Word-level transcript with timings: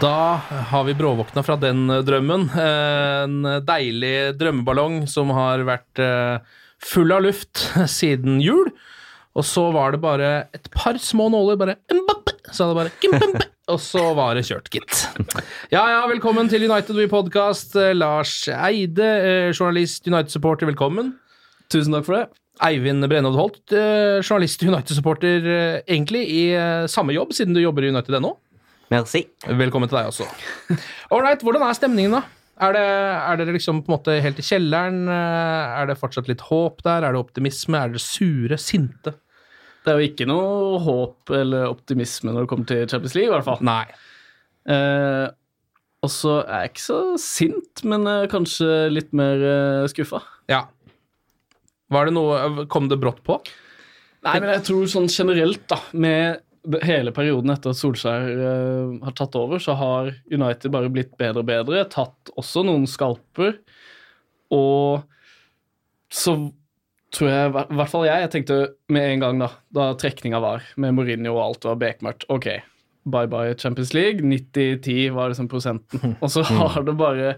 Da 0.00 0.40
har 0.68 0.84
vi 0.84 0.94
bråvåkna 0.94 1.42
fra 1.42 1.56
den 1.56 1.88
drømmen. 1.88 2.44
En 2.62 3.46
deilig 3.66 4.36
drømmeballong 4.38 5.00
som 5.10 5.32
har 5.34 5.64
vært 5.66 6.02
eh, 6.02 6.38
full 6.78 7.10
av 7.16 7.24
luft 7.24 7.64
siden 7.98 8.38
jul. 8.42 8.70
Og 9.34 9.46
så 9.46 9.64
var 9.74 9.94
det 9.96 10.02
bare 10.02 10.30
et 10.54 10.70
par 10.70 11.00
små 11.02 11.26
nåler, 11.34 11.58
bare 11.58 11.76
Så 12.52 12.68
hadde 12.68 12.74
det 12.74 13.10
bare 13.10 13.46
Og 13.74 13.82
så 13.82 14.04
var 14.14 14.38
det 14.38 14.46
kjørt, 14.46 14.70
gitt. 14.70 15.02
Ja 15.74 15.82
ja, 15.90 16.00
velkommen 16.06 16.46
til 16.48 16.68
United 16.70 16.94
We 16.94 17.10
Podcast. 17.10 17.74
Eh, 17.74 17.90
Lars 17.96 18.44
Eide, 18.54 19.02
eh, 19.02 19.50
journalist, 19.50 20.06
United-supporter, 20.06 20.70
velkommen. 20.70 21.16
Tusen 21.74 21.96
takk 21.96 22.06
for 22.06 22.20
det. 22.20 22.26
Eivind 22.64 23.06
Brenhovd 23.10 23.38
Holt, 23.38 23.64
journalist, 23.70 24.62
United-supporter, 24.66 25.44
egentlig 25.86 26.24
i 26.26 26.40
samme 26.90 27.14
jobb, 27.14 27.30
siden 27.36 27.54
du 27.54 27.60
jobber 27.62 27.86
i 27.86 27.92
United 27.92 28.16
ennå. 28.18 28.32
Merci. 28.92 29.24
Velkommen 29.44 29.90
til 29.90 29.98
deg 29.98 30.08
også. 30.10 30.26
Ålreit, 31.12 31.42
hvordan 31.44 31.64
er 31.66 31.76
stemningen, 31.76 32.14
da? 32.18 32.22
Er 32.58 32.74
det, 32.74 32.82
er 32.82 33.38
dere 33.38 33.54
liksom 33.54 33.82
på 33.84 33.92
en 33.92 33.96
måte 33.98 34.14
helt 34.24 34.40
i 34.40 34.44
kjelleren? 34.46 35.02
Eh, 35.12 35.74
Er 35.78 35.90
det 35.90 35.98
fortsatt 36.00 36.30
litt 36.30 36.40
håp 36.48 36.80
der? 36.86 37.04
Er 37.06 37.14
det 37.14 37.20
optimisme? 37.20 37.78
Er 37.78 37.92
dere 37.92 38.02
sure? 38.02 38.58
Sinte? 38.58 39.12
Det 39.84 39.92
er 39.92 40.00
jo 40.00 40.08
ikke 40.08 40.26
noe 40.28 40.80
håp 40.84 41.30
eller 41.38 41.68
optimisme 41.70 42.32
når 42.34 42.44
det 42.44 42.50
kommer 42.50 42.68
til 42.68 42.82
Champions 42.90 43.14
League, 43.14 43.30
i 43.30 43.34
hvert 43.36 43.46
fall. 43.46 43.62
Nei. 43.64 43.84
Eh, 44.68 45.28
og 46.04 46.10
så 46.14 46.34
er 46.44 46.64
jeg 46.64 46.72
ikke 46.74 46.84
så 46.88 46.98
sint, 47.22 47.84
men 47.88 48.08
eh, 48.10 48.26
kanskje 48.32 48.72
litt 48.92 49.14
mer 49.16 49.44
eh, 49.52 49.86
skuffa. 49.92 50.20
Ja. 50.50 50.64
Var 51.94 52.08
det 52.10 52.12
noe 52.18 52.66
Kom 52.68 52.90
det 52.90 52.98
brått 53.00 53.22
på? 53.24 53.38
Nei, 54.26 54.34
men 54.42 54.50
jeg 54.50 54.64
tror 54.66 54.88
sånn 54.90 55.06
generelt, 55.12 55.62
da, 55.70 55.78
med 55.94 56.42
hele 56.84 57.12
perioden 57.16 57.52
etter 57.54 57.72
at 57.74 57.78
Solskjær 57.80 58.28
uh, 58.38 58.94
har 59.06 59.14
tatt 59.18 59.36
over, 59.38 59.60
så 59.62 59.76
har 59.78 60.12
United 60.32 60.72
bare 60.74 60.90
blitt 60.92 61.14
bedre 61.20 61.42
og 61.44 61.48
bedre. 61.50 61.84
Tatt 61.92 62.32
også 62.38 62.64
noen 62.66 62.86
skalper. 62.90 63.58
Og 64.54 65.04
så 66.12 66.34
tror 67.14 67.30
jeg, 67.30 67.52
i 67.52 67.76
hvert 67.78 67.92
fall 67.92 68.06
jeg, 68.08 68.24
jeg 68.24 68.32
tenkte 68.34 68.58
med 68.92 69.06
en 69.14 69.22
gang 69.24 69.42
da, 69.42 69.50
da 69.74 69.90
trekninga 70.00 70.40
var, 70.44 70.64
med 70.80 70.96
Mourinho 70.96 71.34
og 71.36 71.42
alt 71.46 71.68
var 71.68 71.78
bekmørkt, 71.80 72.26
ok, 72.32 72.48
bye 73.08 73.28
bye 73.32 73.54
Champions 73.60 73.94
League, 73.96 74.20
90-10 74.24 75.14
var 75.16 75.32
liksom 75.32 75.48
prosenten. 75.48 76.16
Og 76.24 76.32
så 76.32 76.44
har 76.44 76.84
det 76.84 76.96
bare 77.00 77.34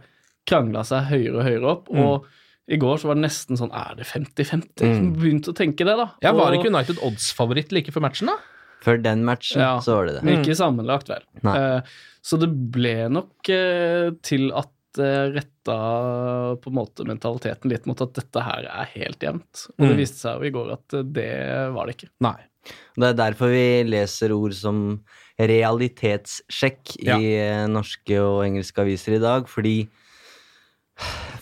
krangla 0.49 0.83
seg 0.87 1.07
høyere 1.13 1.37
og 1.39 1.47
høyere 1.47 1.75
opp. 1.77 1.91
og 1.95 2.31
i 2.71 2.77
går 2.79 3.01
så 3.03 3.09
var 3.11 3.17
det 3.19 3.25
nesten 3.25 3.59
sånn 3.59 3.73
Er 3.75 3.97
det 3.99 4.05
50-50? 4.07 5.09
Begynte 5.19 5.51
å 5.51 5.57
tenke 5.59 5.83
det, 5.83 5.97
da. 5.99 6.05
Ja, 6.23 6.31
Var 6.37 6.53
Og- 6.55 6.61
ikke 6.61 6.71
United 6.71 7.01
odds-favoritt 7.03 7.73
like 7.75 7.91
før 7.91 8.05
matchen, 8.05 8.31
da? 8.31 8.37
Før 8.81 9.01
den 9.03 9.25
matchen 9.29 9.61
Ja. 9.61 9.79
så 9.85 9.97
var 9.99 10.07
det 10.07 10.15
det. 10.19 10.23
Men 10.25 10.41
ikke 10.43 10.57
sammenlagt, 10.57 11.09
vel. 11.13 11.23
Nei. 11.45 11.57
Eh, 11.59 11.81
så 12.23 12.39
det 12.41 12.49
ble 12.73 13.09
nok 13.13 13.49
eh, 13.53 14.11
til 14.23 14.51
at 14.57 14.71
det 14.97 15.11
retta 15.37 15.77
på 16.59 16.67
en 16.73 16.75
måte 16.75 17.05
mentaliteten 17.07 17.71
litt 17.71 17.85
mot 17.87 18.01
at 18.03 18.13
dette 18.17 18.43
her 18.43 18.65
er 18.67 18.89
helt 18.97 19.21
jevnt. 19.23 19.67
Og 19.79 19.85
det 19.87 19.93
Mm. 19.95 20.01
viste 20.01 20.19
seg 20.19 20.41
jo 20.41 20.49
i 20.49 20.51
går 20.57 20.73
at 20.73 20.95
eh, 20.99 21.03
det 21.03 21.73
var 21.77 21.87
det 21.87 21.97
ikke. 21.97 22.09
Nei. 22.21 22.37
Det 22.99 23.07
er 23.09 23.15
derfor 23.21 23.49
vi 23.55 23.85
leser 23.89 24.33
ord 24.35 24.53
som 24.53 24.81
realitetssjekk 25.39 26.97
Ja. 27.07 27.17
i 27.19 27.31
eh, 27.39 27.67
norske 27.71 28.19
og 28.21 28.43
engelske 28.45 28.83
aviser 28.83 29.15
i 29.17 29.23
dag, 29.23 29.47
fordi 29.49 29.89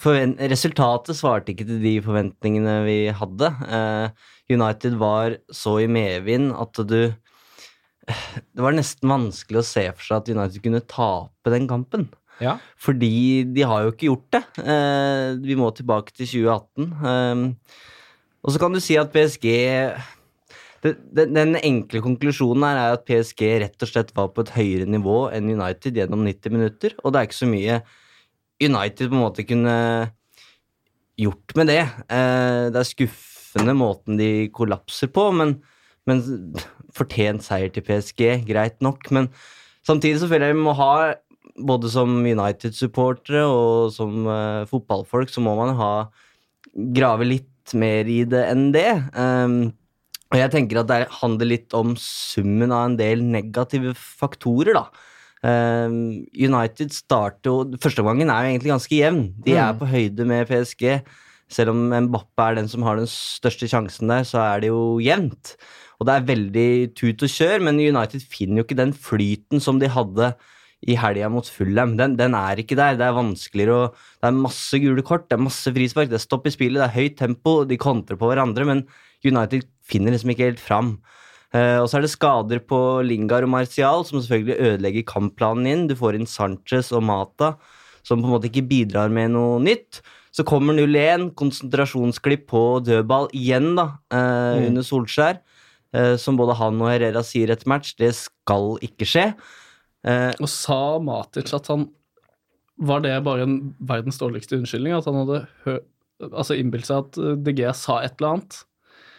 resultatet 0.04 1.16
svarte 1.18 1.50
ikke 1.52 1.66
til 1.66 1.80
de 1.82 1.94
forventningene 2.04 2.76
vi 2.86 2.98
hadde. 3.10 3.48
Eh, 3.68 4.10
United 4.54 4.94
var 5.00 5.36
så 5.52 5.78
i 5.82 5.88
medvind 5.90 6.52
at 6.54 6.72
du 6.86 7.14
Det 8.08 8.64
var 8.64 8.76
nesten 8.76 9.10
vanskelig 9.10 9.60
å 9.60 9.66
se 9.66 9.84
for 9.92 10.04
seg 10.06 10.16
at 10.22 10.30
United 10.32 10.64
kunne 10.64 10.84
tape 10.88 11.52
den 11.52 11.68
kampen. 11.70 12.08
Ja. 12.42 12.56
Fordi 12.78 13.44
de 13.50 13.64
har 13.66 13.84
jo 13.84 13.92
ikke 13.92 14.08
gjort 14.08 14.28
det. 14.36 14.42
Eh, 14.62 15.32
vi 15.42 15.56
må 15.58 15.70
tilbake 15.74 16.14
til 16.14 16.28
2018. 16.30 16.92
Eh, 17.12 17.82
og 18.38 18.54
så 18.54 18.62
kan 18.62 18.72
du 18.74 18.80
si 18.82 18.96
at 18.98 19.12
PSG 19.12 19.48
den 20.78 21.56
enkle 21.58 22.00
konklusjonen 22.04 22.62
her 22.62 22.78
er 22.78 22.92
at 22.94 23.06
PSG 23.08 23.42
rett 23.64 23.82
og 23.82 23.90
slett 23.90 24.12
var 24.16 24.30
på 24.34 24.44
et 24.44 24.52
høyere 24.54 24.86
nivå 24.86 25.24
enn 25.34 25.50
United 25.50 25.98
gjennom 25.98 26.22
90 26.22 26.54
minutter, 26.54 26.94
og 27.02 27.12
det 27.12 27.20
er 27.20 27.28
ikke 27.28 27.40
så 27.40 27.50
mye 27.50 27.80
United 28.62 29.08
på 29.08 29.16
en 29.16 29.24
måte 29.24 29.46
kunne 29.46 29.74
gjort 31.18 31.56
med 31.58 31.70
det. 31.72 31.82
Eh, 31.82 32.68
det 32.70 32.78
er 32.78 32.92
skuffende 32.92 33.74
måten 33.78 34.18
de 34.20 34.30
kollapser 34.54 35.10
på, 35.10 35.28
men, 35.34 35.56
men 36.06 36.22
fortjent 36.94 37.44
seier 37.44 37.72
til 37.72 37.84
PSG, 37.86 38.44
greit 38.48 38.78
nok. 38.84 39.10
Men 39.14 39.30
samtidig 39.86 40.22
så 40.22 40.30
føler 40.30 40.50
jeg 40.50 40.58
vi 40.58 40.66
må 40.66 40.76
ha, 40.78 40.92
både 41.58 41.90
som 41.90 42.20
United-supportere 42.22 43.42
og 43.48 43.92
som 43.94 44.28
uh, 44.28 44.68
fotballfolk, 44.70 45.32
så 45.32 45.42
må 45.44 45.56
man 45.58 45.74
ha 45.78 45.92
grave 46.94 47.26
litt 47.26 47.74
mer 47.76 48.08
i 48.08 48.22
det 48.28 48.44
enn 48.52 48.70
det. 48.74 48.90
Um, 49.12 49.60
og 50.28 50.36
jeg 50.36 50.52
tenker 50.52 50.82
at 50.82 50.90
det 50.90 51.04
handler 51.22 51.48
litt 51.48 51.74
om 51.76 51.94
summen 52.00 52.72
av 52.74 52.90
en 52.90 52.98
del 52.98 53.24
negative 53.24 53.94
faktorer, 53.96 54.76
da. 54.76 55.06
Um, 55.38 56.26
United 56.34 56.90
starter 56.90 57.46
jo 57.46 57.78
Førsteomgangen 57.78 58.26
er 58.34 58.42
jo 58.42 58.52
egentlig 58.52 58.72
ganske 58.72 58.96
jevn. 58.96 59.20
De 59.44 59.54
er 59.54 59.76
på 59.78 59.86
høyde 59.86 60.26
med 60.26 60.48
PSG. 60.50 60.98
Selv 61.48 61.72
om 61.72 61.86
Mbappe 62.08 62.44
er 62.44 62.58
den 62.58 62.68
som 62.68 62.82
har 62.84 62.98
den 62.98 63.08
største 63.08 63.68
sjansen 63.70 64.10
der, 64.10 64.26
så 64.28 64.42
er 64.42 64.64
det 64.64 64.72
jo 64.72 64.98
jevnt. 65.00 65.54
Og 65.98 66.06
det 66.06 66.14
er 66.14 66.28
veldig 66.28 66.68
tut 66.98 67.24
og 67.26 67.32
kjør, 67.32 67.64
men 67.66 67.80
United 67.82 68.22
finner 68.22 68.60
jo 68.60 68.68
ikke 68.68 68.78
den 68.78 68.94
flyten 68.94 69.62
som 69.62 69.80
de 69.82 69.90
hadde 69.90 70.32
i 70.86 70.94
helga 70.94 71.26
mot 71.32 71.46
Fulham. 71.50 71.96
Den, 71.98 72.14
den 72.18 72.36
er 72.38 72.60
ikke 72.62 72.78
der. 72.78 72.94
Det 72.98 73.06
er 73.08 73.16
vanskeligere 73.16 73.74
å 73.74 73.88
Det 73.90 74.28
er 74.30 74.36
masse 74.36 74.78
gule 74.82 75.02
kort, 75.06 75.26
det 75.26 75.38
er 75.38 75.42
masse 75.42 75.72
frispark, 75.74 76.10
det 76.10 76.20
er 76.20 76.24
stopp 76.24 76.46
i 76.46 76.54
spillet, 76.54 76.78
det 76.78 76.86
er 76.86 76.96
høyt 76.96 77.18
tempo, 77.18 77.62
de 77.66 77.78
kontrer 77.80 78.18
på 78.18 78.30
hverandre, 78.30 78.66
men 78.66 78.84
United 79.26 79.66
finner 79.86 80.14
liksom 80.14 80.34
ikke 80.34 80.52
helt 80.52 80.62
fram. 80.62 80.96
Eh, 81.54 81.78
og 81.80 81.88
så 81.88 81.98
er 81.98 82.04
det 82.04 82.12
skader 82.12 82.60
på 82.68 82.78
Lingard 83.06 83.46
og 83.46 83.52
Martial, 83.54 84.04
som 84.06 84.20
selvfølgelig 84.20 84.58
ødelegger 84.70 85.08
kampplanen 85.08 85.66
inn. 85.70 85.86
Du 85.90 85.96
får 85.98 86.18
inn 86.18 86.28
Sanchez 86.28 86.92
og 86.94 87.02
Mata, 87.08 87.54
som 88.06 88.20
på 88.20 88.28
en 88.28 88.36
måte 88.36 88.50
ikke 88.50 88.66
bidrar 88.68 89.10
med 89.12 89.32
noe 89.34 89.58
nytt. 89.64 90.02
Så 90.34 90.44
kommer 90.46 90.76
0-1, 90.76 91.32
konsentrasjonsklipp 91.38 92.46
på 92.52 92.62
dødball 92.86 93.30
igjen, 93.34 93.72
da, 93.78 93.88
eh, 94.12 94.68
under 94.68 94.84
Solskjær. 94.86 95.40
Eh, 95.94 96.16
som 96.20 96.36
både 96.40 96.56
han 96.58 96.80
og 96.82 96.90
Herrera 96.92 97.22
sier 97.26 97.50
etter 97.54 97.68
match, 97.70 97.94
det 98.00 98.12
skal 98.18 98.76
ikke 98.84 99.06
skje. 99.08 99.26
Eh, 100.06 100.32
Og 100.40 100.48
sa 100.48 100.98
Matic 101.02 101.50
at 101.56 101.66
han 101.72 101.88
Var 102.78 103.00
det 103.02 103.16
bare 103.26 103.42
en 103.42 103.56
verdens 103.82 104.20
dårligste 104.20 104.54
unnskyldning? 104.60 104.94
At 104.94 105.08
han 105.10 105.16
hadde 105.24 105.40
hø 105.64 105.78
altså 106.30 106.54
innbilt 106.58 106.86
seg 106.86 107.04
at 107.04 107.18
DG 107.46 107.60
sa 107.74 108.00
et 108.02 108.14
eller 108.18 108.36
annet? 108.36 108.56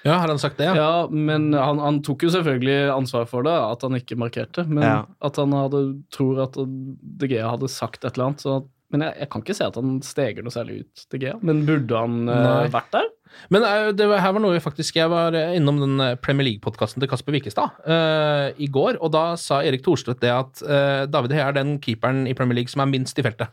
Ja, 0.07 0.13
har 0.21 0.27
han 0.31 0.39
sagt 0.39 0.57
det? 0.60 0.66
Ja. 0.69 0.75
Ja, 0.80 1.07
men 1.12 1.50
han, 1.56 1.80
han 1.83 1.98
tok 2.04 2.24
jo 2.24 2.30
selvfølgelig 2.31 2.88
ansvar 2.94 3.25
for 3.27 3.44
det, 3.44 3.51
at 3.51 3.81
han 3.83 3.95
ikke 4.00 4.16
markerte. 4.19 4.63
Men 4.68 4.83
Ja. 4.83 4.98
at 5.27 5.36
han 5.39 5.51
hadde, 5.56 5.81
tror 6.16 6.39
at 6.45 6.56
DG 7.19 7.36
hadde 7.44 7.68
sagt 7.71 8.04
et 8.07 8.13
eller 8.16 8.30
annet. 8.30 8.44
Så 8.44 8.54
at, 8.62 8.68
men 8.95 9.04
jeg, 9.04 9.16
jeg 9.19 9.30
kan 9.31 9.44
ikke 9.44 9.56
se 9.60 9.68
at 9.68 9.75
han 9.80 9.98
steger 10.07 10.44
noe 10.48 10.56
særlig 10.56 10.77
ut, 10.86 11.04
DG. 11.12 11.25
Men 11.44 11.66
burde 11.68 12.00
han 12.00 12.16
uh, 12.31 12.68
vært 12.71 12.92
der? 12.95 13.12
Men 13.54 13.66
eh, 13.66 13.90
det 13.96 14.08
var, 14.10 14.22
her 14.24 14.36
var 14.36 14.44
noe 14.44 14.62
faktisk 14.64 15.00
Jeg 15.00 15.12
var 15.12 15.36
eh, 15.38 15.56
innom 15.58 15.80
den 15.81 16.04
eh, 16.04 16.16
Premier 16.22 16.50
League-podkasten 16.50 17.02
til 17.02 17.10
Kasper 17.12 17.36
Wikestad 17.36 17.80
uh, 17.88 18.50
i 18.60 18.68
går, 18.72 19.00
og 19.00 19.14
da 19.16 19.24
sa 19.40 19.62
Erik 19.66 19.84
Thorstvedt 19.86 20.22
det 20.24 20.31
at 20.34 20.64
uh, 20.66 21.04
David 21.10 21.36
Hea 21.38 21.48
er 21.48 21.58
den 21.58 21.78
keeperen 21.84 22.26
i 22.30 22.36
Premier 22.38 22.60
League 22.60 22.72
som 22.72 22.84
er 22.84 22.92
minst 22.92 23.20
i 23.20 23.26
feltet. 23.26 23.52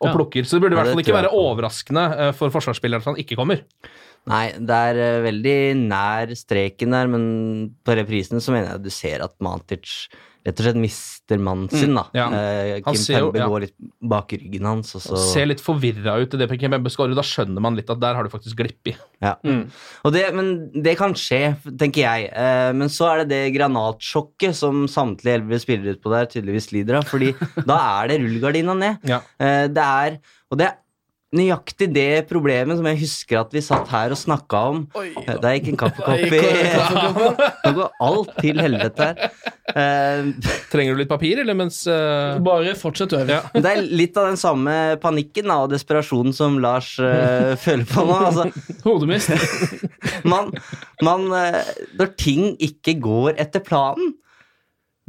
Og 0.00 0.08
Ja. 0.08 0.14
plukker. 0.16 0.46
Så 0.48 0.56
det 0.56 0.64
burde 0.64 0.72
i 0.72 0.78
hvert 0.78 0.94
fall 0.94 1.02
ikke 1.02 1.18
være 1.18 1.34
overraskende 1.36 2.32
for 2.32 2.48
forsvarsspilleren 2.54 3.02
at 3.04 3.10
han 3.10 3.18
ikke 3.20 3.36
kommer. 3.36 3.60
Nei, 4.28 4.46
det 4.52 4.80
er 4.90 4.98
eh, 5.00 5.20
veldig 5.24 5.58
nær 5.80 6.34
streken 6.36 6.96
der, 6.96 7.08
men 7.10 7.22
på 7.86 7.96
reprisen 7.96 8.42
så 8.42 8.52
mener 8.54 8.74
jeg 8.74 8.84
du 8.84 8.92
ser 8.92 9.24
at 9.24 9.36
Matic 9.42 10.10
rett 10.40 10.60
og 10.60 10.64
slett 10.64 10.78
mister 10.80 11.40
mannen 11.40 11.68
sin, 11.68 11.92
da. 11.96 12.06
Mm, 12.08 12.16
ja. 12.16 12.26
Eh, 12.36 12.78
Kim 12.84 12.96
Pembe 12.96 13.40
ja. 13.42 13.48
går 13.50 13.64
litt 13.66 13.74
bak 14.12 14.32
ryggen 14.32 14.68
hans, 14.68 14.94
og 14.96 15.02
så 15.04 15.20
Ser 15.20 15.50
litt 15.50 15.60
forvirra 15.62 16.16
ut 16.22 16.34
i 16.36 16.40
det 16.40 16.48
Kim 16.54 16.72
Pembe 16.72 16.92
skårer. 16.92 17.16
Da 17.16 17.24
skjønner 17.26 17.64
man 17.64 17.76
litt 17.76 17.92
at 17.92 18.00
der 18.00 18.16
har 18.16 18.26
du 18.26 18.32
faktisk 18.32 18.60
glipp 18.60 18.92
i. 18.92 18.94
Ja. 19.20 19.34
Mm. 19.44 19.66
Og 20.08 20.14
det, 20.16 20.24
men 20.36 20.52
det 20.72 20.96
kan 21.00 21.16
skje, 21.18 21.42
tenker 21.80 22.06
jeg. 22.06 22.30
Eh, 22.32 22.70
men 22.76 22.92
så 22.92 23.10
er 23.10 23.22
det 23.22 23.30
det 23.34 23.54
granatsjokket 23.58 24.56
som 24.56 24.86
samtlige 24.90 25.40
elleve 25.40 25.60
spillere 25.62 25.98
utpå 25.98 26.12
der 26.14 26.30
tydeligvis 26.32 26.70
lider 26.72 27.02
av. 27.02 27.08
Fordi 27.10 27.34
da 27.70 27.80
er 28.00 28.12
det 28.12 28.22
rullegardina 28.24 28.78
ned. 28.80 29.10
Ja. 29.12 29.20
Eh, 29.36 29.66
det 29.68 29.90
er, 30.06 30.20
og 30.48 30.62
det 30.62 30.70
er 30.70 30.78
nøyaktig 31.36 31.86
det 31.94 32.26
problemet 32.26 32.78
som 32.78 32.86
jeg 32.90 32.98
husker 33.04 33.38
at 33.38 33.52
vi 33.54 33.62
satt 33.62 33.90
her 33.92 34.10
og 34.10 34.18
snakka 34.18 34.62
om. 34.72 34.80
Det 34.96 35.36
Der 35.42 35.56
gikk 35.56 35.68
en 35.72 35.78
kaffekopp 35.84 36.24
i 36.26 36.40
Nå 37.64 37.72
går 37.76 37.92
alt 38.02 38.32
til 38.40 38.58
helvete 38.58 39.06
her. 39.10 39.36
Uh, 39.70 40.32
Trenger 40.72 40.96
du 40.96 41.02
litt 41.04 41.10
papir, 41.10 41.38
eller 41.42 41.54
mens 41.54 41.84
uh... 41.86 42.40
Bare 42.42 42.74
fortsett 42.78 43.14
å 43.14 43.20
øve. 43.22 43.38
Ja. 43.38 43.42
Det 43.62 43.70
er 43.70 43.82
litt 43.86 44.18
av 44.18 44.26
den 44.32 44.40
samme 44.40 44.76
panikken 45.02 45.52
og 45.54 45.70
desperasjonen 45.70 46.34
som 46.34 46.58
Lars 46.62 46.96
uh, 46.98 47.54
føler 47.62 47.86
på 47.86 48.06
nå. 48.08 48.16
Altså, 48.30 48.48
Hodemist. 48.86 49.30
man, 50.26 50.50
man 51.04 51.28
eh, 51.36 51.62
Når 52.00 52.10
ting 52.18 52.50
ikke 52.58 52.96
går 53.02 53.38
etter 53.40 53.62
planen, 53.62 54.16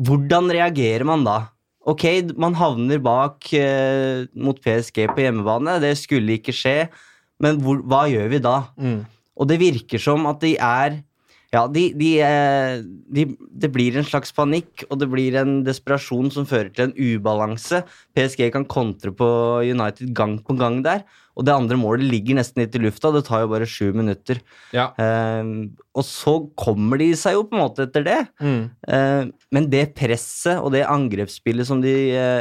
hvordan 0.02 0.54
reagerer 0.54 1.06
man 1.08 1.26
da? 1.26 1.40
Ok, 1.82 2.04
man 2.38 2.54
havner 2.60 3.00
bak 3.02 3.48
eh, 3.58 4.28
mot 4.38 4.58
PSG 4.62 5.08
på 5.10 5.24
hjemmebane, 5.24 5.80
det 5.82 5.96
skulle 5.98 6.38
ikke 6.38 6.54
skje, 6.54 6.76
men 7.42 7.58
hvor, 7.64 7.80
hva 7.90 8.04
gjør 8.12 8.28
vi 8.30 8.42
da? 8.44 8.58
Mm. 8.78 9.00
Og 9.42 9.50
det 9.50 9.58
virker 9.62 10.02
som 10.02 10.28
at 10.30 10.44
de 10.44 10.54
er 10.62 11.00
Ja, 11.52 11.66
de, 11.68 11.90
de, 12.00 12.12
eh, 12.24 12.80
de 13.12 13.26
Det 13.36 13.70
blir 13.74 13.98
en 14.00 14.08
slags 14.08 14.32
panikk, 14.32 14.86
og 14.90 15.02
det 15.02 15.10
blir 15.12 15.36
en 15.36 15.62
desperasjon 15.68 16.32
som 16.32 16.48
fører 16.48 16.72
til 16.72 16.88
en 16.88 16.96
ubalanse. 16.96 17.84
PSG 18.16 18.48
kan 18.54 18.68
kontre 18.72 19.12
på 19.12 19.28
United 19.68 20.14
gang 20.16 20.38
på 20.40 20.56
gang 20.60 20.80
der, 20.86 21.04
og 21.36 21.48
det 21.48 21.56
andre 21.56 21.76
målet 21.80 22.08
ligger 22.08 22.40
nesten 22.40 22.64
litt 22.64 22.76
i 22.76 22.82
lufta. 22.84 23.12
Det 23.12 23.26
tar 23.28 23.44
jo 23.44 23.52
bare 23.52 23.68
sju 23.68 23.92
minutter. 23.92 24.40
Ja. 24.72 24.92
Eh, 24.96 25.44
og 25.92 26.08
så 26.08 26.38
kommer 26.56 27.02
de 27.04 27.12
seg 27.20 27.36
jo 27.36 27.46
på 27.48 27.58
en 27.58 27.66
måte 27.66 27.88
etter 27.88 28.08
det. 28.08 28.20
Mm. 28.40 28.64
Eh, 28.88 29.24
men 29.52 29.72
det 29.72 29.90
presset 30.00 30.60
og 30.60 30.72
det 30.76 30.88
angrepsspillet 30.88 31.68
som 31.68 31.84
de 31.84 31.96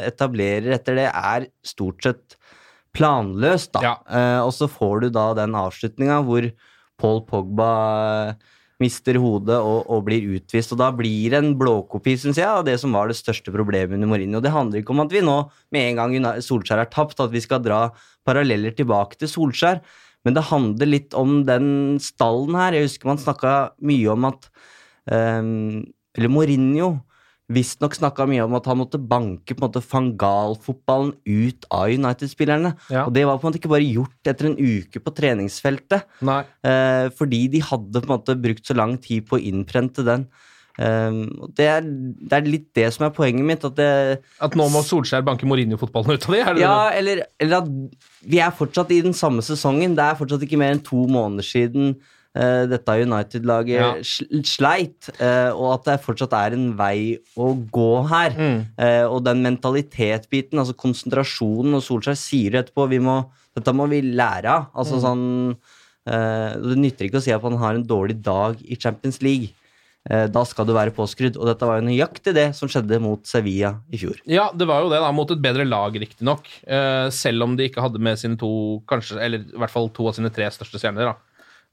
etablerer 0.06 0.76
etter 0.78 1.02
det, 1.02 1.08
er 1.10 1.50
stort 1.66 2.06
sett 2.06 2.38
planløst, 2.96 3.72
da. 3.74 3.82
Ja. 3.84 3.94
Eh, 4.06 4.40
og 4.44 4.52
så 4.54 4.68
får 4.70 5.04
du 5.04 5.10
da 5.14 5.30
den 5.38 5.56
avslutninga 5.58 6.20
hvor 6.26 6.46
Paul 7.00 7.22
Pogba 7.26 7.72
mister 8.80 9.18
hodet 9.20 9.58
og, 9.60 9.84
og 9.92 10.04
blir 10.06 10.36
utvist. 10.36 10.72
Og 10.74 10.80
da 10.80 10.90
blir 10.96 11.32
det 11.32 11.40
en 11.40 11.52
blåkopi, 11.60 12.16
syns 12.20 12.40
jeg, 12.40 12.48
av 12.48 12.64
det 12.66 12.78
som 12.82 12.94
var 12.96 13.10
det 13.10 13.18
største 13.18 13.52
problemet 13.54 13.98
under 13.98 14.10
Mourinho. 14.10 14.42
Det 14.42 14.54
handler 14.54 14.80
ikke 14.80 14.94
om 14.94 15.04
at 15.04 15.12
vi 15.14 15.24
nå, 15.24 15.36
med 15.74 15.90
en 15.90 16.00
gang 16.00 16.30
Solskjær 16.44 16.84
er 16.84 16.92
tapt, 16.92 17.20
at 17.20 17.32
vi 17.34 17.42
skal 17.44 17.62
dra 17.64 17.88
paralleller 18.26 18.74
tilbake 18.76 19.20
til 19.20 19.30
Solskjær. 19.30 19.82
Men 20.26 20.36
det 20.36 20.48
handler 20.50 20.88
litt 20.88 21.16
om 21.16 21.42
den 21.48 22.00
stallen 22.02 22.56
her. 22.58 22.76
Jeg 22.76 22.90
husker 22.90 23.12
man 23.12 23.20
snakka 23.20 23.54
mye 23.88 24.10
om 24.12 24.28
at 24.28 24.50
um, 25.08 25.80
Eller 26.16 26.32
Mourinho 26.32 26.98
visstnok 27.50 27.96
snakka 27.98 28.26
mye 28.30 28.44
om 28.46 28.54
at 28.58 28.68
han 28.70 28.78
måtte 28.80 29.00
banke 29.00 29.56
på 29.56 29.60
en 29.60 29.66
måte 29.66 29.82
fangalfotballen 29.84 31.14
ut 31.26 31.66
av 31.74 31.90
United-spillerne. 31.90 32.74
Ja. 32.92 33.06
Og 33.06 33.14
det 33.16 33.26
var 33.26 33.40
på 33.40 33.46
en 33.46 33.50
måte 33.50 33.60
ikke 33.62 33.72
bare 33.72 33.88
gjort 33.88 34.30
etter 34.30 34.50
en 34.50 34.58
uke 34.60 35.02
på 35.02 35.14
treningsfeltet. 35.16 36.06
Eh, 36.22 37.08
fordi 37.18 37.42
de 37.56 37.64
hadde 37.64 38.04
på 38.04 38.06
en 38.06 38.14
måte 38.14 38.38
brukt 38.38 38.66
så 38.66 38.78
lang 38.78 38.96
tid 39.02 39.26
på 39.28 39.38
å 39.38 39.44
innprente 39.50 40.06
den. 40.06 40.28
Um, 40.80 41.26
det, 41.58 41.66
er, 41.66 41.82
det 41.84 42.36
er 42.38 42.46
litt 42.46 42.68
det 42.78 42.86
som 42.94 43.04
er 43.04 43.12
poenget 43.12 43.44
mitt. 43.44 43.64
At 43.66 43.74
det, 43.76 43.90
At 44.40 44.54
nå 44.56 44.68
må 44.72 44.80
Solskjær 44.86 45.26
banke 45.26 45.48
Mourinho-fotballen 45.48 46.16
ut 46.16 46.28
av 46.28 46.36
det? 46.36 46.44
Det 46.56 46.62
ja, 46.62 46.78
eller, 46.96 47.24
eller 47.42 47.58
at 47.58 48.06
vi 48.24 48.40
er 48.40 48.54
fortsatt 48.56 48.94
i 48.94 49.02
den 49.04 49.16
samme 49.16 49.44
sesongen. 49.44 49.96
Det 49.98 50.06
er 50.06 50.16
fortsatt 50.16 50.46
ikke 50.46 50.60
mer 50.60 50.76
enn 50.76 50.84
to 50.86 51.02
måneder 51.10 51.46
siden 51.46 51.98
dette 52.32 52.94
United-laget 53.02 53.80
Ja. 53.80 53.94
sleit, 54.46 55.08
eh, 55.20 55.50
og 55.50 55.72
at 55.74 55.84
det 55.84 56.04
fortsatt 56.04 56.32
er 56.32 56.52
en 56.54 56.76
vei 56.78 57.18
å 57.36 57.48
gå 57.70 58.08
her. 58.08 58.30
Mm. 58.30 58.66
Eh, 58.78 59.02
og 59.04 59.24
den 59.24 59.42
mentalitetsbiten, 59.42 60.54
altså 60.58 60.74
konsentrasjonen, 60.78 61.74
og 61.74 61.82
Solskjær 61.82 62.16
sier 62.16 62.50
det 62.54 62.66
etterpå 62.66 62.88
vi 62.88 62.98
må, 62.98 63.24
Dette 63.56 63.72
må 63.74 63.88
vi 63.90 64.00
lære 64.00 64.46
av. 64.46 64.66
Altså 64.78 64.94
Mm. 64.94 65.02
sånn 65.02 65.56
eh, 66.06 66.54
Det 66.54 66.76
nytter 66.78 67.08
ikke 67.10 67.18
å 67.18 67.22
si 67.22 67.32
at 67.32 67.42
han 67.42 67.56
har 67.58 67.74
en 67.74 67.82
dårlig 67.84 68.22
dag 68.22 68.56
i 68.62 68.76
Champions 68.76 69.20
League. 69.22 69.50
Eh, 70.08 70.28
da 70.28 70.44
skal 70.44 70.64
du 70.64 70.72
være 70.72 70.94
påskrudd, 70.94 71.36
og 71.36 71.44
dette 71.46 71.66
var 71.66 71.80
jo 71.80 71.88
nøyaktig 71.88 72.32
det 72.32 72.54
som 72.54 72.68
skjedde 72.68 73.00
mot 73.02 73.20
Sevilla 73.26 73.80
i 73.92 73.98
fjor. 73.98 74.16
Ja, 74.24 74.50
det 74.52 74.66
var 74.66 74.82
jo 74.82 74.88
det, 74.88 75.00
da, 75.02 75.10
mot 75.12 75.28
et 75.30 75.42
bedre 75.42 75.66
lag, 75.68 75.92
riktignok. 75.92 76.46
Selv 77.12 77.42
om 77.42 77.56
de 77.56 77.68
ikke 77.68 77.82
hadde 77.82 77.98
med 78.00 78.16
sine 78.18 78.38
to, 78.38 78.80
kanskje, 78.88 79.18
eller 79.20 79.38
i 79.40 79.58
hvert 79.58 79.68
fall 79.70 79.88
to 79.90 80.06
av 80.08 80.14
sine 80.14 80.30
tre 80.32 80.44
største 80.46 80.78
stjerner. 80.80 81.10
da. 81.10 81.14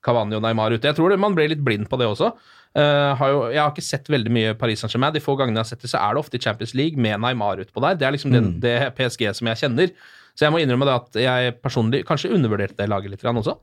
Cavani 0.05 0.37
og 0.37 0.43
Neymar 0.45 0.75
ute. 0.75 0.85
Jeg 0.87 0.97
tror 0.97 1.11
det, 1.11 1.19
man 1.21 1.35
ble 1.37 1.49
litt 1.51 1.63
blind 1.65 1.89
på 1.89 1.99
det 1.99 2.07
også. 2.09 2.33
Uh, 2.77 3.15
har 3.17 3.31
jo, 3.31 3.39
jeg 3.49 3.61
har 3.61 3.71
ikke 3.71 3.85
sett 3.85 4.09
veldig 4.11 4.31
mye 4.33 4.53
Paris 4.59 4.83
Saint-Germain. 4.83 5.15
De 5.15 5.23
få 5.23 5.37
gangene 5.39 5.57
jeg 5.57 5.65
har 5.65 5.71
sett 5.71 5.85
det, 5.85 5.91
så 5.93 6.01
er 6.01 6.13
det 6.13 6.21
ofte 6.21 6.37
i 6.37 6.43
Champions 6.43 6.75
League 6.77 7.01
med 7.01 7.23
Neymar 7.23 7.63
utpå 7.63 7.81
der. 7.83 7.97
Det 7.97 8.07
er 8.07 8.13
liksom 8.15 8.35
det, 8.35 8.43
det 8.63 8.77
PSG 8.97 9.25
som 9.39 9.49
jeg 9.49 9.61
kjenner. 9.63 9.93
Så 10.37 10.45
jeg 10.45 10.53
må 10.53 10.61
innrømme 10.61 10.85
det 10.85 10.95
at 10.99 11.19
jeg 11.23 11.57
personlig 11.63 12.03
kanskje 12.05 12.31
undervurderte 12.35 12.77
det 12.77 12.89
laget 12.91 13.15
litt 13.15 13.25
også. 13.25 13.57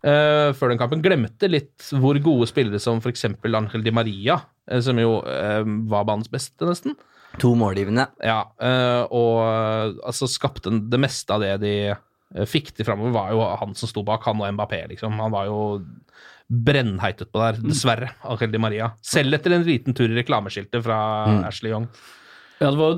Uh, 0.00 0.54
før 0.56 0.72
den 0.72 0.80
kampen. 0.80 1.02
Glemte 1.04 1.50
litt 1.50 1.90
hvor 2.00 2.16
gode 2.22 2.46
spillere 2.48 2.80
som 2.80 3.02
f.eks. 3.02 3.26
Angel 3.44 3.82
Di 3.84 3.92
Maria, 3.92 4.38
eh, 4.70 4.80
som 4.80 4.96
jo 4.96 5.18
uh, 5.20 5.64
var 5.90 6.06
banens 6.08 6.30
beste, 6.32 6.64
nesten. 6.68 6.94
To 7.42 7.52
målgivende. 7.58 8.08
Ja, 8.26 8.40
og 9.14 9.36
altså 10.02 10.26
skapte 10.26 10.72
det 10.90 10.98
meste 10.98 11.30
av 11.30 11.44
det 11.44 11.52
de 11.62 11.74
eh, 12.36 12.46
fikk 12.48 12.72
til 12.76 12.86
framover, 12.88 13.12
var 13.16 13.32
jo 13.34 13.42
han 13.64 13.74
som 13.78 13.90
sto 13.90 14.02
bak, 14.06 14.24
han 14.28 14.40
og 14.40 14.54
Mbappé, 14.56 14.84
liksom. 14.92 15.18
Han 15.20 15.32
var 15.34 15.46
jo 15.50 15.58
brennheit 16.50 17.20
utpå 17.22 17.38
der, 17.38 17.60
dessverre, 17.62 18.08
Angel 18.26 18.50
Di 18.50 18.58
Maria. 18.58 18.88
Selv 19.06 19.36
etter 19.36 19.54
en 19.54 19.62
liten 19.66 19.94
tur 19.94 20.10
i 20.10 20.16
reklameskiltet 20.18 20.82
fra 20.82 20.96
Ashley 21.46 21.70
Young. 21.70 21.86
Ja, 22.60 22.68
det 22.74 22.76
var 22.76 22.90
jo 22.90 22.96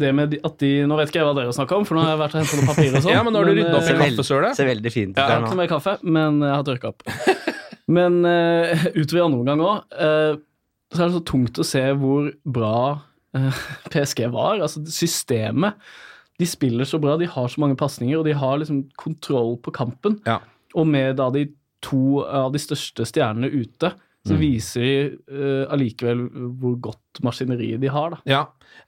det- 0.00 0.12
med 0.16 0.32
at 0.42 0.56
de 0.58 0.70
Nå 0.88 0.96
vet 0.98 1.10
ikke 1.12 1.20
jeg 1.20 1.26
hva 1.28 1.34
dere 1.36 1.52
snakker 1.54 1.76
om, 1.76 1.84
for 1.86 1.94
nå 1.94 2.02
har 2.02 2.14
jeg 2.16 2.22
vært 2.24 2.34
og 2.34 2.40
henta 2.40 2.56
noen 2.56 2.70
papirer 2.72 2.96
og 2.96 3.04
sånn. 3.04 3.12
Ja, 3.16 3.22
men 3.22 3.32
nå 3.36 3.38
har 3.38 3.46
du 3.46 3.52
ryddet 3.54 3.76
opp 3.76 3.86
i 3.86 3.92
eh, 3.92 4.00
kaffesølet. 4.00 4.56
ser 4.58 4.66
veldig 4.72 4.92
fint 4.94 5.12
ut 5.14 5.20
Ja, 5.20 5.28
der 5.28 5.44
ikke 5.44 5.52
nå. 5.52 5.58
mer 5.60 5.70
kaffe, 5.70 5.94
men 6.02 6.40
jeg 6.42 6.54
har 6.56 6.64
tørka 6.66 6.90
opp. 6.90 7.04
Men 7.86 8.16
uh, 8.26 8.86
utover 8.96 9.20
i 9.20 9.24
andre 9.28 9.38
omgang 9.44 9.60
òg, 9.62 9.84
så 10.90 10.98
er 11.04 11.04
det 11.06 11.14
så 11.20 11.22
tungt 11.28 11.60
å 11.62 11.66
se 11.68 11.84
hvor 12.00 12.32
bra 12.42 12.72
uh, 13.38 13.60
PSG 13.92 14.24
var. 14.34 14.58
Altså 14.64 14.82
systemet. 14.90 15.78
De 16.38 16.46
spiller 16.48 16.84
så 16.88 17.00
bra, 17.00 17.16
de 17.20 17.26
har 17.32 17.48
så 17.48 17.62
mange 17.62 17.76
pasninger, 17.80 18.18
og 18.18 18.26
de 18.28 18.34
har 18.36 18.58
liksom 18.60 18.84
kontroll 19.00 19.56
på 19.64 19.72
kampen. 19.72 20.18
Ja. 20.26 20.40
Og 20.76 20.86
med 20.86 21.16
da 21.16 21.30
de 21.32 21.46
to 21.84 22.20
av 22.24 22.50
de 22.52 22.58
største 22.60 23.06
stjernene 23.08 23.48
ute, 23.52 23.92
så 24.26 24.34
Mm. 24.34 24.40
viser 24.42 24.82
de 24.82 25.18
uh, 25.30 25.70
allikevel 25.70 26.24
hvor 26.58 26.72
godt 26.82 27.20
maskineriet 27.22 27.78
de 27.80 27.86
har, 27.94 28.10
da. 28.10 28.18
Ja. 28.26 28.40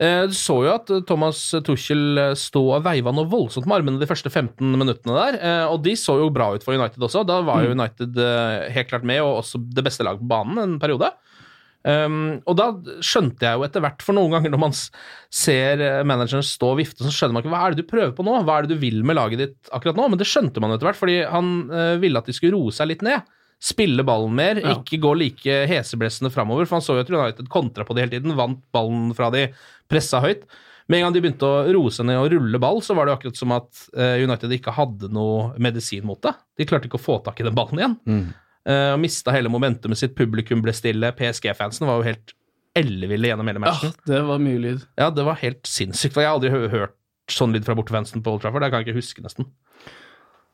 Eh, 0.03 0.27
Du 0.27 0.35
så 0.35 0.57
jo 0.67 0.73
at 0.75 0.91
eh, 0.91 1.01
Thomas 1.07 1.39
Tuchel 1.65 2.19
eh, 2.19 2.33
stå 2.35 2.61
og 2.75 2.83
veiva 2.83 3.13
noe 3.15 3.29
voldsomt 3.31 3.65
med 3.71 3.77
armene 3.79 4.01
de 4.01 4.09
første 4.11 4.29
15 4.35 4.75
minuttene 4.77 5.15
der, 5.15 5.39
eh, 5.39 5.67
og 5.71 5.85
de 5.85 5.95
så 5.95 6.19
jo 6.19 6.27
bra 6.35 6.51
ut 6.57 6.65
for 6.67 6.75
United 6.75 6.99
også. 6.99 7.23
Da 7.25 7.39
var 7.47 7.63
jo 7.63 7.71
United 7.71 8.19
eh, 8.19 8.67
helt 8.75 8.89
klart 8.91 9.07
med, 9.07 9.23
og 9.23 9.45
også 9.45 9.63
det 9.63 9.85
beste 9.87 10.03
laget 10.03 10.19
på 10.25 10.29
banen 10.29 10.59
en 10.59 10.77
periode. 10.83 11.13
Um, 11.87 12.41
og 12.45 12.57
da 12.59 12.65
skjønte 13.07 13.47
jeg 13.47 13.57
jo 13.57 13.65
etter 13.65 13.81
hvert, 13.85 14.03
for 14.05 14.17
noen 14.19 14.33
ganger 14.35 14.51
når 14.53 14.61
man 14.61 14.75
ser 14.75 15.81
eh, 15.81 16.03
manageren 16.05 16.43
stå 16.45 16.73
og 16.75 16.81
vifte, 16.81 17.05
så 17.07 17.13
skjønner 17.15 17.37
man 17.37 17.45
ikke 17.45 17.53
hva 17.55 17.61
er 17.69 17.75
det 17.77 17.85
du 17.85 17.89
prøver 17.89 18.13
på 18.17 18.27
nå, 18.27 18.35
hva 18.45 18.59
er 18.59 18.67
det 18.67 18.75
du 18.77 18.83
vil 18.83 19.01
med 19.07 19.17
laget 19.17 19.41
ditt 19.45 19.71
akkurat 19.73 19.97
nå? 19.97 20.09
Men 20.11 20.21
det 20.21 20.27
skjønte 20.29 20.61
man 20.61 20.75
etter 20.75 20.89
hvert, 20.91 20.99
fordi 21.01 21.21
han 21.31 21.53
uh, 21.71 21.97
ville 22.03 22.19
at 22.21 22.29
de 22.29 22.35
skulle 22.37 22.59
roe 22.59 22.75
seg 22.75 22.91
litt 22.91 23.05
ned. 23.07 23.23
spille 23.59 24.05
ballen 24.07 24.35
mer, 24.39 24.61
Ja. 24.63 24.77
ikke 24.77 25.01
gå 25.03 25.15
like 25.19 25.55
heseblessende 25.71 26.31
framover. 26.31 26.67
For 26.67 26.77
han 26.79 26.85
så 26.85 26.95
jo 26.95 27.03
at 27.03 27.11
United 27.11 27.49
kontra 27.51 27.85
på 27.87 27.95
det 27.97 28.05
hele 28.05 28.13
tiden, 28.19 28.37
vant 28.39 28.61
ballen 28.75 29.09
fra 29.19 29.31
de, 29.35 29.49
pressa 29.91 30.21
høyt. 30.23 30.45
Med 30.89 31.01
en 31.01 31.07
gang 31.09 31.17
de 31.17 31.21
begynte 31.25 31.45
å 31.49 31.65
roe 31.75 31.91
seg 31.91 32.07
ned 32.07 32.17
og 32.21 32.31
rulle 32.33 32.59
ball, 32.63 32.79
så 32.87 32.95
var 32.97 33.07
det 33.09 33.17
akkurat 33.19 33.37
som 33.37 33.51
at 33.53 33.67
eh, 33.99 34.23
United 34.25 34.55
ikke 34.55 34.73
hadde 34.73 35.11
noe 35.13 35.51
medisin 35.61 36.07
mot 36.07 36.21
det. 36.23 36.33
De 36.57 36.65
klarte 36.71 36.87
ikke 36.89 37.01
å 37.01 37.03
få 37.03 37.19
tak 37.27 37.43
i 37.43 37.45
den 37.49 37.57
ballen 37.59 37.83
igjen. 37.83 37.97
Eh, 38.69 38.91
og 38.95 39.01
mista 39.01 39.33
hele 39.35 39.51
momentumet 39.53 40.01
sitt. 40.01 40.17
Publikum 40.19 40.61
ble 40.65 40.75
stille. 40.77 41.13
PSG-fansen 41.17 41.89
var 41.89 42.01
jo 42.01 42.09
helt 42.11 42.35
elleville 42.79 43.31
gjennom 43.31 43.49
hele 43.49 43.63
matchen. 43.65 43.95
Ja, 43.95 44.11
det 44.13 44.25
var 44.29 44.43
mye 44.43 44.61
lyd. 44.63 44.85
Ja, 45.01 45.09
det 45.15 45.25
var 45.27 45.41
helt 45.41 45.69
sinnssykt. 45.69 46.19
Jeg 46.19 46.29
har 46.29 46.37
aldri 46.37 46.53
hørt 46.53 46.95
sånn 47.33 47.55
lyd 47.57 47.67
fra 47.67 47.77
bortefansen 47.79 48.23
på 48.25 48.35
Old 48.35 48.45
Trafford. 48.45 48.65
Det 48.65 48.71
kan 48.73 48.85
jeg 48.85 48.91
ikke 48.91 49.01
huske, 49.01 49.25
nesten. 49.25 49.49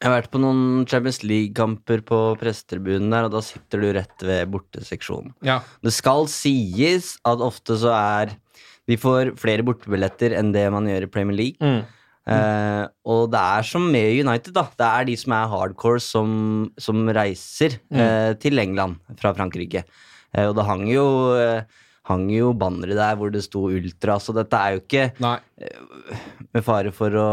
Jeg 0.03 0.11
har 0.11 0.17
vært 0.19 0.33
på 0.35 0.41
noen 0.43 0.85
Champions 0.91 1.23
League-kamper 1.25 2.03
på 2.05 2.21
prestetribunen 2.41 3.13
der, 3.15 3.29
og 3.29 3.35
da 3.37 3.43
sitter 3.45 3.81
du 3.81 3.91
rett 3.97 4.25
ved 4.27 4.51
borteseksjonen. 4.53 5.33
Ja. 5.47 5.61
Det 5.87 5.95
skal 5.95 6.27
sies 6.31 7.15
at 7.25 7.45
ofte 7.45 7.79
så 7.81 7.95
er 7.95 8.35
De 8.85 8.99
får 9.01 9.31
flere 9.41 9.65
bortebilletter 9.65 10.35
enn 10.37 10.51
det 10.53 10.67
man 10.69 10.85
gjør 10.85 11.07
i 11.07 11.09
Premier 11.09 11.39
League. 11.39 11.57
Mm. 11.57 11.87
Eh, 12.25 12.85
og 13.13 13.27
det 13.35 13.41
er 13.59 13.67
som 13.69 13.85
med 13.93 14.15
United, 14.25 14.55
da. 14.57 14.63
Det 14.81 14.87
er 14.89 15.09
de 15.11 15.17
som 15.21 15.35
er 15.37 15.51
hardcore, 15.53 16.01
som, 16.01 16.31
som 16.81 17.05
reiser 17.13 17.79
eh, 17.93 18.33
til 18.41 18.59
England 18.63 18.97
fra 19.21 19.35
Frankrike. 19.37 19.85
Eh, 20.33 20.47
og 20.49 20.55
det 20.57 20.65
hang 20.65 20.87
jo, 20.89 21.05
hang 22.09 22.25
jo 22.33 22.55
bannere 22.57 22.97
der 22.97 23.15
hvor 23.21 23.31
det 23.33 23.45
sto 23.45 23.67
ultra, 23.69 24.17
så 24.21 24.33
dette 24.37 24.57
er 24.57 24.75
jo 24.75 24.81
ikke 24.83 25.05
Nei. 25.25 25.37
Med 26.55 26.65
fare 26.67 26.91
for 26.95 27.15
å 27.17 27.29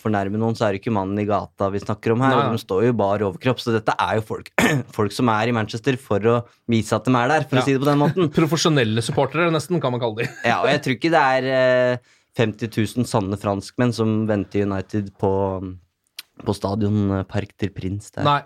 fornærme 0.00 0.38
noen, 0.40 0.54
så 0.56 0.64
er 0.68 0.72
det 0.76 0.80
ikke 0.82 0.94
mannen 0.94 1.18
i 1.20 1.26
gata 1.28 1.68
vi 1.72 1.80
snakker 1.82 2.14
om 2.14 2.22
her. 2.24 2.36
Nei. 2.38 2.52
De 2.54 2.60
står 2.62 2.86
jo 2.88 2.94
bar 3.00 3.24
overkropp, 3.26 3.60
så 3.64 3.74
dette 3.74 3.96
er 4.00 4.16
jo 4.20 4.24
folk, 4.28 4.48
folk 4.96 5.12
som 5.16 5.28
er 5.32 5.50
i 5.50 5.56
Manchester 5.56 5.96
for 6.00 6.28
å 6.30 6.38
vise 6.72 6.96
at 6.96 7.08
de 7.08 7.16
er 7.16 7.32
der, 7.36 7.48
for 7.48 7.58
Ja. 7.60 7.64
å 7.64 7.68
si 7.68 7.76
det 7.76 7.82
på 7.84 7.90
den 7.90 8.00
måten. 8.04 8.30
Profesjonelle 8.40 9.04
supportere, 9.04 9.48
nesten, 9.54 9.80
kan 9.82 9.92
man 9.96 10.02
kalle 10.04 10.24
de. 10.24 10.32
Ja, 10.46 10.60
og 10.62 10.68
jeg 10.72 10.84
tror 10.84 10.96
ikke 11.00 11.12
det 11.16 11.22
er 11.36 12.00
50 12.38 12.72
000 12.98 13.08
sanne 13.08 13.36
franskmenn 13.40 13.92
som 13.92 14.22
venter 14.28 14.64
United 14.64 15.12
på, 15.20 15.32
på 16.42 16.54
stadion 16.56 17.24
Park 17.28 17.52
til 17.60 17.72
Prins 17.74 18.12
der. 18.14 18.24
Nei. 18.26 18.40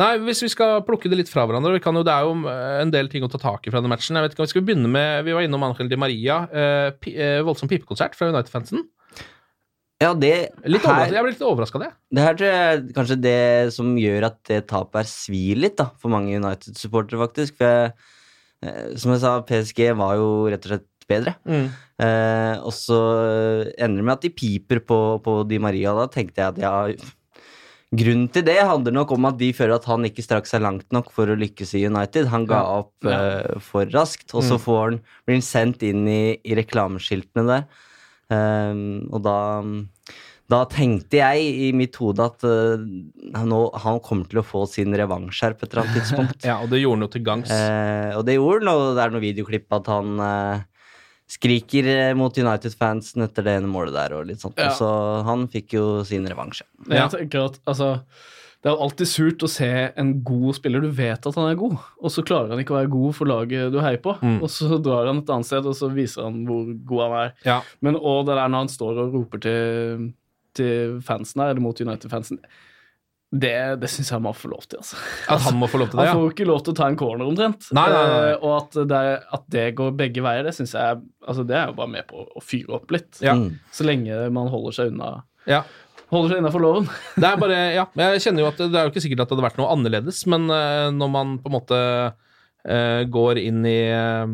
Nei, 0.00 0.14
hvis 0.24 0.40
vi 0.44 0.48
skal 0.52 0.80
plukke 0.86 1.10
det 1.12 1.18
litt 1.20 1.30
fra 1.30 1.44
hverandre 1.44 1.74
vi 1.74 1.82
kan 1.84 1.96
jo, 1.98 2.04
Det 2.06 2.14
er 2.14 2.24
jo 2.24 2.32
eh, 2.48 2.78
en 2.80 2.92
del 2.94 3.10
ting 3.12 3.26
å 3.26 3.30
ta 3.30 3.40
tak 3.40 3.66
i 3.66 3.72
fra 3.72 3.82
den 3.82 3.92
matchen. 3.92 4.16
Jeg 4.16 4.24
vet 4.24 4.34
ikke 4.34 4.42
om 4.44 4.48
Vi 4.48 4.54
skal 4.54 4.64
begynne 4.66 4.90
med, 4.90 5.26
vi 5.26 5.34
var 5.36 5.44
innom 5.44 5.66
Angel 5.66 5.90
Di 5.90 5.98
Maria. 6.00 6.38
Eh, 6.48 7.10
eh, 7.12 7.42
voldsom 7.44 7.70
pipekonsert 7.70 8.16
fra 8.18 8.30
United-fansen. 8.32 8.86
Ja, 10.02 10.10
det 10.18 10.32
Litt 10.66 10.82
her, 10.82 11.04
Jeg 11.12 11.22
ble 11.22 11.30
litt 11.30 11.44
overraska 11.46 11.78
det. 11.78 11.92
det 12.10 12.24
her 12.24 12.38
tror 12.38 12.48
jeg 12.48 12.70
er 12.70 12.80
kanskje 12.96 13.18
det 13.22 13.42
som 13.76 13.92
gjør 14.00 14.26
at 14.32 14.40
det 14.50 14.64
tapet 14.72 15.04
her 15.04 15.10
svir 15.10 15.60
litt 15.62 15.76
da, 15.78 15.92
for 16.00 16.10
mange 16.10 16.34
United-supportere, 16.34 17.20
faktisk. 17.22 17.60
For 17.60 17.68
jeg, 17.68 17.92
eh, 18.64 18.96
som 18.98 19.14
jeg 19.14 19.22
sa, 19.22 19.36
PSG 19.46 19.92
var 20.00 20.16
jo 20.18 20.32
rett 20.50 20.66
og 20.66 20.74
slett 20.74 20.88
bedre. 21.06 21.36
Eh, 22.02 22.54
og 22.62 22.72
så 22.74 23.00
ender 23.76 24.00
det 24.00 24.06
med 24.06 24.14
at 24.16 24.24
de 24.24 24.32
piper 24.34 24.82
på, 24.86 25.00
på 25.22 25.36
Di 25.48 25.60
Maria. 25.62 25.94
Da 26.00 26.08
tenkte 26.10 26.42
jeg 26.42 26.56
at 26.56 26.62
ja 26.62 26.76
Grunnen 27.92 28.30
til 28.32 28.44
det 28.46 28.56
handler 28.56 28.94
nok 28.96 29.10
om 29.12 29.26
at 29.28 29.36
de 29.36 29.50
føler 29.52 29.74
at 29.76 29.84
han 29.84 30.06
ikke 30.08 30.22
strakk 30.24 30.46
seg 30.48 30.62
langt 30.64 30.86
nok 30.96 31.10
for 31.12 31.28
å 31.28 31.36
lykkes 31.36 31.74
i 31.76 31.82
United. 31.84 32.24
Han 32.32 32.46
ga 32.48 32.62
opp 32.78 33.04
eh, 33.04 33.58
for 33.60 33.84
raskt, 33.92 34.32
og 34.32 34.46
så 34.46 34.56
får 34.56 34.78
han, 34.80 34.96
blir 35.26 35.36
han 35.36 35.44
sendt 35.44 35.84
inn 35.84 36.06
i, 36.08 36.22
i 36.40 36.56
reklameskiltene 36.56 37.44
der. 37.50 37.66
Ehm, 38.32 39.10
og 39.12 39.20
da 39.26 39.36
da 40.52 40.64
tenkte 40.68 41.16
jeg 41.16 41.44
i 41.64 41.68
mitt 41.76 41.96
hode 42.00 42.24
at 42.26 42.42
uh, 42.44 42.80
han, 43.32 43.46
nå, 43.48 43.60
han 43.84 44.00
kommer 44.04 44.28
til 44.28 44.42
å 44.42 44.44
få 44.44 44.66
sin 44.68 44.92
revansj 44.98 45.38
her 45.46 45.54
på 45.56 45.64
et 45.64 45.72
eller 45.72 45.86
annet 45.86 46.00
tidspunkt. 46.00 46.44
Ja, 46.50 46.58
Og 46.60 46.68
det 46.72 46.82
gjorde 46.82 46.98
han 46.98 47.06
jo 47.06 47.12
til 47.14 47.24
gangs. 47.24 47.52
Uh, 47.52 48.10
og 48.18 48.26
det 48.28 48.36
gjorde 48.36 48.66
han, 48.66 48.72
og 48.74 48.98
det 48.98 49.04
er 49.04 49.14
noe 49.14 49.24
videoklipp 49.24 49.78
at 49.78 49.88
han 49.92 50.20
eh, 50.26 50.64
skriker 51.32 51.88
eh, 51.88 52.12
mot 52.18 52.36
United-fansen 52.36 53.24
etter 53.24 53.46
det 53.46 53.56
ene 53.60 53.70
målet 53.70 53.96
der. 53.96 54.14
og 54.18 54.28
litt 54.28 54.42
sånt. 54.42 54.60
Ja. 54.60 54.72
Så 54.76 54.88
han 55.26 55.48
fikk 55.52 55.76
jo 55.78 55.86
sin 56.08 56.28
revansj. 56.28 56.62
Ja. 56.88 57.04
jeg 57.04 57.12
tenker 57.16 57.48
at 57.48 57.58
altså, 57.68 57.94
Det 58.62 58.70
er 58.70 58.82
alltid 58.84 59.08
surt 59.10 59.42
å 59.42 59.50
se 59.50 59.70
en 59.98 60.10
god 60.22 60.58
spiller. 60.60 60.84
Du 60.84 60.92
vet 60.94 61.26
at 61.26 61.38
han 61.38 61.48
er 61.50 61.58
god, 61.58 61.78
og 61.98 62.12
så 62.14 62.22
klarer 62.22 62.52
han 62.54 62.60
ikke 62.62 62.76
å 62.76 62.80
være 62.80 62.92
god 62.92 63.16
for 63.18 63.30
laget 63.30 63.72
du 63.74 63.80
heier 63.82 64.02
på. 64.02 64.14
Mm. 64.22 64.36
Og 64.38 64.52
så 64.54 64.78
drar 64.78 65.08
han 65.10 65.22
et 65.22 65.32
annet 65.34 65.48
sted, 65.48 65.66
og 65.66 65.74
så 65.78 65.90
viser 65.90 66.28
han 66.28 66.44
hvor 66.46 66.68
god 66.90 67.06
han 67.06 67.16
er. 67.24 67.32
Ja. 67.48 67.60
Men 67.82 67.98
og 67.98 68.28
det 68.28 68.36
der 68.38 68.52
når 68.52 68.66
han 68.66 68.70
står 68.70 69.00
og 69.02 69.16
roper 69.16 69.42
til, 69.42 70.04
til 70.54 71.00
fansen 71.02 71.42
her, 71.42 71.54
eller 71.54 71.64
mot 71.64 71.80
United-fansen 71.82 72.38
det, 73.32 73.56
det 73.80 73.88
syns 73.88 74.10
jeg 74.12 74.20
må 74.20 74.34
få 74.36 74.50
lov 74.52 74.66
til. 74.66 74.82
altså. 74.82 74.98
At 75.32 75.44
han 75.46 75.56
må 75.56 75.68
få 75.70 75.80
lov 75.80 75.88
til 75.88 76.00
det, 76.00 76.04
ja. 76.04 76.12
Han 76.12 76.20
får 76.20 76.26
jo 76.26 76.32
ikke 76.34 76.48
lov 76.50 76.58
til 76.64 76.74
å 76.74 76.78
ta 76.78 76.88
en 76.90 76.98
corner, 77.00 77.24
omtrent. 77.30 77.68
Nei, 77.72 77.86
nei, 77.88 78.02
nei. 78.10 78.18
Eh, 78.28 78.34
og 78.44 78.56
at 78.58 78.76
det, 78.90 79.04
at 79.38 79.46
det 79.54 79.64
går 79.78 79.94
begge 79.96 80.24
veier, 80.24 80.44
det 80.44 80.52
syns 80.56 80.74
jeg 80.76 81.00
altså 81.22 81.46
Det 81.48 81.56
er 81.56 81.70
jo 81.70 81.78
bare 81.78 81.92
med 81.94 82.06
på 82.10 82.26
å 82.26 82.42
fyre 82.44 82.76
opp 82.76 82.92
litt. 82.92 83.22
Ja. 83.24 83.36
Mm. 83.38 83.56
Så 83.72 83.88
lenge 83.88 84.20
man 84.36 84.52
holder 84.52 84.76
seg 84.76 84.92
unna 84.92 85.14
ja. 85.48 85.62
Holder 86.12 86.34
seg 86.34 86.42
innafor 86.42 86.62
loven. 86.62 86.90
Det 87.22 87.28
er 87.30 87.40
bare, 87.40 87.58
ja, 87.72 87.88
jeg 88.04 88.24
kjenner 88.26 88.44
jo 88.44 88.52
at 88.52 88.60
det, 88.60 88.68
det 88.74 88.80
er 88.80 88.86
jo 88.86 88.92
ikke 88.92 89.04
sikkert 89.06 89.24
at 89.24 89.30
det 89.30 89.36
hadde 89.38 89.48
vært 89.48 89.60
noe 89.62 89.72
annerledes, 89.72 90.22
men 90.28 90.44
eh, 90.52 90.88
når 90.92 91.12
man 91.16 91.36
på 91.40 91.48
en 91.48 91.56
måte 91.56 91.82
uh, 92.12 93.02
går 93.16 93.40
inn 93.40 93.64
i 93.64 93.78
uh, 93.96 94.26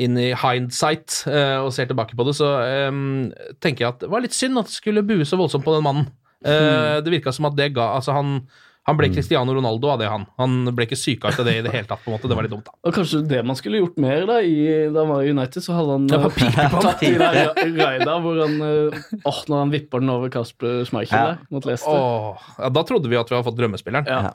inn 0.00 0.16
i 0.16 0.30
hindsight 0.32 1.24
eh, 1.28 1.58
og 1.60 1.72
ser 1.76 1.90
tilbake 1.90 2.16
på 2.16 2.24
det, 2.24 2.32
så 2.38 2.48
um, 2.88 3.28
tenker 3.60 3.84
jeg 3.84 3.92
at 3.92 4.04
det 4.04 4.08
var 4.12 4.24
litt 4.24 4.36
synd 4.36 4.56
at 4.60 4.70
det 4.70 4.76
skulle 4.76 5.04
bue 5.06 5.26
så 5.28 5.36
voldsomt 5.40 5.66
på 5.66 5.74
den 5.76 5.84
mannen. 5.84 6.08
Eh, 6.44 7.00
Det 7.04 7.10
virka 7.12 7.32
som 7.36 7.44
at 7.50 7.56
det 7.58 7.72
ga 7.76 7.90
Altså, 7.98 8.12
han, 8.16 8.40
han 8.88 8.96
ble 8.96 9.10
Cristiano 9.12 9.52
Ronaldo 9.54 9.90
av 9.92 9.98
det, 10.00 10.08
han. 10.08 10.24
Han 10.40 10.64
ble 10.74 10.86
ikke 10.88 10.96
syka 10.98 11.28
av 11.28 11.44
det 11.44 11.52
i 11.58 11.62
det 11.66 11.70
hele 11.74 11.86
tatt, 11.86 12.00
på 12.02 12.08
en 12.10 12.16
måte. 12.16 12.28
Det 12.30 12.36
var 12.38 12.46
litt 12.46 12.54
dumt, 12.54 12.64
da. 12.64 12.72
Og 12.88 12.94
kanskje 12.96 13.20
det 13.28 13.42
man 13.46 13.56
skulle 13.58 13.82
gjort 13.82 13.98
mer 14.00 14.24
da 14.26 14.38
i, 14.40 14.56
da 14.90 15.04
han 15.04 15.12
var 15.12 15.22
i 15.26 15.30
United, 15.34 15.62
så 15.62 15.76
hadde 15.76 15.98
han 15.98 16.08
Ja, 16.08 16.20
på 16.24 16.30
han. 16.48 16.80
tatt 16.80 17.00
de 17.04 17.12
der 17.20 17.40
ra- 17.44 17.72
raida 17.76 18.18
hvor 18.24 18.40
han 18.40 18.56
eh, 18.64 19.00
Åh, 19.28 19.40
når 19.52 19.58
han 19.66 19.74
vipper 19.76 20.00
den 20.00 20.10
over 20.16 20.32
Kasper 20.32 20.80
Schmeichel 20.88 21.18
Ja. 21.18 21.26
der, 21.34 21.42
mot 21.52 21.68
Leicester. 21.68 21.92
Åh, 21.92 22.46
ja, 22.58 22.68
da 22.72 22.82
trodde 22.88 23.08
vi 23.12 23.20
at 23.20 23.28
vi 23.28 23.36
hadde 23.36 23.46
fått 23.50 23.60
drømmespilleren. 23.60 24.08
Ja. 24.08 24.32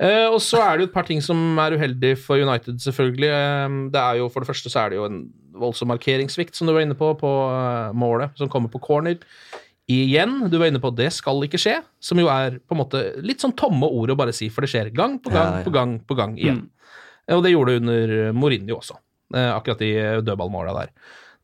Uh, 0.00 0.32
og 0.32 0.38
så 0.42 0.58
er 0.64 0.76
det 0.78 0.84
jo 0.86 0.88
et 0.88 0.94
par 0.94 1.04
ting 1.06 1.20
som 1.22 1.36
er 1.60 1.74
uheldig 1.76 2.14
for 2.18 2.40
United, 2.40 2.78
selvfølgelig. 2.82 3.28
Det 3.92 4.00
er 4.00 4.16
jo, 4.18 4.28
For 4.32 4.40
det 4.42 4.48
første 4.48 4.70
så 4.72 4.80
er 4.86 4.90
det 4.90 4.96
jo 5.00 5.04
en 5.06 5.18
voldsom 5.60 5.88
markeringssvikt, 5.92 6.56
som 6.56 6.66
du 6.66 6.72
var 6.72 6.80
inne 6.82 6.96
på, 6.96 7.10
på 7.20 7.30
målet 7.94 8.32
som 8.40 8.48
kommer 8.50 8.72
på 8.72 8.80
corner. 8.82 9.18
Igjen, 9.90 10.36
du 10.52 10.56
var 10.60 10.68
inne 10.70 10.78
på 10.82 10.90
at 10.92 10.98
det 11.00 11.08
skal 11.16 11.40
ikke 11.46 11.58
skje, 11.60 11.78
som 12.04 12.20
jo 12.20 12.28
er 12.30 12.58
på 12.62 12.76
en 12.76 12.80
måte 12.82 13.00
litt 13.26 13.42
sånn 13.42 13.56
tomme 13.58 13.88
ord 13.90 14.12
å 14.14 14.18
bare 14.20 14.34
si, 14.36 14.46
for 14.52 14.62
det 14.62 14.70
skjer 14.70 14.92
gang 14.94 15.16
på 15.22 15.32
gang 15.34 15.48
Ja, 15.56 15.58
ja. 15.60 15.64
på 15.66 15.72
gang 15.74 15.96
på 16.06 16.16
gang 16.18 16.36
igjen. 16.38 16.60
Mm. 16.68 17.34
Og 17.36 17.42
det 17.46 17.52
gjorde 17.54 17.74
det 17.74 17.80
under 17.82 18.12
Mourinho 18.36 18.76
også, 18.78 18.96
eh, 19.34 19.50
akkurat 19.54 19.82
i 19.86 19.90
dødballmåla 20.22 20.76
der. 20.78 20.92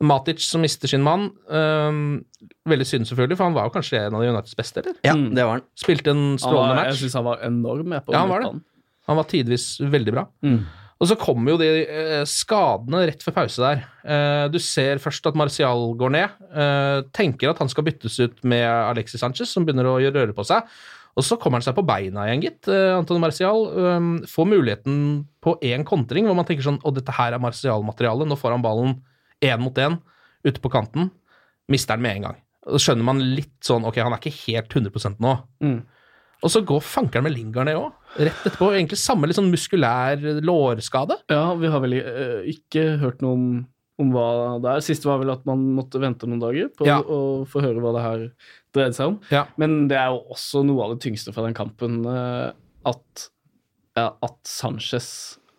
Matic 0.07 0.43
som 0.45 0.61
mister 0.61 0.91
sin 0.91 1.00
mann. 1.00 1.31
Um, 1.49 2.25
veldig 2.69 2.85
synd, 2.87 3.07
selvfølgelig, 3.09 3.38
for 3.38 3.49
han 3.49 3.55
var 3.57 3.69
jo 3.71 3.73
kanskje 3.79 4.03
en 4.05 4.15
av 4.19 4.21
Uniteds 4.26 4.57
beste, 4.59 4.83
eller? 4.83 4.99
Ja, 5.07 5.15
det 5.17 5.47
var 5.47 5.55
han. 5.57 5.62
Spilte 5.79 6.12
en 6.12 6.25
Han 6.35 6.43
strålende 6.43 6.75
match. 6.76 6.91
jeg 6.91 6.99
syns 7.07 7.15
han 7.17 7.25
var 7.25 7.41
enorm 7.47 7.95
Jeg, 7.97 8.05
på 8.05 8.12
Ja, 8.12 8.19
han 8.21 8.29
var 8.35 8.45
det. 8.45 8.50
Han 9.09 9.17
var 9.17 9.25
tidvis 9.31 9.65
veldig 9.81 10.12
bra. 10.12 10.26
Mm. 10.45 10.59
Og 10.97 11.11
så 11.11 11.17
kommer 11.21 11.53
jo 11.53 11.61
de 11.61 11.69
eh, 11.85 12.23
skadene 12.29 13.03
rett 13.11 13.25
før 13.25 13.35
pause 13.43 13.61
der. 13.61 13.83
Eh, 14.00 14.45
du 14.49 14.57
ser 14.62 15.00
først 15.03 15.26
at 15.29 15.37
Martial 15.37 15.91
går 16.00 16.15
ned. 16.15 16.37
Eh, 16.49 17.00
tenker 17.17 17.53
at 17.53 17.61
han 17.61 17.69
skal 17.69 17.85
byttes 17.85 18.17
ut 18.23 18.38
med 18.49 18.65
Alexis 18.65 19.21
Sanchez, 19.21 19.53
som 19.53 19.67
begynner 19.67 19.91
å 19.91 19.99
gjøre 20.00 20.23
røre 20.23 20.37
på 20.37 20.47
seg. 20.49 20.65
Og 21.17 21.25
så 21.25 21.37
kommer 21.41 21.61
han 21.61 21.65
seg 21.65 21.76
på 21.76 21.85
beina 21.88 22.26
igjen, 22.29 22.45
gitt. 22.45 22.69
Antonio 22.69 23.21
Martial 23.21 23.69
eh, 23.73 24.09
får 24.33 24.49
muligheten 24.49 24.97
på 25.45 25.59
én 25.69 25.85
kontring, 25.88 26.29
hvor 26.29 26.38
man 26.38 26.49
tenker 26.49 26.65
sånn 26.65 26.81
Å, 26.81 26.95
dette 26.97 27.15
her 27.19 27.37
er 27.37 27.45
Martial-materiale. 27.45 28.29
Nå 28.29 28.41
får 28.41 28.57
han 28.57 28.65
ballen 28.65 28.97
én 29.45 29.61
mot 29.61 29.76
én 29.76 30.00
ute 30.49 30.62
på 30.65 30.73
kanten. 30.73 31.11
Mister 31.73 31.99
den 31.99 32.09
med 32.09 32.17
en 32.17 32.29
gang. 32.31 32.43
Og 32.67 32.81
så 32.81 32.88
skjønner 32.88 33.07
man 33.07 33.21
litt 33.37 33.59
sånn 33.65 33.85
Ok, 33.87 34.00
han 34.03 34.15
er 34.15 34.23
ikke 34.23 34.38
helt 34.47 34.73
100 34.73 35.21
nå. 35.23 35.37
Mm. 35.62 35.79
Og 36.45 36.50
så 36.52 36.61
går 36.69 36.83
fankeren 36.85 37.25
med 37.25 37.33
Lingard 37.37 37.66
ned 37.71 37.78
òg. 37.81 37.95
Rett 38.21 38.43
etterpå. 38.45 38.69
Egentlig 38.76 38.99
samme 39.00 39.26
litt 39.28 39.38
sånn 39.38 39.49
muskulær 39.52 40.21
lårskade. 40.45 41.16
Ja, 41.33 41.55
vi 41.59 41.71
har 41.73 41.81
vel 41.85 41.97
uh, 41.97 42.43
ikke 42.52 42.85
hørt 43.00 43.23
noe 43.25 43.37
om, 43.38 43.47
om 44.02 44.11
hva 44.12 44.26
det 44.62 44.75
er. 44.75 44.85
Sist 44.85 45.07
var 45.09 45.23
vel 45.23 45.33
at 45.33 45.47
man 45.49 45.62
måtte 45.78 46.00
vente 46.02 46.28
noen 46.28 46.43
dager 46.45 46.69
på 46.76 46.87
Ja. 46.88 46.99
å 47.00 47.47
få 47.49 47.62
høre 47.64 47.81
hva 47.81 47.95
det 47.97 48.05
her 48.05 48.26
dreide 48.76 48.99
seg 48.99 49.14
om. 49.14 49.16
Ja. 49.33 49.47
Men 49.57 49.87
det 49.88 49.97
er 49.97 50.12
jo 50.12 50.21
også 50.37 50.61
noe 50.69 50.85
av 50.85 50.93
det 50.95 51.00
tyngste 51.07 51.33
fra 51.35 51.47
den 51.49 51.57
kampen 51.57 52.02
uh, 52.05 52.52
at, 52.87 53.26
ja, 53.97 54.11
at 54.23 54.37
Sanchez 54.47 55.09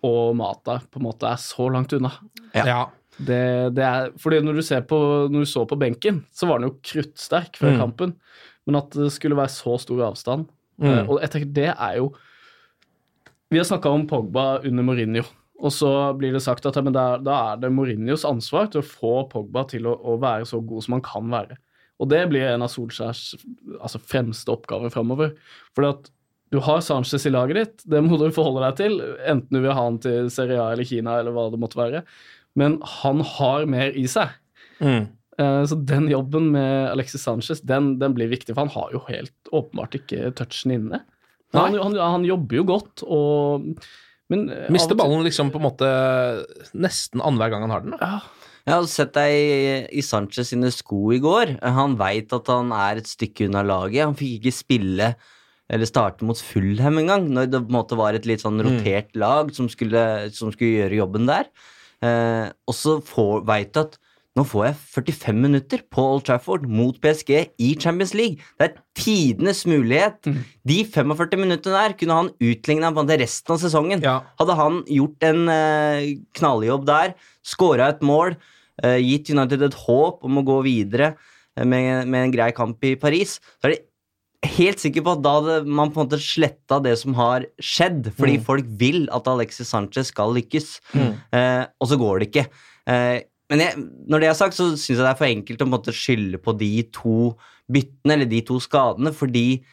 og 0.06 0.36
Mata 0.38 0.78
på 0.94 1.02
en 1.02 1.08
måte 1.10 1.26
er 1.28 1.42
så 1.42 1.66
langt 1.74 1.92
unna. 1.98 2.14
Ja. 2.54 2.86
Det, 3.18 3.74
det 3.74 3.82
er, 3.82 4.12
fordi 4.22 4.44
når 4.46 4.60
du, 4.60 4.62
ser 4.62 4.84
på, 4.86 4.98
når 5.34 5.42
du 5.42 5.50
så 5.50 5.64
på 5.68 5.76
benken, 5.82 6.22
så 6.30 6.46
var 6.46 6.60
han 6.62 6.68
jo 6.70 6.76
kruttsterk 6.86 7.58
før 7.58 7.74
Mm. 7.74 7.80
kampen. 7.82 8.14
Men 8.70 8.78
at 8.78 8.94
det 8.94 9.10
skulle 9.16 9.36
være 9.40 9.50
så 9.50 9.74
stor 9.82 10.04
avstand 10.12 10.46
Mm. 10.78 10.88
eh, 10.92 11.04
Og 11.10 11.22
jeg 11.24 11.34
tenker 11.34 11.54
det 11.58 11.70
er 11.74 11.94
jo 11.98 12.12
Vi 13.50 13.58
har 13.58 13.66
snakka 13.66 13.90
om 13.90 14.04
Pogba 14.10 14.60
under 14.68 14.84
Mourinho, 14.84 15.24
og 15.58 15.72
så 15.72 15.92
blir 16.20 16.36
det 16.36 16.44
sagt 16.44 16.66
at 16.68 16.76
ja, 16.76 16.84
men 16.84 16.94
da, 16.94 17.16
da 17.24 17.38
er 17.54 17.62
det 17.62 17.72
Mourinhos 17.72 18.26
ansvar 18.28 18.68
til 18.70 18.84
å 18.84 18.86
få 18.86 19.14
Pogba 19.32 19.64
til 19.72 19.88
å, 19.88 19.96
å 19.96 20.18
være 20.20 20.46
så 20.50 20.60
god 20.60 20.84
som 20.84 20.98
han 20.98 21.06
kan 21.06 21.32
være. 21.32 21.56
Og 21.98 22.12
det 22.12 22.20
blir 22.30 22.46
en 22.46 22.66
av 22.66 22.70
Solskjærs 22.70 23.22
altså, 23.80 24.02
fremste 24.04 24.52
oppgaver 24.54 24.92
framover. 24.94 25.32
For 25.74 25.88
at 25.88 26.12
du 26.54 26.60
har 26.64 26.84
Sanchez 26.86 27.26
i 27.28 27.32
laget 27.34 27.58
ditt, 27.58 27.86
det 27.90 28.04
må 28.06 28.20
du 28.20 28.28
forholde 28.36 28.68
deg 28.68 28.78
til, 28.80 29.00
enten 29.28 29.58
du 29.58 29.64
vil 29.64 29.74
ha 29.74 29.88
han 29.88 29.98
til 30.04 30.30
Serie 30.32 30.60
A 30.62 30.70
eller 30.76 30.88
Kina 30.88 31.18
eller 31.20 31.36
hva 31.36 31.48
det 31.52 31.60
måtte 31.60 31.80
være. 31.80 32.04
Men 32.60 32.78
han 33.02 33.24
har 33.36 33.68
mer 33.70 33.98
i 33.98 34.06
seg. 34.12 34.36
Mm. 34.80 35.10
Eh, 35.38 35.64
Så 35.70 35.78
den 35.86 36.08
jobben 36.10 36.52
med 36.56 36.90
Alexis 36.92 37.22
Sanchez, 37.28 37.62
den, 37.62 37.96
den 38.02 38.16
blir 38.18 38.30
viktig, 38.32 38.56
for 38.56 38.66
han 38.66 38.74
har 38.74 38.92
jo 38.96 39.04
helt 39.10 39.52
åpenbart 39.54 40.00
ikke 40.00 40.32
touchen 40.38 40.74
inne. 40.76 41.04
Han, 41.56 41.78
han, 41.80 41.96
han 41.96 42.26
jobber 42.28 42.60
jo 42.60 42.66
godt, 42.68 43.06
og 43.08 43.70
men 44.28 44.50
eh, 44.52 44.66
Mister 44.74 44.98
og 44.98 45.00
ballen 45.00 45.24
liksom 45.24 45.54
på 45.54 45.62
en 45.62 45.68
måte 45.70 45.88
nesten 46.76 47.22
annenhver 47.24 47.54
gang 47.54 47.64
han 47.64 47.72
har 47.72 47.86
den. 47.86 47.94
Ja, 48.02 48.18
Jeg 48.68 48.76
hadde 48.76 48.92
sett 48.92 49.14
deg 49.16 49.36
i, 49.38 49.62
i 49.96 50.04
Sanchez 50.04 50.50
sine 50.52 50.68
sko 50.76 51.14
i 51.16 51.22
går. 51.24 51.54
Han 51.64 51.96
veit 52.02 52.34
at 52.36 52.50
han 52.52 52.74
er 52.76 53.00
et 53.00 53.08
stykke 53.08 53.48
unna 53.48 53.62
laget. 53.64 54.04
Han 54.04 54.18
fikk 54.20 54.42
ikke 54.42 54.58
spille 54.58 55.14
eller 55.72 55.88
starte 55.88 56.24
mot 56.28 56.40
Fulham 56.40 57.00
engang, 57.00 57.26
når 57.32 57.48
det 57.52 57.60
på 57.64 57.72
en 57.72 57.76
måte 57.78 57.96
var 58.00 58.16
et 58.16 58.28
litt 58.28 58.44
sånn 58.44 58.60
rotert 58.64 59.16
lag 59.20 59.50
som 59.56 59.68
skulle, 59.72 60.04
som 60.36 60.52
skulle 60.52 60.82
gjøre 60.82 61.00
jobben 61.00 61.28
der. 61.28 61.48
Eh, 62.04 62.46
og 62.68 62.76
så 62.76 62.98
veit 63.48 63.72
du 63.76 63.82
at 63.86 63.98
nå 64.38 64.46
får 64.46 64.68
jeg 64.68 64.78
45 64.94 65.40
minutter 65.42 65.82
på 65.94 66.04
Old 66.14 66.26
Trafford 66.28 66.68
mot 66.70 66.98
PSG 67.02 67.32
i 67.58 67.70
Champions 67.82 68.14
League. 68.18 68.44
Det 68.60 68.68
er 68.68 68.76
tidenes 68.98 69.64
mulighet. 69.70 70.30
De 70.68 70.78
45 70.86 71.42
minuttene 71.42 71.82
der 71.82 71.96
kunne 71.98 72.20
han 72.20 72.30
utligna 72.38 72.92
resten 72.94 73.56
av 73.56 73.62
sesongen. 73.64 74.04
Ja. 74.06 74.20
Hadde 74.38 74.58
han 74.60 74.84
gjort 74.86 75.26
en 75.26 75.50
eh, 75.50 76.14
knalljobb 76.38 76.86
der, 76.86 77.16
skåra 77.46 77.90
et 77.94 78.06
mål, 78.06 78.38
eh, 78.84 79.00
gitt 79.02 79.32
United 79.34 79.64
et 79.64 79.82
håp 79.88 80.24
om 80.24 80.38
å 80.38 80.46
gå 80.46 80.62
videre 80.68 81.16
eh, 81.58 81.66
med, 81.66 82.08
med 82.08 82.28
en 82.28 82.36
grei 82.36 82.52
kamp 82.54 82.84
i 82.86 82.96
Paris, 83.00 83.40
så 83.58 83.72
er 83.72 83.76
det 83.76 83.86
helt 84.54 84.82
sikker 84.82 85.02
på 85.02 85.16
at 85.16 85.24
da 85.26 85.34
hadde 85.40 85.56
man 85.66 85.90
på 85.90 86.02
en 86.02 86.06
måte 86.06 86.22
sletta 86.22 86.78
det 86.84 86.94
som 87.02 87.16
har 87.18 87.48
skjedd, 87.58 88.12
fordi 88.18 88.38
folk 88.46 88.68
vil 88.80 89.08
at 89.16 89.30
Alexis 89.32 89.72
Sanchez 89.74 90.12
skal 90.14 90.36
lykkes, 90.38 90.76
eh, 91.34 91.64
og 91.82 91.90
så 91.90 91.98
går 91.98 92.22
det 92.22 92.30
ikke. 92.30 92.46
Eh, 92.88 93.26
men 93.52 93.64
jeg, 93.64 93.80
når 94.12 94.24
det 94.24 94.28
er 94.30 94.38
sagt, 94.38 94.58
så 94.58 94.70
syns 94.74 94.90
jeg 94.98 95.00
det 95.00 95.10
er 95.14 95.20
for 95.20 95.30
enkelt 95.30 95.64
å 95.64 95.70
en 95.70 95.96
skylde 95.96 96.40
på 96.44 96.54
de 96.60 96.72
to 96.96 97.34
byttene, 97.72 98.18
eller 98.18 98.30
de 98.30 98.42
to 98.48 98.60
skadene, 98.64 99.14
fordi 99.16 99.64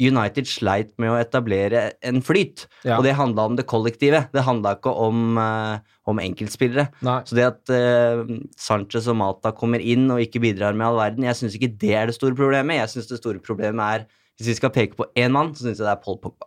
United 0.00 0.48
sleit 0.48 0.94
med 1.00 1.12
å 1.12 1.18
etablere 1.20 1.90
en 2.06 2.22
flyt, 2.24 2.64
Ja. 2.88 2.96
og 2.96 3.04
det 3.04 3.12
handla 3.18 3.44
om 3.50 3.56
det 3.56 3.66
kollektive. 3.68 4.22
Det 4.32 4.44
handla 4.46 4.78
ikke 4.78 4.94
om, 4.96 5.36
uh, 5.36 5.76
om 6.08 6.16
enkeltspillere. 6.22 6.88
Nei. 7.04 7.18
Så 7.28 7.36
det 7.36 7.44
at 7.44 7.68
uh, 7.68 8.24
Sanchez 8.56 9.08
og 9.12 9.18
Mata 9.20 9.52
kommer 9.52 9.80
inn 9.84 10.08
og 10.10 10.22
ikke 10.24 10.40
bidrar 10.40 10.72
med 10.72 10.86
all 10.88 10.96
verden, 10.96 11.28
jeg 11.28 11.36
syns 11.36 11.58
ikke 11.58 11.74
det 11.76 11.92
er 11.92 12.08
det 12.08 12.16
store 12.16 12.34
problemet. 12.38 12.80
Jeg 12.80 12.94
syns 12.94 13.12
det 13.12 13.20
store 13.20 13.44
problemet 13.44 13.84
er 13.84 14.08
Hvis 14.40 14.54
vi 14.54 14.56
skal 14.56 14.70
peke 14.72 14.96
på 14.96 15.04
én 15.20 15.34
mann, 15.36 15.52
så 15.52 15.66
syns 15.66 15.76
jeg 15.76 15.84
det 15.84 15.92
er 15.92 16.00
Paul 16.00 16.16
Pogba. 16.16 16.46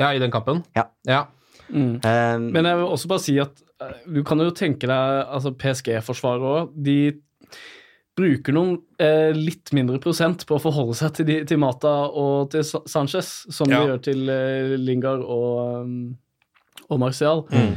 Ja, 0.00 0.14
i 0.16 0.18
den 0.18 0.30
kampen. 0.32 0.62
Ja. 0.74 0.86
ja. 1.04 1.26
Mm. 1.68 1.94
Um, 2.04 2.48
Men 2.54 2.68
jeg 2.68 2.80
vil 2.80 2.90
også 2.96 3.10
bare 3.10 3.24
si 3.24 3.38
at 3.42 3.62
eh, 3.82 3.94
du 4.16 4.20
kan 4.26 4.42
jo 4.42 4.50
tenke 4.54 4.90
deg 4.90 5.22
altså 5.24 5.54
PSG-forsvaret 5.56 6.50
òg. 6.50 6.74
De 6.84 6.98
bruker 8.14 8.54
noen 8.54 8.76
eh, 9.02 9.34
litt 9.34 9.72
mindre 9.74 9.98
prosent 10.02 10.44
på 10.46 10.56
å 10.56 10.62
forholde 10.62 10.96
seg 10.98 11.16
til, 11.16 11.28
de, 11.30 11.38
til 11.50 11.58
Mata 11.62 11.94
og 12.14 12.52
til 12.54 12.62
Sanchez, 12.62 13.32
som 13.50 13.70
Ja. 13.70 13.80
de 13.80 13.90
gjør 13.90 14.02
til 14.06 14.30
eh, 14.30 14.74
Lingard 14.78 15.24
og, 15.26 15.82
um, 15.82 15.94
og 16.88 17.00
Martial. 17.02 17.42
Mm. 17.50 17.72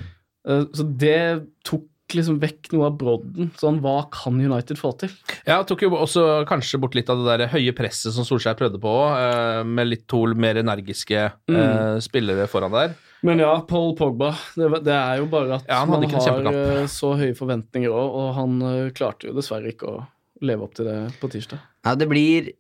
Eh, 0.48 0.66
så 0.78 0.86
det 1.02 1.22
tok 1.68 1.88
liksom 2.14 2.38
vekk 2.40 2.70
noe 2.72 2.86
av 2.88 3.00
brodden. 3.02 3.50
Sånn, 3.60 3.82
hva 3.84 4.06
kan 4.14 4.38
United 4.40 4.80
få 4.80 4.94
til? 5.02 5.12
Ja, 5.50 5.58
tok 5.68 5.82
jo 5.84 5.90
også 5.98 6.46
kanskje 6.48 6.80
bort 6.80 6.96
litt 6.96 7.10
av 7.12 7.20
det 7.20 7.34
der 7.34 7.52
høye 7.52 7.74
presset 7.76 8.16
som 8.16 8.28
Solskjær 8.28 8.56
prøvde 8.60 8.80
på, 8.80 8.94
eh, 9.18 9.66
med 9.68 9.90
litt 9.90 10.06
to 10.08 10.22
mer 10.38 10.62
energiske 10.62 11.32
mm. 11.50 11.98
spillere 12.06 12.48
foran 12.52 12.78
der. 12.78 12.96
Men 13.26 13.42
ja, 13.42 13.54
Paul 13.68 13.96
Pogba. 13.98 14.34
Det, 14.56 14.70
det 14.86 14.94
er 14.94 15.22
jo 15.22 15.28
bare 15.32 15.58
at 15.58 15.68
Ja, 15.70 15.82
han 15.82 15.90
man 15.90 16.06
har 16.06 16.52
eh, 16.52 16.86
så 16.92 17.16
høye 17.18 17.34
forventninger 17.38 17.90
òg, 17.90 18.20
og 18.22 18.30
han 18.38 18.62
eh, 18.70 18.94
klarte 18.98 19.30
jo 19.30 19.36
dessverre 19.38 19.74
ikke 19.74 19.90
å 19.90 19.98
leve 20.46 20.68
opp 20.68 20.78
til 20.78 20.90
det 20.90 21.00
på 21.22 21.30
tirsdag. 21.34 21.62
Ja, 21.88 21.96
det 21.98 22.10
blir 22.12 22.52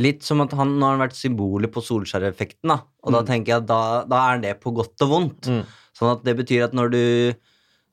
litt 0.00 0.24
som 0.24 0.40
at 0.40 0.54
han 0.56 0.78
nå 0.78 0.86
har 0.86 0.96
han 0.96 1.04
vært 1.04 1.18
symbolet 1.18 1.72
på 1.72 1.82
Solskjær-effekten, 1.84 2.72
da. 2.72 2.78
Og 3.04 3.12
da 3.12 3.20
tenker 3.28 3.52
jeg 3.52 3.64
at 3.64 3.68
da, 3.68 3.82
da 4.08 4.20
er 4.32 4.40
det 4.40 4.54
på 4.62 4.72
godt 4.72 5.04
og 5.04 5.10
vondt. 5.10 5.50
Mm. 5.52 5.64
Sånn 5.98 6.14
at 6.14 6.22
det 6.24 6.38
betyr 6.38 6.64
at 6.70 6.76
når 6.76 6.94
du 6.94 7.02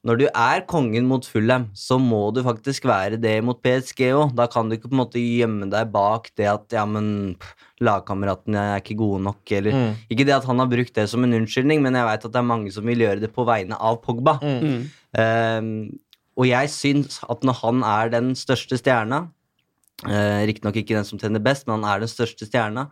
når 0.08 0.20
du 0.22 0.26
er 0.30 0.62
kongen 0.70 1.08
mot 1.10 1.26
Fulham, 1.28 1.66
så 1.76 1.98
må 2.00 2.22
du 2.32 2.40
faktisk 2.46 2.86
være 2.88 3.18
det 3.20 3.34
mot 3.44 3.58
PSG 3.60 4.06
òg. 4.16 4.30
Da 4.38 4.46
kan 4.52 4.70
du 4.70 4.78
ikke 4.78 4.88
på 4.88 4.96
en 4.96 5.02
måte 5.02 5.20
gjemme 5.20 5.68
deg 5.72 5.90
bak 5.92 6.30
det 6.40 6.48
at 6.48 6.76
ja, 6.76 6.86
men 6.88 7.36
lagkameratene 7.84 8.62
er 8.78 8.84
ikke 8.84 9.00
gode 9.02 9.24
nok, 9.28 9.44
eller 9.52 9.76
Mm. 9.80 9.96
Ikke 10.10 10.26
det 10.26 10.34
at 10.36 10.48
han 10.48 10.60
har 10.60 10.70
brukt 10.72 10.96
det 10.96 11.06
som 11.10 11.24
en 11.24 11.36
unnskyldning, 11.36 11.82
men 11.84 11.96
jeg 11.96 12.08
veit 12.08 12.26
at 12.26 12.32
det 12.32 12.40
er 12.40 12.48
mange 12.48 12.72
som 12.72 12.88
vil 12.88 13.04
gjøre 13.04 13.20
det 13.22 13.32
på 13.36 13.46
vegne 13.46 13.76
av 13.76 14.00
Pogba. 14.02 14.40
Mm. 14.42 14.90
Ehm, 15.20 16.00
og 16.40 16.48
jeg 16.48 16.72
syns 16.72 17.20
at 17.30 17.44
når 17.44 17.60
han 17.60 17.84
er 17.84 18.10
den 18.16 18.34
største 18.40 18.80
stjerna, 18.80 19.28
uh, 20.08 20.42
riktignok 20.48 20.80
ikke 20.80 20.96
den 20.96 21.08
som 21.08 21.20
tjener 21.20 21.44
best, 21.44 21.68
men 21.68 21.84
han 21.84 21.92
er 21.92 22.06
den 22.06 22.12
største 22.12 22.48
stjerna, 22.48 22.88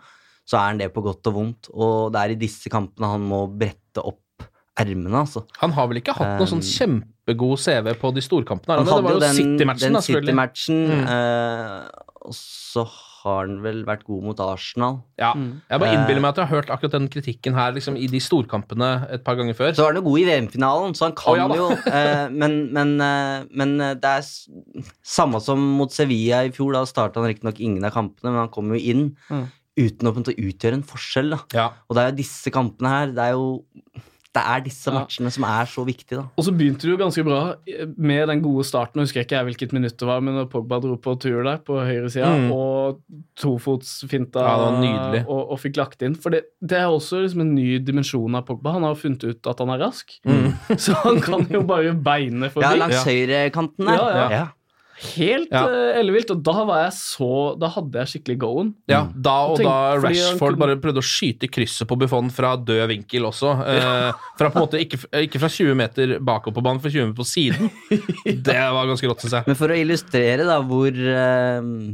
så 0.48 0.60
er 0.60 0.72
han 0.72 0.80
det 0.82 0.91
på 0.96 1.04
godt 1.06 1.28
og 1.32 1.36
vondt. 1.39 1.70
Og 1.72 2.12
det 2.12 2.22
er 2.22 2.36
i 2.36 2.39
disse 2.39 2.72
kampene 2.72 3.12
han 3.15 3.24
må 3.24 3.46
brette 3.48 4.04
opp 4.04 4.20
ermene, 4.77 5.23
altså. 5.25 5.45
Han 5.61 5.71
har 5.77 5.87
vel 5.91 5.97
ikke 6.01 6.13
hatt 6.17 6.37
noen 6.39 6.51
sånn 6.53 6.63
Um, 6.63 6.69
kjempegod 6.77 7.59
CV 7.59 7.93
på 7.99 8.13
de 8.15 8.21
storkampene? 8.21 8.77
Han 8.77 8.85
han 8.85 8.93
hadde 8.93 9.01
det 9.01 9.09
var 9.09 9.17
jo 9.17 9.25
den, 9.25 9.35
City-matchen. 9.41 10.01
City-matchen, 10.01 10.87
Mm. 10.87 11.07
eh, 11.07 11.89
og 12.27 12.33
så 12.35 12.83
har 13.23 13.47
han 13.47 13.57
vel 13.63 13.81
vært 13.83 14.03
god 14.07 14.23
mot 14.23 14.39
Arsenal. 14.39 15.01
Ja. 15.19 15.33
Mm. 15.35 15.61
Jeg 15.69 15.79
bare 15.81 15.93
innbiller 15.97 16.21
meg 16.23 16.29
at 16.29 16.37
jeg 16.39 16.47
har 16.47 16.55
hørt 16.61 16.69
akkurat 16.71 16.91
den 16.95 17.07
kritikken 17.11 17.53
her 17.57 17.73
liksom, 17.75 17.97
i 17.99 18.07
de 18.07 18.19
storkampene 18.23 19.09
et 19.11 19.23
par 19.25 19.35
ganger 19.35 19.53
før. 19.57 19.73
Så 19.75 19.83
var 19.83 19.91
han 19.93 19.99
jo 20.01 20.05
god 20.09 20.19
i 20.21 20.25
VM-finalen, 20.29 20.95
så 20.95 21.07
han 21.09 21.15
kan 21.17 21.33
oh, 21.33 21.37
ja 21.41 21.47
jo 21.57 21.67
eh, 21.91 22.29
Men, 22.29 22.57
men, 22.71 22.93
eh, 23.01 23.43
men 23.51 23.73
eh, 23.81 23.93
det 23.99 24.11
er 24.21 24.23
samme 25.03 25.41
som 25.43 25.59
mot 25.79 25.91
Sevilla 25.91 26.43
i 26.47 26.51
fjor. 26.55 26.71
Da 26.77 26.85
starta 26.87 27.19
han 27.19 27.27
riktignok 27.33 27.59
ingen 27.59 27.83
av 27.83 27.91
kampene, 27.97 28.31
men 28.31 28.43
han 28.45 28.53
kom 28.53 28.71
jo 28.75 28.79
inn 28.79 29.15
Mm. 29.27 29.47
uten 29.77 30.07
å 30.09 30.13
utgjøre 30.37 30.73
en 30.79 30.83
forskjell. 30.83 31.29
da 31.31 31.39
Ja. 31.53 31.67
Og 31.89 31.95
det 31.95 32.03
er 32.03 32.11
jo 32.11 32.17
disse 32.23 32.49
kampene 32.53 32.89
her 32.89 33.07
Det 33.07 33.23
er 33.27 33.31
jo 33.33 33.63
Det 34.38 34.43
er 34.45 34.63
disse 34.67 34.91
Ja. 34.91 35.00
matchene 35.00 35.32
som 35.34 35.43
er 35.50 35.65
så 35.65 35.84
viktige, 35.88 36.19
da. 36.21 36.26
Og 36.38 36.45
så 36.45 36.52
begynte 36.54 36.86
det 36.86 36.93
jo 36.93 36.97
ganske 37.02 37.23
bra 37.26 37.39
med 37.97 38.28
den 38.30 38.41
gode 38.45 38.63
starten. 38.69 39.02
Jeg 39.02 39.08
husker 39.10 39.23
ikke 39.26 39.38
jeg 39.39 39.45
hvilket 39.50 39.73
minutt 39.73 39.97
det 39.97 40.08
var, 40.08 40.21
men 40.21 40.36
når 40.38 40.50
Pogba 40.52 40.78
dro 40.84 40.95
på 41.02 41.15
tur 41.19 41.41
der 41.43 41.58
på 41.58 41.80
høyresida 41.82 42.30
Mm. 42.38 42.52
og 42.54 43.00
tofotsfinta 43.36 44.43
Ja, 44.43 45.23
og, 45.28 45.52
og 45.54 45.60
fikk 45.62 45.78
lagt 45.80 46.04
inn. 46.06 46.15
For 46.19 46.34
det, 46.34 46.43
det 46.62 46.78
er 46.80 46.89
også 46.91 47.21
liksom 47.23 47.41
en 47.45 47.56
ny 47.56 47.80
dimensjon 47.84 48.36
av 48.38 48.45
Pogba. 48.47 48.73
Han 48.78 48.86
har 48.86 48.93
jo 48.95 49.02
funnet 49.02 49.23
ut 49.32 49.50
at 49.52 49.60
han 49.63 49.73
er 49.73 49.82
rask, 49.88 50.13
Mm. 50.28 50.54
så 50.84 50.93
han 51.04 51.19
kan 51.23 51.47
jo 51.52 51.62
bare 51.67 51.93
beine 51.95 52.50
forbi. 52.52 52.65
Ja, 52.65 52.76
langs 52.76 53.00
Ja. 53.00 53.04
høyrekanten 53.08 53.86
der. 53.86 53.95
Ja, 53.97 54.08
Ja, 54.17 54.30
ja. 54.30 54.45
Helt 54.97 55.51
Ja. 55.53 55.62
uh, 55.69 55.99
ellevilt. 55.99 56.31
Og 56.33 56.39
da 56.41 56.63
var 56.65 56.79
jeg 56.88 56.93
så 56.97 57.27
Da 57.60 57.67
hadde 57.69 57.99
jeg 58.01 58.10
skikkelig 58.15 58.38
go-en. 58.41 58.71
Ja, 58.89 59.03
da 59.13 59.36
og 59.51 59.57
Tenk, 59.60 59.67
da 59.69 59.97
Rashford 60.01 60.55
kunne- 60.55 60.62
bare 60.63 60.77
prøvde 60.81 61.03
å 61.03 61.05
skyte 61.05 61.45
i 61.45 61.51
krysset 61.53 61.88
på 61.88 61.97
Buffon 62.01 62.31
fra 62.33 62.55
død 62.57 62.88
vinkel 62.89 63.27
også. 63.29 63.51
Eh, 63.67 64.12
fra 64.39 64.49
på 64.49 64.57
en 64.57 64.65
måte 64.65 64.81
ikke, 64.81 64.97
ikke 65.27 65.39
fra 65.39 65.49
20 65.53 65.75
meter 65.77 66.17
bakover 66.19 66.55
på 66.57 66.63
banen, 66.65 66.81
for 66.81 66.89
20 66.89 67.12
meter 67.12 67.19
på 67.21 67.27
siden. 67.29 67.69
Det 68.49 68.57
var 68.73 68.89
ganske 68.89 69.07
rått, 69.07 69.21
syns 69.21 69.38
jeg. 69.38 69.47
Men 69.47 69.55
for 69.60 69.69
å 69.69 69.77
illustrere 69.77 70.45
da 70.49 70.60
hvor 70.65 70.89
uh, 70.91 71.93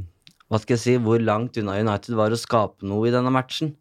Hva 0.52 0.60
skal 0.62 0.76
jeg 0.76 0.84
si 0.84 0.98
Hvor 1.02 1.20
langt 1.24 1.58
unna 1.58 1.80
United 1.82 2.16
var 2.16 2.30
å 2.32 2.38
skape 2.40 2.84
noe 2.88 3.08
i 3.10 3.12
denne 3.12 3.32
matchen. 3.34 3.76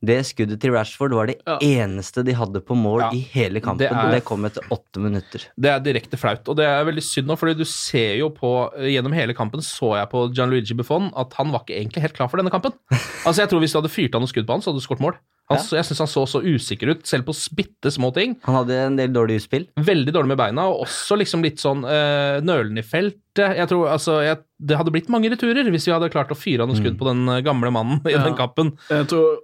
Det 0.00 0.20
skuddet 0.26 0.60
til 0.62 0.70
Rashford 0.70 1.10
var 1.12 1.26
det 1.26 1.40
Ja. 1.46 1.56
eneste 1.58 2.22
de 2.24 2.32
hadde 2.32 2.60
på 2.62 2.76
mål 2.78 3.00
Ja, 3.00 3.10
i 3.10 3.18
hele 3.34 3.60
kampen. 3.60 3.78
det 3.78 3.90
er- 3.90 4.10
Det, 4.12 4.24
kom 4.24 4.44
etter 4.44 4.62
åtte 4.70 5.00
minutter. 5.00 5.42
Det 5.58 5.66
er 5.70 5.80
direkte 5.80 6.16
flaut, 6.16 6.46
og 6.48 6.56
det 6.56 6.66
er 6.66 6.84
veldig 6.84 7.02
synd 7.02 7.26
nå, 7.26 7.36
fordi 7.36 7.56
du 7.58 7.64
ser 7.64 8.16
jo 8.18 8.30
på 8.30 8.70
Gjennom 8.78 9.12
hele 9.12 9.34
kampen 9.34 9.60
så 9.60 9.96
jeg 9.98 10.08
på 10.10 10.32
Gianluigi 10.32 10.76
Buffon 10.76 11.10
at 11.16 11.32
han 11.34 11.50
var 11.50 11.60
ikke 11.66 11.76
egentlig 11.82 12.02
helt 12.02 12.14
klar 12.14 12.28
for 12.30 12.36
denne 12.38 12.50
kampen. 12.50 12.72
Altså 13.26 13.38
jeg 13.42 13.48
tror 13.50 13.60
Hvis 13.60 13.72
du 13.72 13.80
hadde 13.82 13.90
fyrt 13.90 14.14
av 14.14 14.20
noen 14.22 14.28
skudd 14.32 14.46
på 14.46 14.52
han, 14.54 14.60
så 14.60 14.70
hadde 14.72 14.80
du 14.80 14.86
skåret 14.86 15.00
mål. 15.00 15.14
Han, 15.50 15.56
Ja. 15.58 15.78
jeg 15.80 15.84
syns 15.86 15.98
han 15.98 16.06
så 16.06 16.22
så 16.28 16.42
usikker 16.44 16.90
ut, 16.90 17.06
selv 17.06 17.24
på 17.24 17.32
bitte 17.56 17.88
små 17.90 18.12
ting. 18.12 18.36
Han 18.44 18.54
hadde 18.54 18.70
en 18.86 18.96
del 18.96 19.08
dårlige 19.08 19.40
utspill. 19.48 19.66
Veldig 19.80 20.12
dårlig 20.12 20.28
med 20.28 20.36
beina, 20.38 20.68
og 20.68 20.84
også 20.86 21.16
liksom 21.18 21.42
litt 21.42 21.56
sånn 21.56 21.82
øh, 21.88 22.40
nølende 22.44 22.78
i 22.78 22.82
feltet. 22.82 23.56
Jeg 23.56 23.66
tror, 23.68 23.88
altså, 23.88 24.22
jeg, 24.22 24.38
Det 24.60 24.76
hadde 24.76 24.90
blitt 24.92 25.08
mange 25.08 25.30
returer 25.30 25.64
hvis 25.70 25.86
vi 25.86 25.92
hadde 25.92 26.10
klart 26.12 26.28
å 26.30 26.36
fyre 26.36 26.62
av 26.62 26.68
noen 26.68 26.76
skudd 26.82 26.98
på 26.98 27.06
den 27.06 27.28
eh, 27.28 27.40
gamle 27.40 27.70
mannen 27.72 28.02
i 28.06 28.10
Ja. 28.12 28.22
den 28.24 28.34
kampen. 28.36 28.76
Jeg 28.90 29.06
tror 29.08 29.38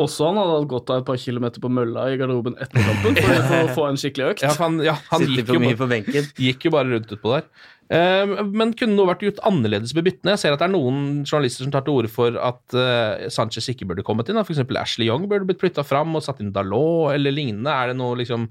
også 0.00 0.30
han 0.30 0.38
hadde 0.40 0.54
hatt 0.58 0.70
godt 0.70 0.92
av 0.94 1.02
et 1.02 1.08
par 1.10 1.18
kilometer 1.20 1.62
på 1.62 1.70
mølla 1.72 2.06
i 2.12 2.16
garderoben 2.20 2.56
etter 2.60 2.86
kampen 2.86 3.18
for, 3.18 3.42
for 3.50 3.58
å 3.66 3.74
få 3.78 3.84
en 3.90 4.00
skikkelig 4.00 4.30
økt. 4.34 4.44
Ja, 4.46 4.54
han, 4.60 4.78
ja, 4.84 4.94
han 5.10 5.26
gikk, 5.26 5.44
for 5.50 5.60
jo 5.60 5.76
bare, 5.82 6.00
gikk 6.46 6.66
jo 6.68 6.72
bare 6.74 6.94
rundt 6.94 7.12
utpå 7.16 7.34
der. 7.36 7.46
Uh, 7.90 8.44
men 8.46 8.70
kunne 8.78 8.94
noe 8.94 9.08
vært 9.08 9.24
gjort 9.26 9.40
annerledes 9.48 9.92
med 9.96 10.06
byttene? 10.06 10.36
Jeg 10.36 10.42
ser 10.44 10.54
at 10.54 10.60
det 10.62 10.68
er 10.68 10.74
noen 10.76 11.00
journalister 11.26 11.66
som 11.66 11.72
tar 11.74 11.82
til 11.86 11.96
orde 11.98 12.10
for 12.12 12.36
at 12.38 12.76
uh, 12.78 13.26
Sanchez 13.34 13.66
ikke 13.72 13.88
burde 13.90 14.04
kommet 14.06 14.30
inn. 14.30 14.38
F.eks. 14.38 14.62
Ashley 14.78 15.08
Young 15.10 15.26
burde 15.30 15.48
blitt 15.48 15.62
flytta 15.62 15.82
fram 15.86 16.14
og 16.14 16.22
satt 16.22 16.38
inn 16.44 16.52
Dalot 16.54 17.10
eller 17.16 17.34
lignende. 17.34 17.72
Er 17.74 17.90
det 17.90 17.98
noe 17.98 18.18
liksom 18.20 18.46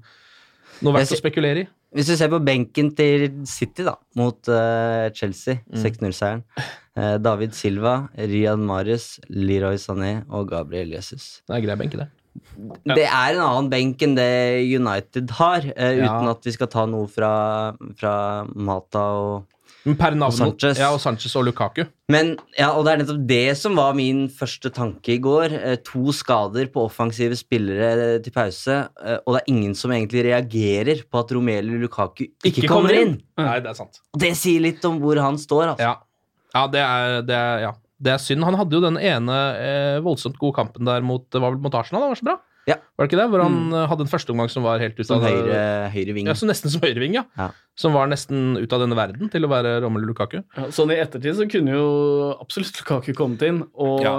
noe 0.84 0.92
verdt 0.96 1.08
ser, 1.10 1.16
å 1.16 1.22
spekulere 1.24 1.64
i? 1.64 1.70
Hvis 1.96 2.12
du 2.12 2.14
ser 2.20 2.28
på 2.30 2.38
benken 2.44 2.92
til 2.94 3.24
City 3.48 3.82
da, 3.88 3.96
mot 4.20 4.52
uh, 4.52 5.08
Chelsea, 5.16 5.62
Mm. 5.70 5.82
6-0-seieren 5.88 6.44
David 6.96 7.54
Silva, 7.54 8.08
Riyad 8.18 8.58
Marius, 8.58 9.20
Leroy 9.30 9.76
Sané 9.78 10.24
og 10.28 10.48
Gabriel 10.50 10.90
Jesus. 10.96 11.40
Det 11.46 11.56
er 11.56 11.66
grei 11.68 11.76
benke, 11.84 12.00
det. 12.02 12.08
Det 12.86 13.04
er 13.06 13.34
en 13.34 13.42
annen 13.42 13.70
benk 13.72 14.02
enn 14.06 14.14
det 14.18 14.26
United 14.76 15.30
har, 15.38 15.64
uten 15.70 16.02
Ja. 16.02 16.18
at 16.30 16.44
vi 16.46 16.52
skal 16.54 16.68
ta 16.70 16.84
noe 16.86 17.06
fra, 17.10 17.30
fra 17.98 18.44
Mata 18.54 19.06
og 19.18 19.46
per 19.96 20.12
navn 20.12 20.28
Og 20.28 20.36
Sanchez. 20.36 20.78
Ja, 20.78 20.90
og 20.92 21.00
Sanchez 21.00 21.32
og 21.40 21.46
Lukaku. 21.46 21.86
Men 22.12 22.34
ja, 22.58 22.68
og 22.76 22.84
det 22.84 22.92
er 22.92 22.98
nettopp 23.00 23.22
det 23.26 23.56
som 23.56 23.78
var 23.78 23.94
min 23.96 24.26
første 24.28 24.68
tanke 24.76 25.14
i 25.14 25.18
går. 25.22 25.54
Eh, 25.56 25.76
to 25.86 26.12
skader 26.12 26.68
på 26.70 26.84
offensive 26.84 27.34
spillere 27.38 28.20
til 28.22 28.30
pause, 28.34 28.76
eh, 29.00 29.16
og 29.24 29.34
det 29.34 29.40
er 29.40 29.48
ingen 29.54 29.74
som 29.74 29.90
egentlig 29.94 30.26
reagerer 30.28 31.02
på 31.08 31.22
at 31.22 31.32
Romelu 31.32 31.78
Lukaku 31.80 32.26
ikke, 32.44 32.68
kommer 32.68 32.92
inn. 32.92 33.16
Nei, 33.40 33.58
det 33.60 33.72
er 33.72 33.78
sant. 33.78 34.02
Og 34.12 34.20
Det 34.20 34.34
sier 34.36 34.60
litt 34.60 34.84
om 34.84 35.00
hvor 35.00 35.16
han 35.22 35.38
står, 35.40 35.72
altså. 35.74 35.88
Ja, 35.88 35.96
ja, 36.54 36.66
det, 36.70 36.84
er, 36.84 37.16
det, 37.26 37.38
er, 37.38 37.64
ja. 37.66 37.72
det 38.02 38.14
er 38.14 38.22
synd. 38.22 38.46
Han 38.46 38.58
hadde 38.58 38.76
jo 38.76 38.84
den 38.84 38.98
ene 39.00 39.40
eh, 39.56 39.98
voldsomt 40.04 40.38
gode 40.40 40.58
kampen 40.58 40.88
der 40.88 41.04
mot, 41.04 41.26
det 41.30 41.42
var 41.42 41.54
vel 41.54 41.62
mot 41.64 41.76
Arsenal. 41.78 42.06
Det 42.06 42.14
var 42.14 42.22
så 42.22 42.30
bra. 42.30 42.38
Ja. 42.68 42.76
Var 42.96 43.06
det 43.06 43.10
ikke 43.10 43.18
det? 43.18 43.28
Hvor 43.32 43.42
han 43.42 43.56
mm. 43.70 43.76
hadde 43.90 44.04
en 44.04 44.10
førsteomgang 44.10 44.50
som 44.52 44.66
var 44.66 44.82
helt 44.82 44.98
ut 44.98 45.06
av 45.06 45.08
Som 45.08 45.24
høyre, 45.24 45.62
høyre 45.94 46.14
ving. 46.16 46.28
Ja, 46.28 46.36
så 46.38 46.48
nesten 46.48 46.72
som 46.72 46.84
høyreving, 46.84 47.16
ja. 47.16 47.24
Ja. 47.38 47.48
Som 47.78 47.96
var 47.96 48.10
nesten 48.10 48.58
ut 48.60 48.76
av 48.76 48.84
denne 48.84 48.98
verden 48.98 49.32
til 49.32 49.46
å 49.46 49.50
være 49.50 49.78
Romelu 49.84 50.10
Lukaku. 50.10 50.42
Ja, 50.44 50.68
sånn 50.74 50.92
i 50.92 51.00
ettertid 51.00 51.38
så 51.38 51.48
kunne 51.50 51.78
jo 51.78 51.88
absolutt 52.36 52.82
Lukaku 52.82 53.14
kommet 53.16 53.44
inn, 53.48 53.64
og 53.74 54.04
Ja. 54.04 54.14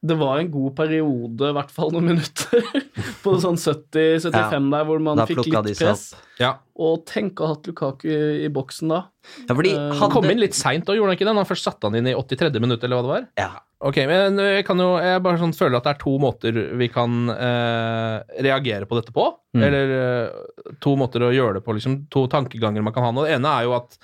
Det 0.00 0.16
var 0.16 0.38
en 0.40 0.48
god 0.48 0.72
periode, 0.78 1.50
i 1.50 1.54
hvert 1.56 1.72
fall 1.74 1.90
noen 1.92 2.14
minutter, 2.14 2.64
på 3.24 3.34
sånn 3.42 3.58
70-75 3.60 4.68
der, 4.72 4.84
hvor 4.88 5.02
man 5.04 5.20
fikk 5.28 5.42
litt 5.44 5.76
press. 5.76 6.06
Ja. 6.40 6.54
Og 6.80 7.02
tenk 7.08 7.40
å 7.40 7.50
ha 7.50 7.54
hatt 7.56 7.68
Lukaku 7.68 8.08
i 8.08 8.48
boksen 8.52 8.94
da. 8.94 9.02
Ja, 9.44 9.52
fordi 9.52 9.74
han 9.76 9.98
Han 10.00 10.14
kom 10.14 10.30
inn 10.32 10.40
litt 10.40 10.56
seint 10.56 10.86
da, 10.88 10.96
gjorde 10.96 11.12
han 11.12 11.18
ikke 11.18 11.26
det? 11.28 11.34
Når 11.34 11.44
han 11.44 11.50
først 11.50 11.68
satte 11.68 11.90
han 11.90 11.98
inn 12.00 12.08
i 12.08 12.16
83. 12.16 12.48
minutt, 12.64 12.86
eller 12.86 12.96
hva 12.96 13.04
det 13.04 13.12
var? 13.12 13.28
Ja. 13.42 13.50
Ok, 13.80 13.96
men 14.08 14.36
jeg 14.44 14.64
kan 14.68 14.76
jo 14.76 14.90
Jeg 15.00 15.22
bare 15.24 15.40
sånn 15.40 15.54
føler 15.56 15.78
at 15.78 15.86
det 15.86 15.92
er 15.94 16.00
to 16.02 16.10
måter 16.20 16.56
vi 16.76 16.88
kan 16.92 17.30
eh, 17.32 18.16
reagere 18.44 18.88
på 18.88 18.96
dette 18.98 19.12
på. 19.16 19.28
Mm. 19.56 19.62
Eller 19.68 19.94
eh, 19.98 20.74
to 20.84 20.96
måter 21.00 21.28
å 21.28 21.32
gjøre 21.32 21.58
det 21.58 21.64
på, 21.68 21.76
liksom. 21.76 22.02
To 22.12 22.24
tankeganger 22.32 22.84
man 22.84 22.96
kan 22.96 23.04
ha. 23.04 23.12
Og 23.12 23.28
det 23.28 23.36
ene 23.36 23.52
er 23.52 23.68
jo 23.68 23.76
at 23.76 23.96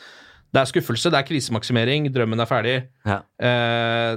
det 0.53 0.63
er 0.63 0.71
skuffelse, 0.71 1.13
det 1.13 1.19
er 1.21 1.29
krisemaksimering, 1.29 2.09
drømmen 2.15 2.41
er 2.41 2.49
ferdig. 2.49 2.77
Ja. 3.05 3.21
Eh, 3.41 4.17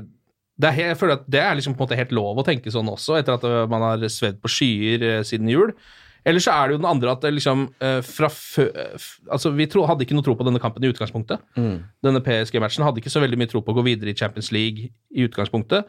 er 0.68 0.76
jeg 0.92 0.98
føler 1.00 1.16
at 1.16 1.24
det 1.32 1.40
er 1.40 1.56
liksom 1.56 1.74
på 1.78 1.84
en 1.84 1.88
måte 1.88 1.98
helt 2.00 2.12
lov 2.12 2.42
å 2.42 2.44
tenke 2.44 2.72
sånn 2.74 2.90
også, 2.92 3.16
etter 3.20 3.38
at 3.38 3.46
eh, 3.48 3.64
man 3.72 3.86
har 3.86 4.04
svevd 4.12 4.42
på 4.44 4.52
skyer 4.52 5.06
eh, 5.08 5.24
siden 5.24 5.48
jul. 5.48 5.72
Eller 6.28 6.44
så 6.44 6.52
er 6.52 6.68
det 6.68 6.76
jo 6.76 6.82
den 6.82 6.90
andre 6.90 7.14
at 7.16 7.24
liksom 7.32 7.70
eh, 7.80 8.02
fra 8.04 8.28
fø... 8.34 8.66
eh, 8.68 9.08
Altså, 9.32 9.54
vi 9.56 9.70
tro, 9.72 9.86
hadde 9.88 10.04
ikke 10.04 10.18
noe 10.18 10.26
tro 10.26 10.36
på 10.36 10.44
denne 10.44 10.60
kampen 10.60 10.84
i 10.84 10.92
utgangspunktet. 10.92 11.40
Mm. 11.56 11.78
Denne 12.04 12.22
PSG-matchen 12.26 12.84
hadde 12.84 13.00
ikke 13.00 13.14
så 13.14 13.24
veldig 13.24 13.40
mye 13.40 13.50
tro 13.52 13.64
på 13.64 13.72
å 13.72 13.78
gå 13.80 13.86
videre 13.88 14.12
i 14.12 14.18
Champions 14.20 14.52
League 14.52 14.90
i 15.16 15.26
utgangspunktet. 15.30 15.88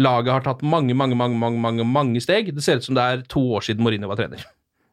Laget 0.00 0.32
har 0.32 0.46
tatt 0.46 0.62
mange, 0.64 0.94
mange, 0.96 1.18
mange, 1.18 1.36
mange, 1.36 1.58
mange, 1.60 1.84
mange 1.84 2.22
steg. 2.24 2.54
Det 2.54 2.62
ser 2.64 2.78
ut 2.78 2.86
som 2.86 2.96
det 2.96 3.02
er 3.04 3.24
to 3.28 3.42
år 3.58 3.66
siden 3.66 3.82
Mourinho 3.84 4.08
var 4.08 4.22
trener. 4.22 4.46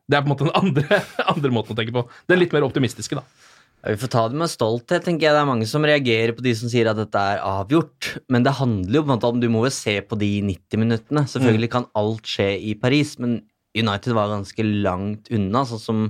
Det 0.09 0.17
er 0.17 0.25
på 0.25 0.31
en 0.31 0.33
måte 0.33 0.47
den 0.49 0.57
andre, 0.57 1.03
andre 1.35 1.53
måten 1.53 1.75
å 1.75 1.77
tenke 1.77 1.93
på. 1.95 2.03
Den 2.27 2.41
litt 2.41 2.55
mer 2.55 2.65
optimistiske, 2.65 3.19
da. 3.21 3.23
Ja, 3.79 3.91
Vi 3.93 3.97
får 4.01 4.11
ta 4.11 4.23
det 4.27 4.35
med 4.39 4.51
stolthet, 4.51 5.05
tenker 5.05 5.27
jeg. 5.29 5.35
Det 5.35 5.41
er 5.41 5.47
mange 5.47 5.67
som 5.69 5.85
reagerer 5.87 6.33
på 6.35 6.43
de 6.43 6.51
som 6.57 6.71
sier 6.71 6.89
at 6.91 6.97
dette 6.99 7.15
er 7.19 7.39
avgjort. 7.45 8.09
Men 8.29 8.43
det 8.43 8.57
handler 8.59 8.99
jo 8.99 9.03
på 9.05 9.07
en 9.09 9.13
måte 9.15 9.29
om 9.31 9.39
Du 9.39 9.47
må 9.51 9.63
jo 9.65 9.71
se 9.71 9.99
på 10.03 10.17
de 10.19 10.31
90 10.43 10.81
minuttene. 10.81 11.23
Selvfølgelig 11.31 11.71
kan 11.71 11.87
alt 11.95 12.27
skje 12.27 12.49
i 12.59 12.73
Paris, 12.79 13.15
men 13.19 13.39
United 13.77 14.13
var 14.17 14.33
ganske 14.33 14.65
langt 14.83 15.31
unna. 15.31 15.63
Sånn 15.69 15.79
som 15.83 16.03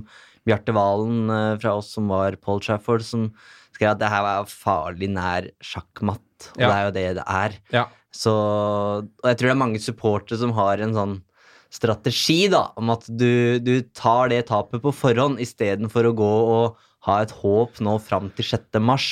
Bjarte 0.48 0.74
Valen 0.74 1.30
eh, 1.30 1.54
fra 1.62 1.76
oss 1.78 1.92
som 1.94 2.08
var 2.10 2.34
Paul 2.42 2.60
Trafford, 2.64 3.04
som 3.06 3.28
skrev 3.76 3.92
at 3.92 4.00
det 4.02 4.10
her 4.10 4.24
var 4.24 4.48
farlig 4.50 5.10
nær 5.12 5.50
sjakkmatt. 5.62 6.50
Og 6.56 6.60
Ja. 6.64 6.68
det 6.68 6.74
er 6.74 6.84
jo 6.86 6.94
det 6.96 7.08
det 7.20 7.26
er. 7.28 7.58
Ja. 7.76 7.86
Så 8.10 8.32
Og 8.34 9.26
jeg 9.28 9.36
tror 9.38 9.46
det 9.46 9.54
er 9.54 9.64
mange 9.66 9.78
supportere 9.78 10.38
som 10.40 10.52
har 10.56 10.80
en 10.82 10.94
sånn 10.96 11.22
strategi, 11.70 12.48
da, 12.50 12.72
om 12.76 12.90
at 12.90 13.04
du, 13.06 13.60
du 13.62 13.82
tar 13.94 14.28
det 14.32 14.48
tapet 14.48 14.82
på 14.82 14.90
forhånd 14.90 15.38
istedenfor 15.38 16.08
å 16.08 16.16
gå 16.18 16.30
og 16.56 16.80
ha 17.08 17.20
et 17.24 17.30
håp 17.42 17.78
nå 17.84 17.96
fram 18.04 18.28
til 18.36 18.44
6. 18.50 18.80
mars, 18.84 19.06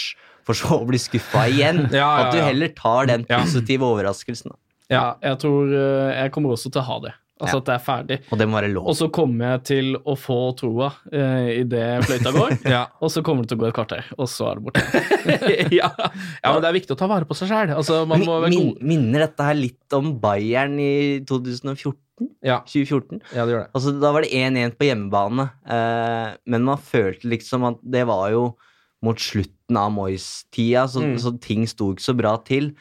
for 0.48 0.56
så 0.56 0.78
å 0.80 0.86
bli 0.88 1.00
skuffa 1.00 1.46
igjen. 1.52 1.86
Ja, 1.92 2.04
ja, 2.04 2.26
At 2.26 2.34
du 2.36 2.40
heller 2.42 2.72
tar 2.76 3.08
den 3.10 3.24
positive 3.28 3.84
overraskelsen. 3.88 4.52
Ja, 4.88 5.16
jeg 5.20 5.36
tror 5.42 5.68
eh, 5.76 6.14
jeg 6.22 6.32
kommer 6.32 6.54
også 6.56 6.70
til 6.72 6.80
å 6.80 6.86
ha 6.88 7.00
det. 7.08 7.14
Altså 7.38 7.60
at 7.60 7.66
det 7.68 7.74
er 7.76 7.82
ferdig. 7.84 8.16
Og 8.34 8.40
det 8.40 8.46
må 8.50 8.56
være 8.58 8.70
lov. 8.72 8.88
Og 8.90 8.96
så 8.98 9.06
kommer 9.14 9.52
jeg 9.52 9.60
til 9.68 9.90
å 10.10 10.16
få 10.18 10.38
troa 10.58 10.88
eh, 11.14 11.60
idet 11.60 11.84
fløyta 12.08 12.32
går, 12.34 12.54
Ja. 12.74 12.80
og 12.98 13.12
så 13.14 13.22
kommer 13.22 13.44
det 13.44 13.52
til 13.52 13.60
å 13.60 13.62
gå 13.62 13.68
et 13.68 13.76
kvarter, 13.76 14.08
og 14.16 14.26
så 14.32 14.48
er 14.50 14.58
det 14.58 14.64
borte. 14.66 15.04
ja. 15.78 15.90
ja, 15.92 16.48
men 16.50 16.58
det 16.64 16.70
er 16.72 16.76
viktig 16.80 16.96
å 16.96 16.98
ta 16.98 17.06
vare 17.12 17.28
på 17.30 17.36
seg 17.38 17.52
sjæl. 17.52 17.76
Altså, 17.76 18.00
man 18.10 18.24
Min, 18.48 18.72
minner 18.82 19.28
dette 19.28 19.46
her 19.46 19.54
litt 19.60 19.96
om 20.00 20.16
Bayern 20.24 20.80
i 20.82 20.90
2014? 21.28 22.27
Ja. 22.44 22.60
2014? 22.66 23.20
ja, 23.34 23.44
det 23.44 23.52
gjør 23.54 23.64
det. 23.64 23.70
Altså, 23.74 23.92
da 24.00 24.12
var 24.12 24.22
det 24.22 24.30
1-1 24.32 24.76
på 24.78 24.86
hjemmebane, 24.88 25.48
eh, 25.66 26.36
men 26.46 26.64
man 26.64 26.78
følte 26.78 27.28
liksom 27.28 27.64
at 27.68 27.78
det 27.82 28.06
var 28.06 28.30
jo 28.30 28.56
mot 29.02 29.16
slutten 29.18 29.76
av 29.78 29.90
Moyes-tida, 29.94 30.86
så, 30.90 31.00
Mm. 31.02 31.18
så 31.18 31.32
ting 31.40 31.66
sto 31.66 31.92
ikke 31.94 32.02
så 32.02 32.16
bra 32.16 32.36
til. 32.44 32.72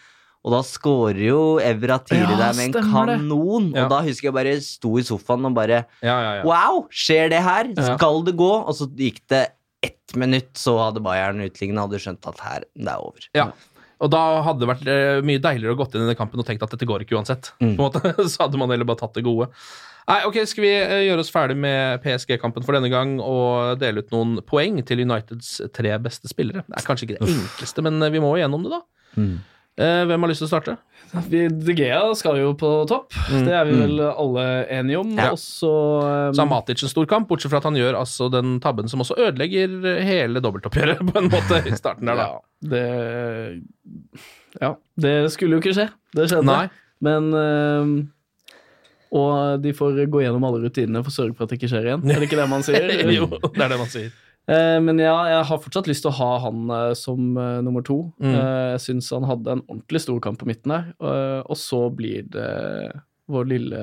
Og 0.46 0.52
da 0.54 0.62
scorer 0.64 1.20
jo 1.28 1.60
Evra 1.60 1.98
tidlig 2.00 2.38
Ja, 2.38 2.38
der 2.38 2.54
med 2.56 2.66
en 2.66 2.72
det. 2.72 2.84
kanon, 2.84 3.74
Ja. 3.76 3.84
og 3.84 3.90
da 3.90 4.02
husker 4.02 4.30
jeg 4.30 4.34
bare 4.34 4.62
sto 4.62 4.98
i 4.98 5.02
sofaen 5.04 5.46
og 5.46 5.54
bare 5.54 5.86
Ja, 6.02 6.16
ja, 6.22 6.34
ja. 6.38 6.44
Wow, 6.44 6.88
skjer 6.90 7.30
det 7.30 7.42
her? 7.44 7.74
Skal 7.98 8.24
det 8.24 8.36
gå? 8.38 8.52
Og 8.66 8.74
så 8.74 8.88
gikk 8.96 9.20
det 9.28 9.50
ett 9.84 10.16
minutt, 10.16 10.54
så 10.54 10.78
hadde 10.80 11.04
Bayern 11.04 11.38
utlignet 11.42 11.78
og 11.84 11.90
hadde 11.92 12.00
skjønt 12.00 12.28
at 12.28 12.40
her, 12.40 12.64
det 12.76 12.88
er 12.88 12.98
over. 12.98 13.20
Ja. 13.36 13.52
Og 14.04 14.12
da 14.14 14.24
hadde 14.46 14.62
det 14.62 14.70
vært 14.70 14.90
eh, 14.92 15.20
mye 15.26 15.42
deiligere 15.42 15.74
å 15.74 15.80
gått 15.80 15.96
inn 15.98 16.06
i 16.06 16.10
den 16.12 16.18
kampen 16.20 16.42
og 16.42 16.46
tenkt 16.48 16.66
at 16.66 16.74
dette 16.74 16.88
går 16.88 17.04
ikke 17.04 17.18
uansett. 17.18 17.52
Mm. 17.58 17.76
På 17.80 17.88
en 17.88 17.88
måte. 17.88 18.14
Så 18.32 18.44
hadde 18.44 18.60
man 18.62 18.74
heller 18.74 18.88
bare 18.88 19.02
tatt 19.02 19.18
det 19.18 19.26
gode. 19.26 19.50
Nei, 20.08 20.22
ok, 20.24 20.38
Skal 20.48 20.64
vi 20.64 20.72
eh, 20.72 21.04
gjøre 21.10 21.24
oss 21.26 21.34
ferdig 21.34 21.58
med 21.60 22.00
PSG-kampen 22.06 22.64
for 22.64 22.78
denne 22.78 22.92
gang 22.94 23.18
og 23.20 23.82
dele 23.82 24.06
ut 24.06 24.14
noen 24.16 24.38
poeng 24.48 24.80
til 24.88 25.04
Uniteds 25.04 25.58
tre 25.76 25.98
beste 26.04 26.32
spillere? 26.32 26.64
Det 26.70 26.80
er 26.80 26.88
kanskje 26.88 27.10
ikke 27.10 27.18
det 27.18 27.34
enkleste, 27.34 27.84
men 27.84 28.00
eh, 28.06 28.14
vi 28.14 28.22
må 28.24 28.32
jo 28.36 28.44
gjennom 28.44 28.64
det, 28.64 28.78
da. 28.78 28.82
Mm. 29.18 29.36
Eh, 29.78 30.04
hvem 30.10 30.24
har 30.26 30.32
lyst 30.32 30.42
til 30.42 30.48
å 30.48 30.50
starte? 30.50 30.78
Vi, 31.30 31.44
De 31.48 31.74
Gea 31.78 32.00
skal 32.18 32.40
jo 32.42 32.50
på 32.58 32.70
topp, 32.90 33.14
det 33.30 33.54
er 33.54 33.64
vi 33.70 33.76
Mm. 33.78 33.82
vel 33.84 34.02
alle 34.10 34.46
enige 34.74 34.98
om. 35.00 35.12
Ja. 35.16 35.30
Også, 35.32 35.70
um, 35.70 36.34
Så 36.34 36.42
har 36.42 36.50
Matic 36.50 36.82
en 36.84 36.90
stor 36.90 37.06
kamp, 37.08 37.28
bortsett 37.30 37.52
fra 37.54 37.62
at 37.62 37.68
han 37.70 37.78
gjør 37.78 37.96
altså 38.02 38.28
den 38.34 38.60
tabben 38.60 38.90
som 38.90 39.00
også 39.06 39.16
ødelegger 39.16 40.02
hele 40.04 40.42
dobbeltoppgjøret 40.44 41.00
på 41.12 41.22
en 41.22 41.30
måte 41.30 41.62
i 41.70 41.76
starten 41.78 42.10
der, 42.10 42.16
da. 42.18 42.28
ja, 42.28 42.42
det 42.74 43.62
Ja, 44.60 44.74
det 44.98 45.16
skulle 45.32 45.58
jo 45.58 45.62
ikke 45.62 45.76
skje. 45.78 45.90
Det 46.18 46.28
skjedde. 46.32 46.46
Nei. 46.50 46.70
Men 47.00 47.32
um, 47.34 48.12
Og 49.14 49.62
de 49.64 49.72
får 49.78 50.02
gå 50.12 50.24
gjennom 50.26 50.44
alle 50.44 50.60
rutinene 50.66 51.00
for 51.06 51.14
å 51.14 51.16
sørge 51.16 51.36
for 51.38 51.46
at 51.46 51.54
det 51.54 51.60
ikke 51.62 51.70
skjer 51.72 51.86
igjen. 51.88 52.02
Er 52.12 52.20
det 52.20 52.28
ikke 52.28 52.42
det 52.42 52.50
man 52.52 52.66
sier? 52.66 52.90
jo, 53.18 53.28
det 53.30 53.62
er 53.64 53.70
det 53.72 53.78
man 53.80 53.88
sier. 53.94 54.10
Eh, 54.48 54.78
Men 54.80 55.00
ja, 55.04 55.16
jeg 55.28 55.46
har 55.50 55.60
fortsatt 55.60 55.88
lyst 55.92 56.06
til 56.06 56.12
å 56.14 56.18
ha 56.22 56.30
han 56.46 56.70
eh, 56.72 56.94
som 56.96 57.34
eh, 57.38 57.58
nummer 57.66 57.84
to. 57.84 57.98
Mm. 58.24 58.32
Eh, 58.34 58.68
Jeg 58.78 58.84
syns 58.86 59.10
han 59.12 59.28
hadde 59.28 59.58
en 59.58 59.64
ordentlig 59.68 60.02
stor 60.06 60.20
kamp 60.24 60.40
på 60.40 60.48
midten 60.48 60.72
der. 60.72 60.86
eh, 61.04 61.42
Og 61.48 61.58
så 61.60 61.82
blir 61.94 62.24
det 62.32 62.52
vår 63.28 63.46
lille 63.50 63.82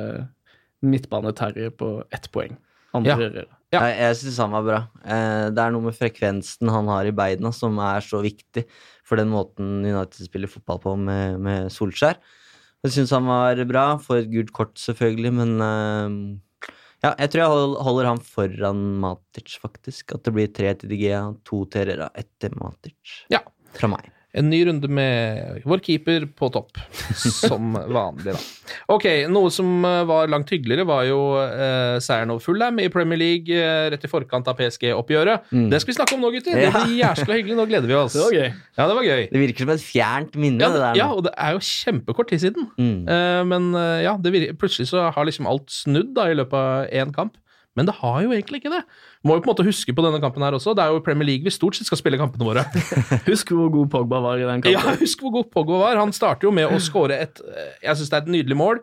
midtbane-Terje 0.84 1.70
på 1.76 1.90
ett 2.12 2.30
poeng. 2.32 2.56
Andre 2.94 3.28
Ja. 3.34 3.44
Ja. 3.74 3.80
Jeg, 3.88 3.94
jeg 3.98 4.16
syns 4.20 4.36
han 4.38 4.52
var 4.54 4.62
bra. 4.62 4.76
Eh, 5.02 5.50
det 5.50 5.58
er 5.58 5.72
noe 5.74 5.82
med 5.88 5.96
frekvensen 5.98 6.68
han 6.70 6.86
har 6.92 7.08
i 7.08 7.10
beina 7.16 7.50
som 7.52 7.76
er 7.82 8.04
så 8.06 8.20
viktig 8.22 8.62
for 9.04 9.18
den 9.18 9.32
måten 9.32 9.80
United 9.82 10.28
spiller 10.28 10.46
fotball 10.48 10.78
på 10.84 10.92
med, 10.96 11.40
med 11.42 11.72
Solskjær. 11.74 12.14
Jeg 12.84 12.92
syns 12.94 13.10
han 13.16 13.26
var 13.26 13.58
bra. 13.66 13.84
Får 13.98 14.20
et 14.22 14.30
gult 14.30 14.52
kort, 14.54 14.74
selvfølgelig, 14.78 15.32
men 15.34 16.40
ja, 17.04 17.12
jeg 17.20 17.32
tror 17.32 17.42
jeg 17.42 17.84
holder 17.86 18.10
han 18.10 18.20
foran 18.24 18.82
Matic, 19.02 19.58
faktisk. 19.62 20.16
At 20.16 20.24
det 20.26 20.34
blir 20.36 20.52
tre 20.56 20.72
til 20.80 20.92
Digea, 20.94 21.22
to 21.46 21.64
til 21.68 21.84
Herrera, 21.84 22.10
ett 22.16 22.30
til 22.42 22.56
Matic. 22.60 23.18
Ja. 23.32 23.42
Fra 23.76 23.90
meg. 23.92 24.08
En 24.34 24.48
ny 24.50 24.64
runde 24.66 24.88
med 24.90 25.60
vår 25.62 25.78
keeper 25.86 26.24
på 26.34 26.48
topp, 26.50 26.78
som 27.14 27.76
vanlig, 27.94 28.32
da. 28.34 28.40
Ok, 28.90 29.04
noe 29.30 29.50
som 29.54 29.84
eh, 29.86 30.00
var 30.08 30.26
langt 30.32 30.50
hyggeligere, 30.50 30.86
var 30.88 31.04
jo 31.06 31.18
eh, 31.38 32.00
seieren 32.02 32.32
over 32.34 32.42
Fulham 32.42 32.80
i 32.82 32.88
Premier 32.90 33.20
League 33.20 33.54
eh, 33.54 33.84
rett 33.94 34.06
i 34.08 34.10
forkant 34.10 34.48
av 34.50 34.56
PSG-oppgjøret. 34.58 35.46
Mm. 35.54 35.68
Det 35.70 35.78
skal 35.84 35.92
vi 35.92 35.96
snakke 36.00 36.16
om 36.18 36.24
nå, 36.26 36.32
gutter. 36.34 36.56
Det 36.58 36.64
Ja. 36.66 36.72
blir 36.82 36.96
jæskla 36.98 37.36
hyggelig. 37.38 37.58
Nå 37.60 37.68
gleder 37.70 37.86
vi 37.92 37.94
oss. 38.00 38.14
Det 38.18 38.24
var 38.24 38.34
gøy. 38.40 38.50
Ja, 38.74 38.88
det 38.90 38.98
var 38.98 39.06
gøy. 39.06 39.22
Det 39.30 39.44
virker 39.44 39.66
som 39.68 39.74
et 39.76 39.86
fjernt 39.86 40.34
minne, 40.40 40.58
Ja, 40.64 40.72
det 40.72 40.80
det, 40.80 40.82
der. 40.88 40.98
ja, 41.04 41.08
og 41.14 41.22
det 41.28 41.34
er 41.38 41.54
jo 41.54 41.62
kjempekort 41.70 42.32
tid 42.34 42.42
siden. 42.48 42.66
Mm. 42.80 42.98
Eh, 43.06 43.40
men 43.54 43.70
eh, 43.78 44.02
ja, 44.08 44.16
det 44.18 44.34
virker, 44.34 44.58
plutselig 44.58 44.90
så 44.90 45.06
har 45.14 45.30
liksom 45.30 45.46
alt 45.46 45.70
snudd 45.70 46.10
da 46.18 46.26
i 46.32 46.34
løpet 46.40 46.58
av 46.58 46.90
én 46.90 47.14
kamp. 47.14 47.38
Men 47.74 47.88
det 47.88 47.96
har 47.98 48.20
jo 48.22 48.32
egentlig 48.34 48.60
ikke 48.62 48.72
det. 48.72 48.82
Må 49.26 49.36
jo 49.36 49.42
på 49.42 49.48
en 49.48 49.52
måte 49.52 49.66
huske 49.66 49.94
på 49.94 50.02
denne 50.04 50.20
kampen 50.22 50.44
her 50.46 50.54
også. 50.54 50.76
Det 50.78 50.84
er 50.84 50.94
jo 50.94 51.02
Premier 51.04 51.26
League 51.26 51.46
vi 51.46 51.52
stort 51.54 51.74
sett 51.74 51.88
skal 51.88 51.98
spille 51.98 52.20
kampene 52.20 52.46
våre. 52.46 52.62
Husk 53.30 53.50
hvor 53.54 53.70
god 53.74 53.88
Pogba 53.90 54.20
var 54.22 54.42
i 54.42 54.46
den 54.46 54.62
kampen. 54.62 54.76
Ja, 54.76 54.98
husk 55.00 55.24
hvor 55.24 55.34
god 55.34 55.48
Pogba 55.54 55.80
var. 55.82 55.98
Han 55.98 56.14
starter 56.14 56.48
jo 56.48 56.54
med 56.54 56.70
å 56.70 56.78
skåre 56.88 57.18
et 57.26 57.42
Jeg 57.82 57.98
syns 57.98 58.12
det 58.12 58.20
er 58.20 58.26
et 58.26 58.34
nydelig 58.36 58.58
mål. 58.60 58.82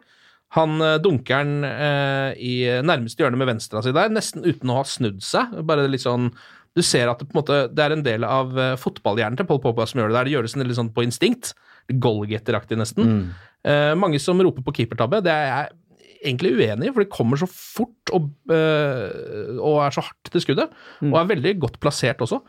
Han 0.57 0.81
eh, 0.83 0.97
dunker 1.03 1.45
den 1.45 1.67
eh, 1.67 2.33
i 2.35 2.55
nærmeste 2.83 3.23
hjørne 3.23 3.39
med 3.39 3.47
venstra 3.53 3.83
si 3.83 3.93
der, 3.95 4.11
nesten 4.11 4.43
uten 4.43 4.73
å 4.73 4.81
ha 4.81 4.87
snudd 4.87 5.21
seg. 5.23 5.53
Bare 5.67 5.87
litt 5.87 6.03
sånn 6.03 6.33
Du 6.75 6.83
ser 6.83 7.07
at 7.11 7.19
det 7.19 7.29
på 7.29 7.35
en 7.35 7.41
måte 7.41 7.61
Det 7.71 7.83
er 7.83 7.95
en 7.95 8.03
del 8.03 8.27
av 8.27 8.51
eh, 8.59 8.75
fotballhjernen 8.79 9.39
til 9.39 9.47
Paul 9.47 9.61
Pogba 9.63 9.87
som 9.87 10.01
gjør 10.01 10.11
det 10.11 10.19
der. 10.19 10.27
Det 10.27 10.35
gjøres 10.35 10.57
litt 10.59 10.79
sånn 10.79 10.91
på 10.91 11.07
instinkt. 11.07 11.53
Goalgetter-aktig, 11.91 12.77
nesten. 12.79 13.07
Mm. 13.07 13.23
Eh, 13.61 13.93
mange 13.99 14.19
som 14.19 14.39
roper 14.41 14.65
på 14.65 14.75
keepertabbe. 14.81 15.21
Det 15.23 15.31
er 15.31 15.47
jeg 15.49 15.77
egentlig 16.23 16.53
uenig 16.57 16.89
i, 16.89 16.93
for 16.93 17.03
de 17.03 17.09
kommer 17.11 17.39
så 17.41 17.47
fort 17.49 18.11
og, 18.13 18.29
øh, 18.51 19.57
og 19.59 19.79
er 19.85 19.95
så 19.95 20.03
hardt 20.05 20.31
til 20.31 20.43
skuddet. 20.43 20.69
Og 21.01 21.17
er 21.17 21.29
veldig 21.35 21.55
godt 21.63 21.79
plassert 21.83 22.21
også. 22.23 22.41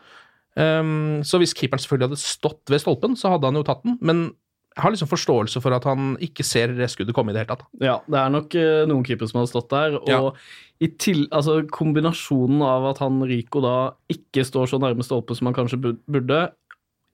Um, 0.55 1.23
så 1.25 1.39
hvis 1.41 1.55
keeperen 1.57 1.81
selvfølgelig 1.81 2.11
hadde 2.11 2.21
stått 2.21 2.69
ved 2.69 2.81
stolpen, 2.83 3.15
så 3.17 3.31
hadde 3.33 3.49
han 3.49 3.57
jo 3.57 3.63
tatt 3.65 3.81
den. 3.87 3.95
Men 4.05 4.23
jeg 4.73 4.81
har 4.83 4.93
liksom 4.93 5.09
forståelse 5.09 5.61
for 5.61 5.73
at 5.73 5.85
han 5.85 6.15
ikke 6.21 6.45
ser 6.45 6.71
det 6.77 6.87
skuddet 6.93 7.13
komme 7.17 7.29
i 7.29 7.35
det 7.35 7.43
hele 7.43 7.55
tatt. 7.55 7.65
Ja, 7.81 7.99
det 8.09 8.19
er 8.21 8.31
nok 8.33 8.55
eh, 8.57 8.83
noen 8.89 9.03
keepere 9.05 9.29
som 9.29 9.41
hadde 9.41 9.51
stått 9.51 9.69
der. 9.73 9.97
Og 10.01 10.09
Ja. 10.09 10.21
i 10.81 10.87
til, 10.97 11.27
altså, 11.31 11.59
kombinasjonen 11.69 12.61
av 12.65 12.85
at 12.91 13.01
han 13.01 13.21
Rico 13.29 13.61
da 13.65 13.75
ikke 14.13 14.45
står 14.45 14.69
så 14.73 14.79
nærme 14.81 15.05
stolpen 15.05 15.37
som 15.37 15.49
han 15.49 15.57
kanskje 15.57 15.79
burde, 16.09 16.51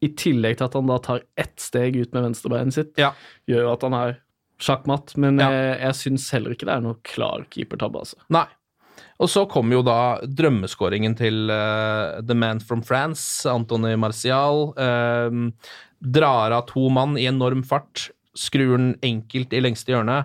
i 0.02 0.08
tillegg 0.15 0.56
til 0.58 0.63
at 0.69 0.76
han 0.80 0.88
da 0.88 0.95
tar 1.04 1.26
ett 1.38 1.60
steg 1.60 1.98
ut 2.00 2.13
med 2.15 2.24
venstrebeinet 2.30 2.74
sitt, 2.76 2.93
Ja. 2.98 3.12
gjør 3.52 3.74
at 3.74 3.82
han 3.84 3.93
er 3.93 4.17
sjakkmatt. 4.60 5.15
Men 5.17 5.39
Ja. 5.39 5.50
jeg, 5.52 5.80
jeg 5.82 5.98
syns 6.04 6.30
heller 6.36 6.56
ikke 6.56 6.67
det 6.69 6.76
er 6.78 6.82
noe 6.86 6.98
klar 7.08 7.45
keepertabbe, 7.50 8.02
altså. 8.06 8.17
Nei. 8.30 8.45
Og 9.19 9.28
så 9.32 9.45
kom 9.52 9.72
jo 9.72 9.82
da 9.84 10.19
drømmeskåringen 10.24 11.15
til 11.19 11.50
uh, 11.52 12.19
The 12.24 12.36
Man 12.36 12.60
from 12.63 12.82
France, 12.84 13.43
Antony 13.48 13.95
Martial. 14.00 14.69
Uh, 14.80 15.52
drar 16.00 16.52
av 16.56 16.65
to 16.69 16.86
mann 16.89 17.17
i 17.19 17.26
enorm 17.28 17.63
fart, 17.67 18.10
skrur 18.36 18.78
den 18.78 18.93
enkelt 19.04 19.52
i 19.56 19.60
lengste 19.63 19.91
hjørne. 19.91 20.22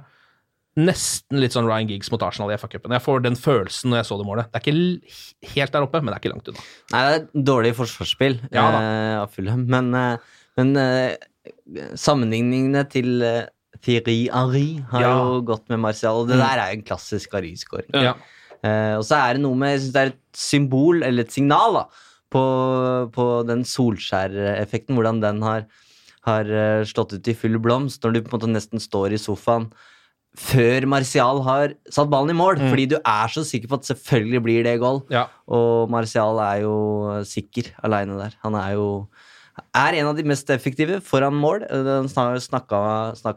Nesten 0.78 1.38
litt 1.38 1.54
sånn 1.54 1.66
Ryan 1.70 1.86
Giggs 1.90 2.10
mot 2.10 2.22
Arsenal 2.26 2.50
i 2.50 2.56
FA-cupen. 2.58 2.90
Jeg 2.96 3.02
får 3.04 3.20
den 3.22 3.36
følelsen 3.38 3.90
når 3.92 4.00
jeg 4.00 4.06
så 4.08 4.16
det 4.18 4.26
målet. 4.26 4.48
Det 4.50 4.58
er 4.58 4.64
ikke 4.66 5.52
helt 5.54 5.74
der 5.76 5.86
oppe, 5.86 6.00
men 6.02 6.10
det 6.10 6.16
er 6.16 6.22
ikke 6.24 6.32
langt 6.34 6.50
unna. 6.50 6.64
Nei, 6.94 7.02
det 7.06 7.18
er 7.20 7.44
dårlig 7.50 7.74
forsvarsspill 7.78 8.40
Ja 8.54 8.64
da. 8.74 8.80
eh, 8.82 9.18
av 9.22 9.30
Fulham, 9.36 9.62
men, 9.70 9.92
eh, 9.94 10.16
men 10.58 10.72
eh, 10.82 11.14
sammenligningene 11.98 12.82
til 12.90 13.22
eh, 13.22 13.44
Thierry 13.84 14.28
Henry 14.32 14.80
har 14.90 15.00
Ja. 15.04 15.12
jo 15.18 15.42
gått 15.42 15.68
med 15.68 15.80
Martial, 15.80 16.24
det 16.26 16.36
Mm. 16.38 16.42
der 16.46 16.58
er 16.62 16.72
jo 16.72 16.78
en 16.78 16.86
klassisk 16.88 17.32
Henry-skåring. 17.36 17.92
Ja. 17.94 18.14
Uh, 18.64 18.96
og 18.98 19.04
så 19.04 19.18
er 19.20 19.34
det 19.36 19.42
noe 19.44 19.54
med 19.60 19.74
Jeg 19.74 19.80
synes 19.80 19.92
det 19.92 20.02
er 20.02 20.12
et 20.14 20.20
symbol, 20.32 21.02
eller 21.04 21.22
et 21.26 21.32
signal, 21.32 21.74
da, 21.74 21.84
på, 22.32 22.44
på 23.12 23.46
den 23.46 23.62
Solskjær-effekten, 23.62 24.94
hvordan 24.96 25.20
den 25.22 25.42
har, 25.44 25.66
har 26.24 26.44
eh, 26.48 26.84
slått 26.88 27.12
ut 27.14 27.28
i 27.28 27.34
full 27.36 27.58
blomst, 27.62 28.00
når 28.02 28.14
du 28.16 28.22
på 28.22 28.32
en 28.34 28.40
måte 28.40 28.52
nesten 28.54 28.80
står 28.82 29.12
i 29.12 29.20
sofaen 29.20 29.68
før 30.34 30.82
Martial 30.90 31.42
har 31.46 31.74
satt 31.94 32.08
ballen 32.10 32.30
i 32.32 32.38
mål, 32.38 32.56
Mm. 32.58 32.70
fordi 32.72 32.88
du 32.90 32.96
er 32.96 33.28
så 33.30 33.44
sikker 33.46 33.68
på 33.70 33.74
at 33.78 33.86
selvfølgelig 33.86 34.42
blir 34.42 34.64
det 34.64 34.80
goal. 34.80 35.02
Ja. 35.10 35.26
Og 35.46 35.88
Martial 35.90 36.40
er 36.40 36.62
jo 36.62 37.22
sikker 37.22 37.70
aleine 37.84 38.16
der. 38.18 38.32
Han 38.42 38.54
er 38.58 38.72
jo 38.74 39.06
er 39.74 39.98
en 40.00 40.10
av 40.10 40.18
de 40.18 40.26
mest 40.26 40.50
effektive 40.50 41.00
foran 41.04 41.36
mål. 41.38 41.64
Han 41.70 42.08
snakka, 42.10 42.80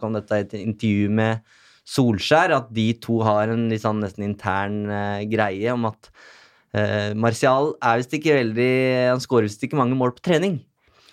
om 0.01 0.17
dette 0.17 0.39
i 0.39 0.45
et 0.45 0.55
intervju 0.59 1.11
med 1.13 1.45
Solskjær, 1.87 2.51
at 2.51 2.71
de 2.75 2.89
to 2.99 3.21
har 3.23 3.53
en 3.53 3.69
sånn 3.79 4.01
nesten 4.03 4.25
intern 4.25 4.81
uh, 4.91 5.23
greie 5.29 5.71
om 5.71 5.85
at 5.87 6.09
uh, 6.75 7.13
Martial 7.15 7.71
er 7.79 8.01
visst 8.01 8.17
ikke 8.17 8.35
veldig 8.41 8.73
Han 9.13 9.23
skårer 9.23 9.47
visst 9.47 9.63
ikke 9.63 9.79
mange 9.79 9.95
mål 9.95 10.11
på 10.17 10.25
trening. 10.27 10.59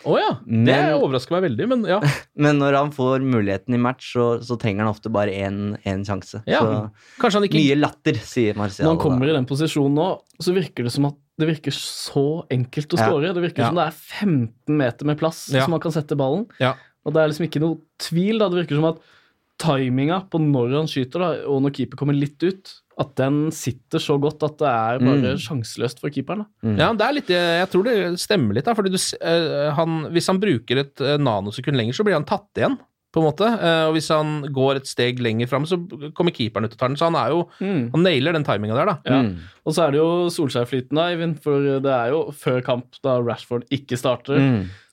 Å 0.05 0.14
ja. 0.21 0.31
Det 0.45 0.79
overrasker 0.99 1.33
meg 1.37 1.45
veldig, 1.49 1.67
men 1.71 1.85
ja. 1.88 1.99
Men 2.45 2.59
når 2.61 2.77
han 2.77 2.90
får 2.93 3.23
muligheten 3.25 3.75
i 3.77 3.81
match, 3.81 4.11
så, 4.17 4.27
så 4.45 4.59
trenger 4.61 4.85
han 4.85 4.93
ofte 4.93 5.11
bare 5.12 5.33
én 5.33 6.05
sjanse. 6.05 6.43
ja. 6.51 6.61
Så 6.61 7.21
Kanskje 7.23 7.40
han 7.40 7.47
ikke 7.49 7.61
mye 7.62 7.79
latter, 7.81 8.19
sier 8.21 8.59
Marcial. 8.59 8.85
Når 8.88 8.97
han 8.97 9.03
kommer 9.07 9.31
i 9.33 9.37
den 9.37 9.47
posisjonen 9.49 9.97
nå, 9.97 10.09
så 10.45 10.53
virker 10.57 10.85
det 10.88 10.93
som 10.93 11.09
at 11.09 11.17
det 11.40 11.49
virker 11.51 11.75
så 11.75 12.45
enkelt 12.53 12.93
å 12.95 12.99
Ja. 13.01 13.07
score. 13.09 13.33
Det 13.35 13.43
virker 13.43 13.64
Ja. 13.64 13.69
som 13.73 13.81
det 13.81 13.87
er 13.88 13.97
15 13.97 14.77
meter 14.79 15.05
med 15.09 15.19
plass 15.19 15.49
Ja. 15.53 15.64
som 15.64 15.71
man 15.73 15.81
kan 15.81 15.93
sette 15.97 16.14
ballen. 16.17 16.47
Ja. 16.61 16.75
Og 17.05 17.12
det 17.14 17.21
er 17.25 17.29
liksom 17.33 17.49
ikke 17.49 17.61
noe 17.64 17.81
tvil. 17.99 18.38
da. 18.38 18.49
Det 18.49 18.61
virker 18.67 18.77
som 18.79 18.85
at 18.93 19.01
timinga 19.59 20.21
på 20.31 20.38
når 20.43 20.73
han 20.77 20.87
skyter, 20.90 21.19
da, 21.23 21.29
og 21.49 21.62
når 21.62 21.75
keeper 21.77 21.97
kommer 22.01 22.14
litt 22.17 22.43
ut, 22.43 22.73
at 23.00 23.14
den 23.18 23.50
sitter 23.50 23.98
så 23.98 24.14
godt 24.22 24.42
at 24.46 24.57
det 24.61 24.68
er 24.70 24.98
bare 25.02 25.35
Mm. 25.35 25.38
sjanseløst 25.42 25.98
for 26.00 26.11
keeperen. 26.14 26.44
da. 26.44 26.68
Mm. 26.68 26.78
Ja, 26.78 26.92
det 26.94 27.07
er 27.09 27.14
litt, 27.16 27.28
jeg 27.35 27.68
tror 27.72 27.85
det 27.85 27.94
stemmer 28.22 28.54
litt, 28.54 28.64
da, 28.64 28.74
fordi 28.74 28.90
du, 28.94 28.98
eh, 29.20 29.70
han, 29.74 30.12
hvis 30.14 30.26
han 30.30 30.38
bruker 30.38 30.78
et 30.85 31.00
eh, 31.00 31.16
nanosekund 31.18 31.74
lenger, 31.76 31.92
så 31.94 32.04
blir 32.07 32.14
han 32.14 32.24
tatt 32.28 32.46
igjen, 32.57 32.78
på 33.14 33.22
en 33.22 33.26
måte. 33.28 33.46
Eh, 33.46 33.85
og 33.87 33.94
hvis 33.94 34.09
han 34.11 34.42
går 34.52 34.76
et 34.80 34.87
steg 34.90 35.20
lenger 35.22 35.46
fram, 35.46 35.62
så 35.66 35.76
kommer 36.14 36.35
keeperen 36.35 36.64
ut 36.66 36.72
og 36.74 36.78
tar 36.78 36.88
den. 36.90 36.96
Så 36.98 37.07
han 37.07 37.14
er 37.14 37.30
jo 37.30 37.44
Han 37.94 38.02
nailer 38.02 38.33
den 38.35 38.42
timinga 38.46 38.74
der, 38.74 38.87
da. 38.87 38.96
Ja. 39.07 39.22
Mm. 39.22 39.37
Og 39.66 39.72
så 39.74 39.85
er 39.87 39.90
det 39.92 39.98
jo 40.00 40.09
Solskjær-flyten, 40.35 40.94
da, 40.98 41.09
Eivind, 41.12 41.38
for 41.42 41.61
det 41.80 41.87
er 41.94 42.11
jo 42.11 42.24
før 42.35 42.61
kamp, 42.66 42.87
da 43.02 43.18
Rashford 43.22 43.66
ikke 43.70 43.96
starter. 43.98 44.38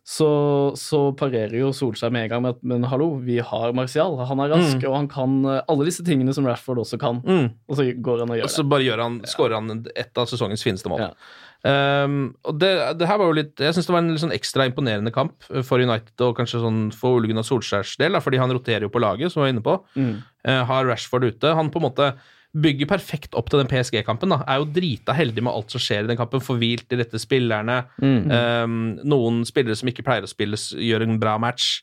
Mm. 0.01 0.07
så, 0.07 0.29
så 0.75 0.99
parerer 1.13 1.53
jo 1.59 1.69
Solskjær 1.71 2.11
med 2.11 2.25
en 2.25 2.29
gang 2.31 2.41
med 2.41 2.55
at 2.55 2.63
men 2.63 2.83
hallo, 2.89 3.13
vi 3.21 3.37
har 3.39 3.73
Martial. 3.77 4.17
Han 4.27 4.39
er 4.39 4.49
rask, 4.49 4.81
og 4.87 4.95
han 4.95 5.07
kan 5.11 5.45
eh, 5.45 5.61
alle 5.69 5.85
disse 5.85 6.03
tingene 6.03 6.33
som 6.33 6.45
Rashford 6.49 6.81
også 6.81 6.99
kan. 6.99 7.21
Mm. 7.21 7.51
Og 7.69 7.77
så 7.77 7.85
går 7.93 8.23
han 8.23 8.33
og 8.33 8.35
Og 8.35 8.41
gjør 8.41 8.51
så 8.51 8.65
det. 8.65 8.69
bare 8.73 8.97
han, 9.03 9.21
skårer 9.29 9.55
han 9.59 9.85
et 9.95 10.17
av 10.17 10.27
sesongens 10.27 10.65
fineste 10.65 10.89
mål. 10.89 11.05
Ja. 11.05 11.13
Um, 11.61 12.33
og 12.49 12.57
det, 12.57 12.71
det 12.97 13.05
her 13.05 13.19
var 13.21 13.27
jo 13.29 13.35
litt 13.37 13.59
Jeg 13.61 13.75
syns 13.75 13.85
det 13.85 13.93
var 13.93 14.01
en 14.01 14.15
sånn 14.17 14.31
ekstra 14.33 14.65
imponerende 14.65 15.11
kamp 15.13 15.45
for 15.45 15.77
United, 15.77 16.15
og 16.25 16.33
kanskje 16.39 16.57
sånn 16.63 16.87
for 16.89 17.19
Ole 17.19 17.29
Gunnar 17.29 17.45
Solskjærs 17.45 17.99
del, 18.01 18.17
da, 18.17 18.21
fordi 18.25 18.39
han 18.41 18.49
roterer 18.49 18.87
jo 18.87 18.89
på 18.89 19.01
laget, 19.03 19.29
som 19.29 19.43
vi 19.43 19.45
var 19.45 19.53
inne 19.53 19.65
på. 19.65 19.75
Mm. 19.93 20.15
Uh, 20.41 20.61
har 20.65 20.89
Rashford 20.89 21.29
ute. 21.29 21.53
Han 21.53 21.69
på 21.69 21.77
en 21.77 21.85
måte 21.85 22.07
bygger 22.51 22.89
perfekt 22.89 23.35
opp 23.39 23.47
til 23.51 23.61
den 23.61 23.69
PSG-kampen. 23.71 24.33
da 24.33 24.41
Er 24.43 24.59
jo 24.59 24.69
drita 24.75 25.15
heldig 25.15 25.43
med 25.43 25.53
alt 25.53 25.71
som 25.71 25.81
skjer 25.81 26.03
i 26.03 26.11
den 26.11 26.19
kampen. 26.19 26.43
Forvilt 26.43 26.87
i 26.89 26.95
de 26.95 27.03
rette 27.03 27.21
spillerne. 27.21 27.77
Mm. 28.03 28.31
Um, 28.31 28.79
noen 29.07 29.43
spillere 29.47 29.77
som 29.79 29.91
ikke 29.91 30.05
pleier 30.07 30.27
å 30.27 30.31
spille, 30.31 30.59
gjør 30.59 31.07
en 31.07 31.19
bra 31.21 31.37
match. 31.41 31.79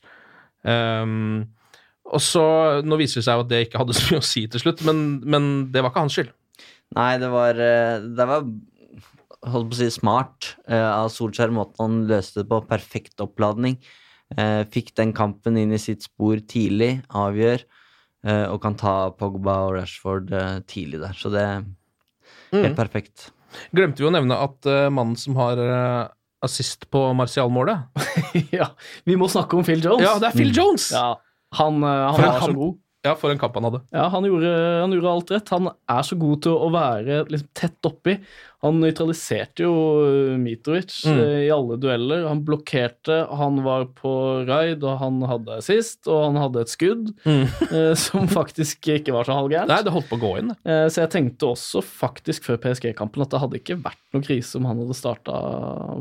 Um, 0.61 1.47
og 2.09 2.21
så, 2.23 2.43
Nå 2.85 2.97
viser 2.99 3.21
det 3.21 3.27
seg 3.27 3.37
jo 3.37 3.45
at 3.45 3.51
det 3.51 3.63
ikke 3.67 3.81
hadde 3.81 3.95
så 3.97 4.09
mye 4.09 4.23
å 4.23 4.29
si 4.29 4.45
til 4.51 4.63
slutt, 4.63 4.83
men, 4.87 5.05
men 5.25 5.47
det 5.73 5.83
var 5.83 5.93
ikke 5.93 6.05
hans 6.05 6.17
skyld. 6.17 6.33
Nei, 6.97 7.13
det 7.21 7.29
var 7.29 7.59
eh, 7.61 8.01
Det 8.17 8.25
var 8.25 8.45
holdt 9.49 9.69
på 9.69 9.75
å 9.75 9.79
si 9.79 9.89
smart 9.93 10.53
eh, 10.67 10.89
av 10.89 11.11
Solskjær 11.13 11.53
måten 11.53 11.83
han 11.83 11.99
løste 12.09 12.41
det 12.41 12.49
på. 12.49 12.63
Perfekt 12.69 13.21
oppladning. 13.23 13.77
Uh, 14.29 14.61
fikk 14.69 14.91
den 14.93 15.09
kampen 15.17 15.55
inn 15.57 15.71
i 15.73 15.79
sitt 15.81 16.03
spor 16.05 16.37
tidlig, 16.45 16.99
avgjør, 17.17 17.63
og 18.51 18.57
kan 18.63 18.75
ta 18.79 18.95
Pogba 19.15 19.61
og 19.69 19.77
Rashford 19.77 20.33
eh, 20.35 20.55
tidlig 20.67 20.99
der. 21.03 21.13
Så 21.15 21.31
det 21.31 21.43
er 21.45 21.61
helt 22.51 22.75
perfekt. 22.79 23.29
Glemte 23.75 24.03
vi 24.03 24.09
å 24.09 24.13
nevne 24.13 24.37
at 24.43 24.69
eh, 24.69 24.87
mannen 24.93 25.17
som 25.19 25.37
har 25.39 25.59
eh, 25.63 26.03
assist 26.45 26.87
på 26.93 27.01
Martial-målet 27.17 28.03
ja, 28.59 28.69
vi 29.07 29.17
må 29.19 29.29
snakke 29.31 29.57
om 29.59 29.65
Phil 29.67 29.81
Jones. 29.83 30.05
Ja, 30.05 30.15
det 30.21 30.31
er 30.31 30.37
Phil 30.37 30.53
Jones! 30.55 30.89
Ja, 30.95 31.15
han, 31.59 31.81
eh, 31.83 32.05
han 32.13 32.27
er 32.27 32.45
så 32.45 32.53
god. 32.55 32.77
Ja, 33.05 33.13
for 33.15 33.31
en 33.31 33.39
kamp 33.39 33.55
han 33.55 33.63
hadde. 33.63 33.79
Ja, 33.95 34.09
han 34.11 34.25
gjorde, 34.27 34.49
han 34.81 34.91
gjorde 34.91 35.11
alt 35.13 35.29
rett. 35.31 35.49
Han 35.55 35.69
er 35.71 36.01
så 36.03 36.17
god 36.19 36.41
til 36.43 36.51
å 36.59 36.67
være 36.73 37.21
liksom, 37.31 37.47
tett 37.55 37.87
oppi. 37.87 38.17
Han 38.65 38.81
nøytraliserte 38.81 39.63
jo 39.63 39.71
eh, 40.03 40.33
Mitrovic 40.41 40.97
Mm. 41.07 41.19
eh, 41.23 41.45
i 41.45 41.51
alle 41.55 41.77
dueller. 41.79 42.25
Han 42.27 42.41
blokkerte, 42.43 43.21
han 43.39 43.61
var 43.63 43.85
på 43.95 44.11
raid, 44.49 44.83
og 44.83 44.99
han 44.99 45.21
hadde 45.31 45.55
assist, 45.61 46.01
og 46.11 46.25
han 46.25 46.41
hadde 46.43 46.65
et 46.65 46.73
skudd 46.75 47.13
Mm. 47.23 47.47
eh, 47.71 47.93
som 47.95 48.27
faktisk 48.27 48.91
ikke 48.97 49.15
var 49.15 49.23
så 49.29 49.37
halvgærent. 49.39 49.71
Nei, 49.71 49.79
det 49.87 49.95
holdt 49.95 50.09
på 50.11 50.19
å 50.19 50.23
gå 50.25 50.33
inn. 50.41 50.51
Eh, 50.67 50.89
Så 50.91 51.05
jeg 51.05 51.13
tenkte 51.15 51.53
også 51.53 51.79
faktisk 51.85 52.43
før 52.51 52.59
PSG-kampen 52.67 53.23
at 53.23 53.31
det 53.31 53.39
hadde 53.45 53.61
ikke 53.63 53.79
vært 53.79 54.03
noe 54.11 54.27
krise 54.27 54.59
om 54.59 54.67
han 54.67 54.83
hadde 54.83 54.99
starta 54.99 55.39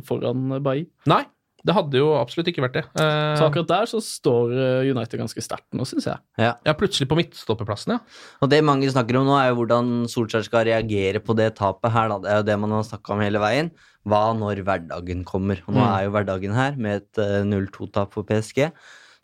foran 0.08 0.48
Bailly. 0.66 0.88
Nei, 1.06 1.22
det 1.66 1.74
hadde 1.74 1.98
jo 1.98 2.12
absolutt 2.20 2.46
ikke 2.52 2.62
vært 2.62 2.76
det. 2.78 2.84
Eh, 3.02 3.34
Så 3.38 3.46
akkurat 3.48 3.66
der 3.68 3.86
så 3.90 3.98
står 4.04 4.52
eh, 4.54 4.90
United 4.94 5.18
ganske 5.18 5.42
sterkt 5.42 5.74
nå, 5.74 5.84
syns 5.88 6.06
jeg. 6.06 6.18
Ja. 6.38 6.52
ja, 6.64 6.72
plutselig 6.78 7.08
på 7.10 7.16
midtstopperplassen, 7.18 7.96
ja. 7.96 7.98
Og 8.42 8.48
det 8.52 8.62
mange 8.64 8.88
snakker 8.92 9.18
om 9.18 9.26
nå, 9.26 9.36
er 9.40 9.50
jo 9.50 9.58
hvordan 9.62 10.06
Solskjær 10.08 10.44
skal 10.46 10.64
reagere 10.70 11.20
på 11.20 11.34
det 11.36 11.50
tapet 11.58 11.90
her. 11.92 12.08
Da. 12.08 12.18
Det 12.22 12.30
er 12.32 12.40
jo 12.42 12.46
det 12.52 12.58
man 12.62 12.70
har 12.78 12.86
snakka 12.86 13.14
om 13.16 13.20
hele 13.26 13.42
veien. 13.42 13.70
Hva 14.08 14.22
når 14.38 14.62
hverdagen 14.64 15.24
kommer? 15.26 15.60
Og 15.66 15.74
nå 15.74 15.82
Mm. 15.82 15.90
er 15.98 16.04
jo 16.06 16.14
hverdagen 16.14 16.54
her 16.54 16.76
med 16.78 17.02
et 17.02 17.18
eh, 17.18 17.42
0-2-tap 17.44 18.12
for 18.14 18.22
PSG. 18.24 18.70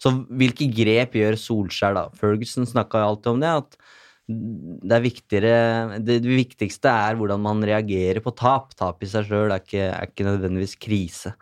Så 0.03 0.11
hvilke 0.29 0.66
grep 0.75 1.14
gjør 1.16 1.38
Solskjær 1.38 1.94
da? 1.94 2.09
Ferguson 2.18 2.66
snakka 2.66 2.99
jo 3.01 3.12
alltid 3.14 3.33
om 3.33 3.40
det. 3.40 3.53
at 3.62 3.79
det 4.27 4.92
er 4.97 5.99
Det 6.01 6.23
viktigste 6.25 6.88
er 6.88 7.14
hvordan 7.16 7.40
man 7.44 7.61
reagerer 7.62 8.20
på 8.25 8.35
tap. 8.35 8.75
Tap 8.75 9.03
i 9.03 9.07
seg 9.07 9.27
sjøl 9.29 9.53
er, 9.53 9.61
ikke- 9.61 9.92
er 9.92 10.07
ikke 10.09 10.25
nødvendigvis 10.25 10.77
krise. 10.81 11.35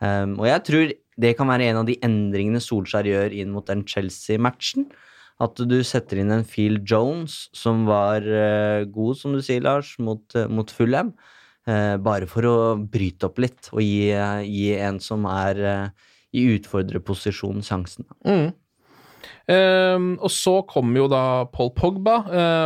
Um, 0.00 0.38
og 0.40 0.48
jeg 0.48 0.64
tror 0.66 0.92
det 1.20 1.34
kan 1.36 1.50
være 1.50 1.68
en 1.68 1.82
av 1.82 1.88
de 1.88 1.98
endringene 2.04 2.62
Solskjær 2.64 3.08
gjør 3.08 3.34
inn 3.36 3.52
mot 3.52 3.66
den 3.68 3.84
Chelsea-matchen. 3.88 4.88
At 5.40 5.60
du 5.68 5.78
setter 5.86 6.20
inn 6.20 6.32
en 6.34 6.44
Phil 6.44 6.80
Jones 6.84 7.46
som 7.56 7.86
var 7.88 8.24
uh, 8.24 8.86
god, 8.92 9.18
som 9.20 9.36
du 9.36 9.42
sier, 9.44 9.62
Lars, 9.64 9.94
mot, 10.00 10.24
uh, 10.36 10.48
mot 10.52 10.72
Fulham. 10.72 11.14
Uh, 11.68 11.96
bare 12.00 12.28
for 12.28 12.48
å 12.48 12.56
bryte 12.80 13.28
opp 13.28 13.40
litt 13.40 13.68
og 13.74 13.82
gi, 13.84 14.08
gi 14.48 14.72
en 14.80 15.00
som 15.04 15.28
er 15.28 15.60
i 16.30 16.46
utfordrerposisjon, 16.54 17.60
sjansen. 17.66 18.06
Mm. 18.24 18.50
Um, 19.50 20.12
og 20.22 20.30
så 20.32 20.60
kommer 20.68 21.02
jo 21.02 21.08
da 21.10 21.22
Paul 21.52 21.72
Pogba 21.76 22.20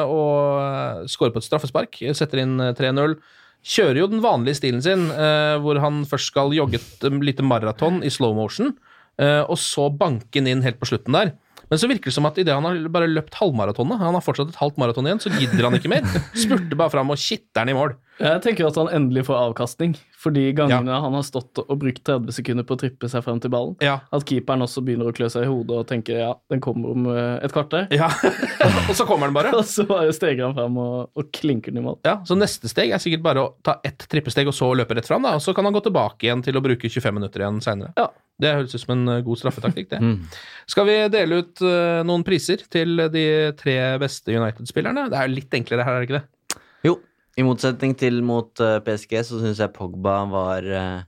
og 0.04 1.08
skårer 1.10 1.32
på 1.34 1.40
et 1.40 1.46
straffespark, 1.46 1.98
setter 2.14 2.42
inn 2.42 2.58
eh, 2.60 2.74
3-0. 2.76 3.16
Kjører 3.64 4.02
jo 4.02 4.08
den 4.12 4.20
vanlige 4.24 4.58
stilen 4.58 4.82
sin, 4.84 5.06
eh, 5.08 5.56
hvor 5.64 5.78
han 5.80 6.02
først 6.08 6.28
skal 6.32 6.52
jogge 6.52 6.76
et 6.80 7.06
um, 7.08 7.22
lite 7.24 7.44
maraton 7.46 8.02
i 8.04 8.12
slow 8.12 8.34
motion, 8.36 8.74
eh, 9.16 9.40
og 9.40 9.56
så 9.60 9.88
banke 9.88 10.36
den 10.36 10.50
inn 10.50 10.64
helt 10.66 10.80
på 10.80 10.90
slutten 10.90 11.16
der. 11.16 11.32
Men 11.74 11.80
så 11.82 11.88
virker 11.90 12.06
det 12.06 12.14
som 12.14 12.26
at 12.28 12.36
idet 12.38 12.54
han 12.54 12.62
har 12.62 12.76
bare 12.94 13.08
løpt 13.10 13.34
halvmaratonet, 13.34 13.98
han 13.98 14.14
har 14.14 14.22
fortsatt 14.22 14.52
et 14.52 14.58
halvt 14.60 14.76
maraton 14.78 15.08
igjen, 15.08 15.18
så 15.24 15.32
gidder 15.34 15.66
han 15.66 15.74
ikke 15.74 15.90
mer. 15.90 16.04
Spurter 16.38 16.78
bare 16.78 16.92
fram 16.92 17.10
og 17.10 17.18
kitter 17.18 17.64
den 17.64 17.72
i 17.72 17.74
mål. 17.74 17.96
Jeg 18.20 18.42
tenker 18.44 18.68
at 18.68 18.76
han 18.78 18.92
endelig 18.94 19.24
får 19.26 19.40
avkastning, 19.40 19.96
for 20.14 20.30
de 20.30 20.44
gangene 20.54 21.00
han 21.02 21.16
har 21.18 21.24
stått 21.26 21.58
og 21.64 21.72
brukt 21.82 22.04
30 22.06 22.30
sekunder 22.36 22.62
på 22.68 22.76
å 22.76 22.78
trippe 22.84 23.10
seg 23.10 23.24
frem 23.26 23.40
til 23.42 23.50
ballen. 23.50 23.74
Ja. 23.82 23.96
At 24.14 24.22
keeperen 24.28 24.62
også 24.62 24.84
begynner 24.86 25.10
å 25.10 25.16
klø 25.16 25.26
seg 25.34 25.48
i 25.48 25.50
hodet 25.50 25.80
og 25.80 25.88
tenker 25.90 26.20
ja, 26.20 26.30
den 26.52 26.62
kommer 26.62 26.94
om 26.94 27.08
eh, 27.10 27.42
et 27.42 27.56
kvarter. 27.56 27.90
Ja. 27.90 28.12
og 28.86 28.94
så 28.94 29.02
kommer 29.08 29.26
den 29.26 29.34
bare. 29.34 29.50
Og 29.58 29.66
så 29.66 29.82
bare 29.88 30.14
steger 30.14 30.46
han 30.46 30.54
frem 30.54 30.78
og, 30.78 31.10
og 31.10 31.34
klinker 31.34 31.74
den 31.74 31.82
i 31.82 31.86
mål. 31.88 31.98
Ja, 32.06 32.20
Så 32.22 32.38
neste 32.38 32.70
steg 32.70 32.94
er 32.94 33.02
sikkert 33.02 33.26
bare 33.26 33.42
å 33.42 33.50
ta 33.66 33.80
ett 33.82 34.06
trippesteg 34.06 34.46
og 34.46 34.54
så 34.54 34.70
løpe 34.78 34.94
rett 34.94 35.10
fram, 35.10 35.26
da, 35.26 35.34
og 35.34 35.42
så 35.42 35.50
kan 35.56 35.66
han 35.66 35.74
gå 35.74 35.82
tilbake 35.88 36.28
igjen 36.28 36.46
til 36.46 36.54
å 36.54 36.62
bruke 36.62 36.86
25 36.86 37.18
minutter 37.18 37.42
igjen 37.42 37.58
seinere. 37.64 37.96
Ja. 37.98 38.12
Det 38.40 38.50
høres 38.56 38.74
ut 38.74 38.82
som 38.82 38.92
en 38.96 39.08
eh, 39.14 39.20
god 39.22 39.38
straffetaktikk, 39.38 39.88
det. 39.92 40.00
Skal 40.72 40.86
vi 40.88 40.96
dele 41.12 41.42
ut 41.44 41.60
uh, 41.62 42.02
noen 42.06 42.24
priser 42.26 42.64
til 42.72 42.96
de 43.14 43.26
tre 43.58 43.76
beste 44.02 44.34
United-spillerne? 44.34 45.06
Det 45.12 45.20
er 45.20 45.30
litt 45.30 45.54
enklere 45.54 45.84
her, 45.86 45.94
er 45.94 46.02
det 46.02 46.08
ikke 46.08 46.20
det? 46.20 46.60
Jo, 46.84 46.96
i 47.38 47.44
motsetning 47.46 47.94
til 47.98 48.18
mot 48.26 48.58
uh, 48.64 48.80
PSG 48.84 49.14
så 49.30 49.38
syns 49.42 49.62
jeg 49.62 49.72
Pogba 49.76 50.16
var 50.32 50.66
uh, 50.66 51.02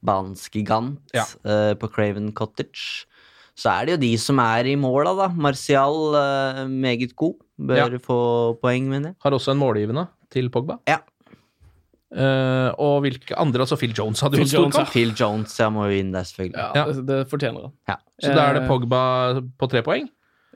banens 0.00 0.46
gigant 0.48 0.96
Ja. 1.12 1.26
eh, 1.44 1.74
på 1.76 1.90
Craven 1.92 2.30
Cottage. 2.32 3.04
Så 3.60 3.68
er 3.68 3.84
det 3.84 3.92
jo 3.92 4.00
de 4.00 4.10
som 4.16 4.38
er 4.40 4.64
i 4.70 4.76
måla, 4.80 5.12
da. 5.18 5.26
Martial, 5.36 6.14
eh, 6.16 6.60
meget 6.72 7.12
god. 7.20 7.34
Bør 7.60 7.76
Ja. 7.92 7.98
få 8.00 8.16
poeng, 8.62 8.86
mener 8.88 9.10
jeg. 9.10 9.16
Har 9.20 9.36
også 9.36 9.52
en 9.52 9.60
målgivende 9.60 10.06
til 10.32 10.48
Pogba. 10.48 10.78
Ja. 10.88 10.96
Eh, 12.10 12.70
og 12.82 13.00
hvilke 13.04 13.36
andre? 13.38 13.60
Altså 13.62 13.76
Phil 13.78 13.92
Jones 13.94 14.20
hadde 14.20 14.34
jo 14.38 14.42
Phil 14.42 14.48
en 14.48 14.50
stor 14.50 14.62
Jones, 14.64 14.74
ja. 14.74 14.84
kamp. 14.84 14.92
Phil 14.94 15.12
Jones, 15.20 15.58
jeg 15.60 15.72
må 15.72 15.84
jo 15.86 15.98
inn 16.00 16.12
der, 16.14 16.24
selvfølgelig. 16.26 16.58
Ja, 16.58 16.70
Ja. 16.74 16.86
Det, 16.92 17.04
det 17.06 17.18
fortjener 17.30 17.68
han. 17.68 17.72
Ja. 17.88 17.96
Så 18.22 18.32
da 18.34 18.46
er 18.48 18.58
det 18.58 18.62
Eh, 18.64 18.68
Pogba 18.68 19.02
på 19.58 19.68
tre 19.70 19.82
poeng? 19.86 20.08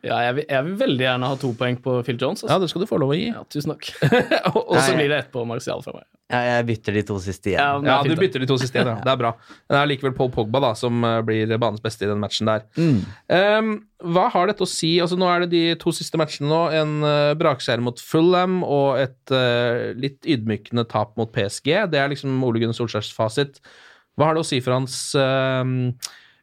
Ja, 0.04 0.18
jeg 0.26 0.34
vil, 0.36 0.44
jeg 0.52 0.64
vil 0.66 0.74
veldig 0.82 1.04
gjerne 1.06 1.28
ha 1.30 1.36
to 1.40 1.50
poeng 1.56 1.78
på 1.80 1.94
Phil 2.04 2.18
Jones. 2.20 2.42
Ja, 2.44 2.50
Altså. 2.54 2.60
det 2.66 2.70
skal 2.74 2.82
du 2.84 2.88
få 2.90 2.98
lov 3.00 3.14
å 3.14 3.16
gi. 3.16 3.30
Ja, 3.32 3.40
tusen 3.48 3.72
takk. 3.72 3.88
og, 4.54 4.60
Og 4.68 4.76
så 4.84 4.92
blir 4.98 5.08
det 5.08 5.22
ett 5.22 5.30
på 5.32 5.44
Martial 5.48 5.80
fra 5.84 5.94
meg. 5.96 6.04
Ja, 6.32 6.38
jeg 6.48 6.64
bytter 6.70 6.96
de 6.96 7.02
to 7.08 7.16
siste 7.20 7.50
igjen. 7.52 7.60
Ja, 7.60 7.80
Ja, 7.84 7.96
du 8.04 8.14
bytter 8.16 8.40
de 8.42 8.48
to 8.48 8.56
siste 8.60 8.78
igjen, 8.80 8.88
ja. 8.94 8.96
Det 9.04 9.12
er 9.12 9.18
bra. 9.20 9.30
Det 9.70 9.76
er 9.80 9.88
likevel 9.90 10.14
Paul 10.16 10.30
Pogba 10.34 10.60
da, 10.64 10.70
som 10.76 11.04
eh, 11.04 11.18
blir 11.26 11.52
banens 11.60 11.82
beste 11.84 12.06
i 12.06 12.10
den 12.10 12.20
matchen 12.22 12.48
der. 12.48 12.64
Mm. 12.80 12.98
Um, 13.28 13.72
hva 14.14 14.26
har 14.32 14.48
dette 14.50 14.64
å 14.64 14.68
si? 14.68 14.94
Altså, 15.04 15.16
nå 15.20 15.28
er 15.30 15.44
det 15.44 15.50
de 15.52 15.62
to 15.80 15.92
siste 15.96 16.20
matchene 16.20 16.48
nå. 16.50 16.60
En 16.80 16.94
uh, 17.04 17.32
brakseier 17.40 17.80
mot 17.84 18.00
Fulham 18.00 18.60
og 18.64 19.00
et 19.04 19.32
uh, 19.36 19.92
litt 20.00 20.20
ydmykende 20.28 20.84
tap 20.90 21.12
mot 21.20 21.32
PSG. 21.32 21.72
Det 21.92 22.00
er 22.00 22.12
liksom 22.12 22.40
Ole 22.44 22.60
Gunnar 22.64 22.76
Solskjærs 22.76 23.12
fasit. 23.16 23.60
Hva 24.16 24.28
har 24.30 24.36
det 24.36 24.44
å 24.44 24.46
si 24.46 24.60
for 24.62 24.76
hans 24.76 24.94
ehm, 25.18 25.88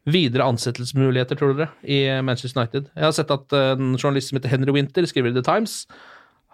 videre 0.09 0.47
ansettelsesmuligheter, 0.49 1.37
tror 1.37 1.53
dere, 1.57 1.69
i 1.85 1.99
Manchester 2.25 2.61
United? 2.63 2.87
Jeg 2.95 3.03
har 3.05 3.11
sett 3.13 3.31
at 3.35 3.53
eh, 3.53 3.73
en 3.77 3.93
journalist 3.97 4.31
som 4.31 4.39
heter 4.39 4.49
Henry 4.55 4.73
Winter 4.73 5.05
skriver 5.09 5.29
i 5.29 5.35
The 5.37 5.43
Times. 5.45 5.85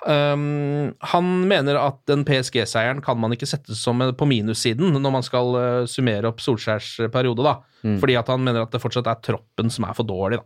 Um, 0.07 0.91
han 1.09 1.29
mener 1.49 1.75
at 1.81 1.97
den 2.07 2.21
PSG-seieren 2.27 2.99
kan 3.03 3.17
man 3.19 3.33
ikke 3.33 3.47
sette 3.49 3.73
som 3.75 3.97
en- 4.05 4.13
på 4.13 4.27
minussiden 4.29 4.93
når 4.93 5.11
man 5.15 5.23
skal 5.25 5.55
eh, 5.57 5.85
summere 5.89 6.29
opp 6.29 6.39
Solskjærs 6.43 6.91
eh, 7.01 7.09
periode, 7.11 7.41
da. 7.43 7.55
Fordi 8.01 8.15
at 8.19 8.27
han 8.29 8.43
mener 8.43 8.61
at 8.65 8.71
det 8.75 8.81
fortsatt 8.83 9.07
er 9.09 9.17
troppen 9.25 9.71
som 9.73 9.85
er 9.87 9.95
for 9.97 10.05
dårlig, 10.07 10.37
da. 10.41 10.45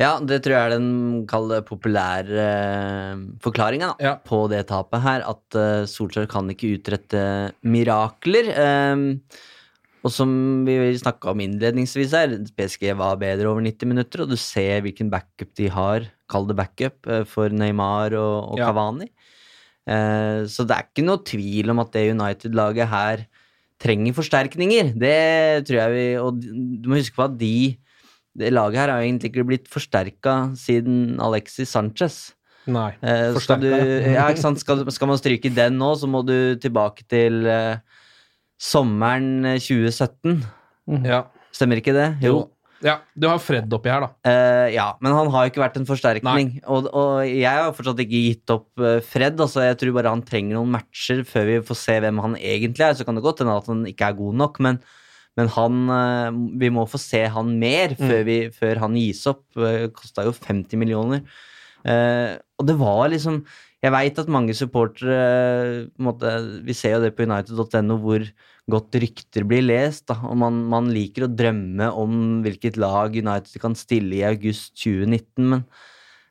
Ja, 0.00 0.14
det 0.24 0.38
tror 0.44 0.54
jeg 0.54 0.64
er 0.70 0.72
den 0.78 1.26
kall 1.28 1.50
populære 1.68 2.44
forklaringa 3.44 3.90
Ja. 4.00 4.14
på 4.24 4.46
det 4.48 4.62
tapet 4.70 5.02
her. 5.04 5.24
At 5.28 5.58
Solskjær 5.90 6.28
kan 6.30 6.48
ikke 6.48 6.70
utrette 6.78 7.24
mirakler. 7.68 8.48
Um, 8.94 9.04
og 10.00 10.12
som 10.14 10.30
vi 10.64 10.76
snakka 10.96 11.32
om 11.32 11.42
innledningsvis 11.44 12.14
her, 12.16 12.36
PSG 12.56 12.88
var 12.98 13.18
bedre 13.20 13.50
over 13.50 13.64
90 13.64 13.90
minutter, 13.90 14.24
og 14.24 14.32
du 14.32 14.38
ser 14.40 14.80
hvilken 14.86 15.10
backup 15.12 15.52
de 15.58 15.68
har, 15.72 16.08
kall 16.30 16.48
det 16.48 16.56
backup, 16.56 17.04
eh, 17.10 17.26
for 17.28 17.52
Neymar 17.52 18.16
og, 18.16 18.54
og 18.54 18.62
Ja. 18.62 18.70
Cavani. 18.70 19.10
Eh, 19.90 20.46
så 20.48 20.64
det 20.68 20.76
er 20.76 20.88
ikke 20.88 21.04
noe 21.06 21.24
tvil 21.26 21.72
om 21.72 21.82
at 21.82 21.92
det 21.92 22.10
United-laget 22.14 22.88
her 22.88 23.26
trenger 23.80 24.16
forsterkninger. 24.16 24.92
Det 25.00 25.66
tror 25.68 25.78
jeg 25.80 25.94
vi 25.94 26.08
Og 26.20 26.40
du 26.40 26.90
må 26.90 27.00
huske 27.00 27.16
på 27.16 27.24
at 27.24 27.38
de 27.40 27.78
det 28.38 28.52
laget 28.54 28.78
her 28.78 28.92
har 28.92 29.02
egentlig 29.02 29.32
ikke 29.32 29.46
blitt 29.48 29.66
forsterka 29.70 30.52
siden 30.58 31.18
Alexis 31.20 31.72
Sanchez. 31.74 32.32
Nei. 32.70 32.92
Eh, 33.02 33.34
skal, 33.42 33.58
du, 33.58 33.66
ja, 33.68 34.28
ikke 34.30 34.44
sant? 34.44 34.60
Skal, 34.62 34.84
skal 34.92 35.10
man 35.10 35.18
stryke 35.18 35.50
den 35.52 35.80
nå, 35.80 35.94
så 35.98 36.06
må 36.06 36.22
du 36.26 36.54
tilbake 36.60 37.06
til 37.10 37.42
eh, 37.50 37.80
sommeren 38.60 39.46
eh, 39.54 39.60
2017. 39.62 40.40
Ja. 41.06 41.24
Stemmer 41.54 41.80
ikke 41.80 41.96
det? 41.96 42.12
Jo. 42.24 42.48
Ja, 42.80 42.94
du 43.12 43.26
har 43.28 43.40
Fred 43.44 43.72
oppi 43.76 43.90
her, 43.92 44.06
da. 44.06 44.08
Uh, 44.24 44.68
ja, 44.72 44.86
men 45.04 45.12
han 45.12 45.28
har 45.32 45.44
jo 45.44 45.52
ikke 45.52 45.60
vært 45.60 45.76
en 45.76 45.88
forsterkning. 45.88 46.54
Og, 46.64 46.88
og 46.96 47.26
jeg 47.28 47.44
har 47.44 47.74
fortsatt 47.76 48.00
ikke 48.00 48.22
gitt 48.24 48.52
opp 48.54 48.80
eh, 48.80 49.02
Fred. 49.04 49.36
Altså, 49.36 49.66
jeg 49.66 49.76
tror 49.82 49.98
bare 49.98 50.14
han 50.14 50.24
trenger 50.24 50.56
noen 50.56 50.72
matcher 50.78 51.20
før 51.28 51.46
vi 51.50 51.58
får 51.68 51.80
se 51.82 51.98
hvem 52.00 52.22
han 52.24 52.38
egentlig 52.38 52.86
er. 52.86 52.96
Så 52.96 53.04
kan 53.04 53.18
det 53.18 53.24
godt 53.26 53.44
hende 53.44 53.58
at 53.60 53.68
han 53.68 53.84
ikke 53.90 54.08
er 54.08 54.16
god 54.16 54.40
nok, 54.40 54.62
men, 54.64 54.80
men 55.36 55.52
han 55.58 55.80
uh, 55.92 56.40
Vi 56.62 56.72
må 56.72 56.86
få 56.88 57.00
se 57.02 57.20
han 57.36 57.52
mer 57.60 57.96
før, 58.00 58.18
vi, 58.28 58.38
før 58.56 58.84
han 58.86 58.96
gis 58.96 59.26
opp. 59.28 59.44
Uh, 59.60 59.90
Kosta 59.92 60.24
jo 60.24 60.32
50 60.32 60.80
millioner. 60.80 61.26
Uh, 61.84 62.40
og 62.60 62.68
det 62.68 62.80
var 62.80 63.06
liksom 63.12 63.42
Jeg 63.80 63.94
veit 63.94 64.18
at 64.20 64.28
mange 64.28 64.52
supportere 64.56 65.88
Vi 66.66 66.76
ser 66.76 66.98
jo 66.98 67.04
det 67.04 67.14
på 67.16 67.24
United.no 67.24 67.96
hvor 68.02 68.26
godt 68.70 68.98
rykter 69.02 69.46
blir 69.48 69.64
lest. 69.64 70.04
Da, 70.10 70.18
og 70.28 70.36
man, 70.38 70.60
man 70.70 70.90
liker 70.94 71.26
å 71.26 71.32
drømme 71.32 71.88
om 71.96 72.42
hvilket 72.44 72.76
lag 72.80 73.16
United 73.16 73.56
kan 73.62 73.74
stille 73.78 74.20
i 74.20 74.26
august 74.28 74.76
2019, 74.78 75.48
men 75.48 75.64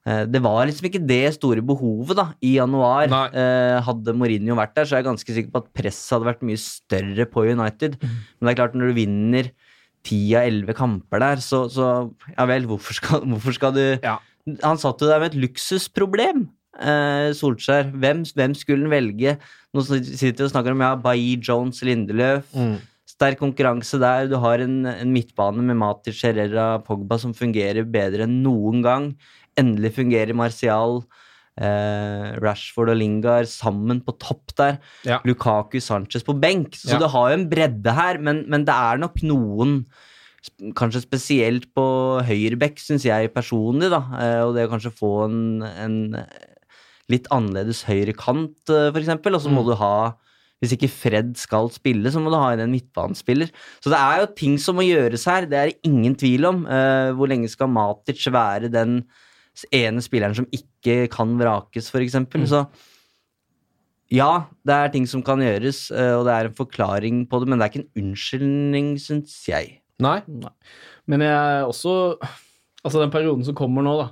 eh, 0.08 0.22
det 0.30 0.40
var 0.46 0.62
liksom 0.70 0.88
ikke 0.88 1.02
det 1.10 1.34
store 1.36 1.66
behovet 1.66 2.16
da, 2.22 2.30
i 2.40 2.54
januar. 2.56 3.10
Eh, 3.34 3.80
hadde 3.84 4.16
Mourinho 4.16 4.56
vært 4.60 4.78
der, 4.78 4.88
så 4.88 4.96
er 4.96 5.04
jeg 5.04 5.10
ganske 5.10 5.36
sikker 5.36 5.52
på 5.52 5.64
at 5.66 5.74
presset 5.82 6.16
hadde 6.16 6.30
vært 6.30 6.46
mye 6.48 6.62
større 6.64 7.28
på 7.34 7.44
United. 7.50 7.98
Men 8.06 8.48
det 8.48 8.54
er 8.54 8.62
klart, 8.62 8.78
når 8.80 8.94
du 8.94 9.00
vinner 9.02 9.52
ti 10.08 10.22
av 10.38 10.48
elleve 10.48 10.78
kamper 10.78 11.26
der, 11.26 11.44
så, 11.44 11.66
så 11.68 11.90
ja 12.38 12.48
vel, 12.48 12.70
hvorfor 12.70 13.02
skal, 13.02 13.26
hvorfor 13.34 13.58
skal 13.58 13.76
du 13.76 13.84
Ja. 13.98 14.20
Han 14.64 14.80
satt 14.82 15.04
jo 15.04 15.10
der 15.12 15.20
med 15.22 15.34
et 15.34 15.42
luksusproblem. 15.44 16.48
Eh, 16.80 17.30
Solskjær. 17.36 17.90
Hvem, 18.00 18.24
hvem 18.36 18.54
skulle 18.56 18.86
han 18.88 18.94
velge? 18.94 19.38
Nå 19.76 19.84
sitter 19.86 20.38
vi 20.44 20.48
og 20.48 20.54
snakker 20.54 20.76
om 20.76 20.82
ja, 20.86 20.94
Bailly, 20.96 21.36
Jones, 21.44 21.82
Lindeløf. 21.86 22.48
Sterk 23.10 23.40
konkurranse 23.42 24.00
der. 24.00 24.30
Du 24.32 24.38
har 24.40 24.62
en, 24.64 24.86
en 24.88 25.12
midtbane 25.12 25.64
med 25.66 25.76
Mati 25.80 26.14
Herrera, 26.16 26.78
Pogba 26.86 27.18
som 27.20 27.34
fungerer 27.36 27.84
bedre 27.90 28.24
enn 28.28 28.38
noen 28.46 28.84
gang. 28.86 29.10
Endelig 29.60 29.92
fungerer 29.98 30.32
Martial, 30.38 31.02
eh, 31.60 32.30
Rashford 32.40 32.94
og 32.94 33.00
Lingard 33.02 33.50
sammen 33.52 34.00
på 34.06 34.16
topp 34.22 34.54
der. 34.62 34.78
Ja. 35.04 35.20
Lukaku, 35.28 35.82
Sanchez 35.84 36.24
på 36.24 36.38
benk. 36.40 36.78
Så 36.80 36.94
Ja. 36.96 37.00
du 37.04 37.08
har 37.12 37.34
jo 37.34 37.42
en 37.42 37.50
bredde 37.52 37.92
her, 37.98 38.18
men, 38.24 38.46
men 38.48 38.64
det 38.64 38.74
er 38.78 38.98
nok 39.04 39.20
noen 39.28 39.82
Kanskje 40.80 41.02
spesielt 41.04 41.66
på 41.76 41.84
høyrebekk, 42.24 42.78
syns 42.80 43.04
jeg 43.04 43.28
personlig, 43.36 43.90
da. 43.92 43.98
Eh, 44.24 44.38
og 44.48 44.54
det 44.56 44.70
å 44.70 44.72
kanskje 44.72 44.94
få 44.96 45.10
en, 45.26 45.40
en 45.68 45.98
litt 47.12 47.30
annerledes 47.34 47.84
høyre 47.88 48.16
kant, 48.18 48.58
f.eks. 48.66 48.92
for 48.94 49.02
eksempel. 49.02 49.38
Og 49.38 49.46
så 49.46 49.54
må 49.54 49.66
du 49.68 49.76
ha 49.80 49.94
Hvis 50.60 50.74
ikke 50.76 50.92
Fred 50.92 51.30
skal 51.40 51.70
spille, 51.72 52.12
så 52.12 52.20
må 52.20 52.34
du 52.34 52.36
ha 52.36 52.50
inn 52.52 52.66
en 52.66 52.74
midtbanespiller. 52.74 53.48
Så 53.80 53.94
det 53.94 53.96
er 53.96 54.20
jo 54.20 54.34
ting 54.36 54.58
som 54.60 54.76
må 54.76 54.84
gjøres 54.84 55.24
her, 55.30 55.48
det 55.48 55.56
er 55.56 55.70
det 55.70 55.88
ingen 55.88 56.18
tvil 56.20 56.50
om. 56.50 56.66
Uh, 56.68 57.16
hvor 57.16 57.32
lenge 57.32 57.48
skal 57.48 57.72
Matic 57.72 58.26
være 58.28 58.68
den 58.74 59.06
ene 59.72 60.04
spilleren 60.04 60.36
som 60.36 60.50
ikke 60.52 61.06
kan 61.14 61.38
vrakes, 61.40 61.88
for 61.88 62.04
eksempel. 62.04 62.44
Så 62.44 62.66
ja, 64.12 64.50
det 64.68 64.76
er 64.76 64.92
ting 64.92 65.08
som 65.08 65.24
kan 65.24 65.40
gjøres, 65.40 65.86
uh, 65.96 66.20
og 66.20 66.28
det 66.28 66.36
er 66.36 66.52
en 66.52 66.60
forklaring 66.60 67.24
på 67.32 67.40
det, 67.40 67.48
men 67.48 67.56
det 67.56 67.64
er 67.64 67.72
ikke 67.72 67.86
en 67.86 68.04
unnskyldning, 68.04 68.94
syns 69.00 69.40
jeg. 69.48 69.78
Nei. 70.04 70.20
Nei. 70.28 70.56
Men 71.08 71.24
jeg 71.24 71.36
er 71.36 71.68
også 71.68 71.96
Altså, 72.80 73.02
den 73.02 73.12
perioden 73.12 73.44
som 73.44 73.56
kommer 73.58 73.84
nå, 73.84 73.98
da. 74.00 74.06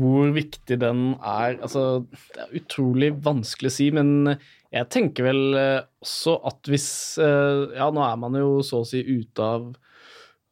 Hvor 0.00 0.32
viktig 0.32 0.78
den 0.80 1.12
er 1.18 1.58
Altså, 1.60 2.06
det 2.32 2.44
er 2.46 2.56
utrolig 2.62 3.12
vanskelig 3.24 3.70
å 3.70 3.74
si, 3.74 3.90
men 3.94 4.32
jeg 4.70 4.86
tenker 4.92 5.26
vel 5.26 5.58
eh, 5.58 5.82
også 6.04 6.36
at 6.50 6.70
hvis 6.70 6.88
eh, 7.22 7.76
Ja, 7.78 7.90
nå 7.92 8.02
er 8.06 8.18
man 8.22 8.38
jo 8.38 8.60
så 8.66 8.84
å 8.84 8.88
si 8.88 9.02
ute 9.02 9.44
av, 9.44 9.70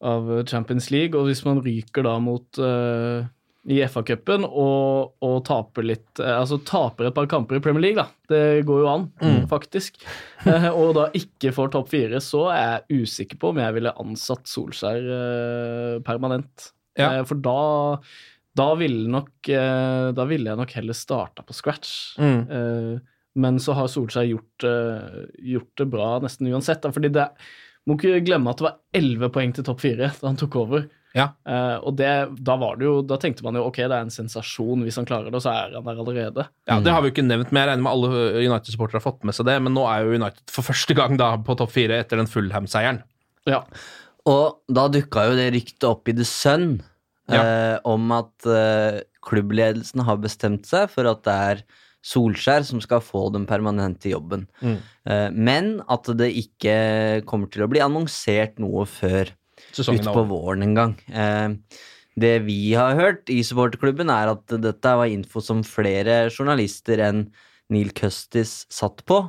av 0.02 0.30
Champions 0.50 0.90
League, 0.94 1.14
og 1.18 1.30
hvis 1.30 1.44
man 1.46 1.62
ryker 1.62 2.06
da 2.06 2.16
mot 2.22 2.58
uh, 2.62 3.26
i 3.68 3.78
FA-cupen 3.90 4.46
og, 4.46 5.12
og 5.26 5.36
taper 5.44 5.84
litt 5.84 6.22
Altså 6.22 6.60
taper 6.66 7.08
et 7.08 7.16
par 7.16 7.26
kamper 7.30 7.58
i 7.58 7.62
Premier 7.62 7.84
League, 7.84 8.00
da. 8.00 8.08
Det 8.30 8.64
går 8.66 8.82
jo 8.82 8.88
an, 8.90 9.06
faktisk. 9.52 10.00
Eh, 10.48 10.68
og 10.70 10.94
da 10.96 11.08
ikke 11.18 11.52
får 11.52 11.74
topp 11.74 11.90
fire, 11.92 12.22
så 12.24 12.46
er 12.54 12.64
jeg 12.88 13.04
usikker 13.04 13.40
på 13.42 13.52
om 13.52 13.60
jeg 13.60 13.76
ville 13.76 13.94
ansatt 14.00 14.48
Solskjær 14.50 16.00
permanent. 16.06 16.70
Ja. 16.98 17.10
For 17.28 17.38
da 17.38 17.58
da 18.58 18.72
ville 18.78 19.06
nok 19.12 19.48
eh, 19.52 20.08
Da 20.16 20.26
ville 20.28 20.50
jeg 20.50 20.60
nok 20.60 20.74
heller 20.78 20.96
starta 20.96 21.44
på 21.46 21.56
scratch. 21.56 21.94
Mm. 22.18 22.42
Eh, 22.50 23.16
men 23.38 23.58
så 23.62 23.76
har 23.78 23.90
Solskjær 23.90 24.26
gjort, 24.26 24.66
eh, 24.66 25.24
gjort 25.54 25.72
det 25.78 25.88
bra 25.92 26.12
nesten 26.24 26.50
uansett. 26.50 26.82
Da, 26.82 26.90
fordi 26.94 27.12
det 27.14 27.28
må 27.88 27.96
ikke 27.96 28.24
glemme 28.26 28.52
at 28.52 28.60
det 28.60 28.66
var 28.66 28.78
elleve 28.98 29.30
poeng 29.32 29.54
til 29.54 29.66
topp 29.66 29.84
fire 29.84 30.10
da 30.18 30.26
han 30.26 30.40
tok 30.40 30.56
over. 30.60 30.88
Ja. 31.16 31.30
Eh, 31.48 31.76
og 31.86 31.96
det, 31.98 32.10
da, 32.44 32.56
var 32.60 32.76
det 32.80 32.86
jo, 32.88 32.98
da 33.06 33.16
tenkte 33.20 33.46
man 33.46 33.56
jo 33.56 33.64
ok, 33.68 33.80
det 33.80 33.94
er 33.94 34.04
en 34.04 34.12
sensasjon 34.12 34.84
hvis 34.84 34.98
han 35.00 35.06
klarer 35.08 35.30
det, 35.30 35.38
og 35.38 35.44
så 35.44 35.54
er 35.54 35.78
han 35.78 35.86
der 35.86 36.02
allerede. 36.02 36.48
Ja, 36.68 36.80
Det 36.84 36.92
har 36.92 37.02
vi 37.02 37.10
jo 37.10 37.16
ikke 37.16 37.26
nevnt, 37.26 37.52
men 37.52 37.62
jeg 37.62 37.70
regner 37.70 37.86
med 37.86 37.94
alle 37.94 38.42
United-supportere 38.42 39.00
har 39.00 39.06
fått 39.06 39.24
med 39.28 39.36
seg 39.38 39.48
det. 39.48 39.56
Men 39.64 39.74
nå 39.76 39.86
er 39.88 40.04
jo 40.04 40.18
United 40.18 40.52
for 40.52 40.66
første 40.66 40.98
gang 40.98 41.16
da 41.20 41.32
på 41.40 41.56
topp 41.58 41.72
fire 41.74 42.02
etter 42.02 42.20
den 42.20 42.30
Fulham-seieren. 42.30 43.02
Ja. 43.48 43.62
Og 44.28 44.60
da 44.68 44.88
dukka 44.92 45.30
jo 45.30 45.38
det 45.38 45.50
ryktet 45.54 45.88
opp 45.88 46.10
i 46.10 46.16
The 46.18 46.26
Sun 46.28 46.70
eh, 47.36 47.76
om 47.88 48.14
at 48.16 48.48
eh, 48.48 49.02
klubbledelsen 49.24 50.04
har 50.06 50.22
bestemt 50.22 50.68
seg 50.68 50.88
for 50.92 51.10
at 51.10 51.24
det 51.26 51.36
er 51.52 51.62
Solskjær 52.08 52.62
som 52.64 52.80
skal 52.80 53.02
få 53.02 53.26
den 53.34 53.44
permanente 53.48 54.12
jobben. 54.12 54.46
Mm. 54.62 54.78
Eh, 55.10 55.28
men 55.34 55.70
at 55.90 56.08
det 56.18 56.30
ikke 56.40 56.78
kommer 57.28 57.50
til 57.52 57.66
å 57.66 57.70
bli 57.70 57.82
annonsert 57.84 58.60
noe 58.62 58.86
før 58.88 59.34
utpå 59.74 60.24
våren 60.30 60.64
en 60.64 60.76
gang. 60.78 60.94
Eh, 61.10 61.80
det 62.18 62.34
vi 62.46 62.72
har 62.74 62.96
hørt 62.98 63.30
i 63.30 63.42
supporterklubben, 63.46 64.10
er 64.10 64.32
at 64.32 64.54
dette 64.62 64.94
var 65.00 65.10
info 65.10 65.42
som 65.44 65.64
flere 65.66 66.24
journalister 66.32 67.02
enn 67.04 67.26
Neil 67.70 67.92
Custis 67.96 68.62
satt 68.72 69.04
på. 69.06 69.20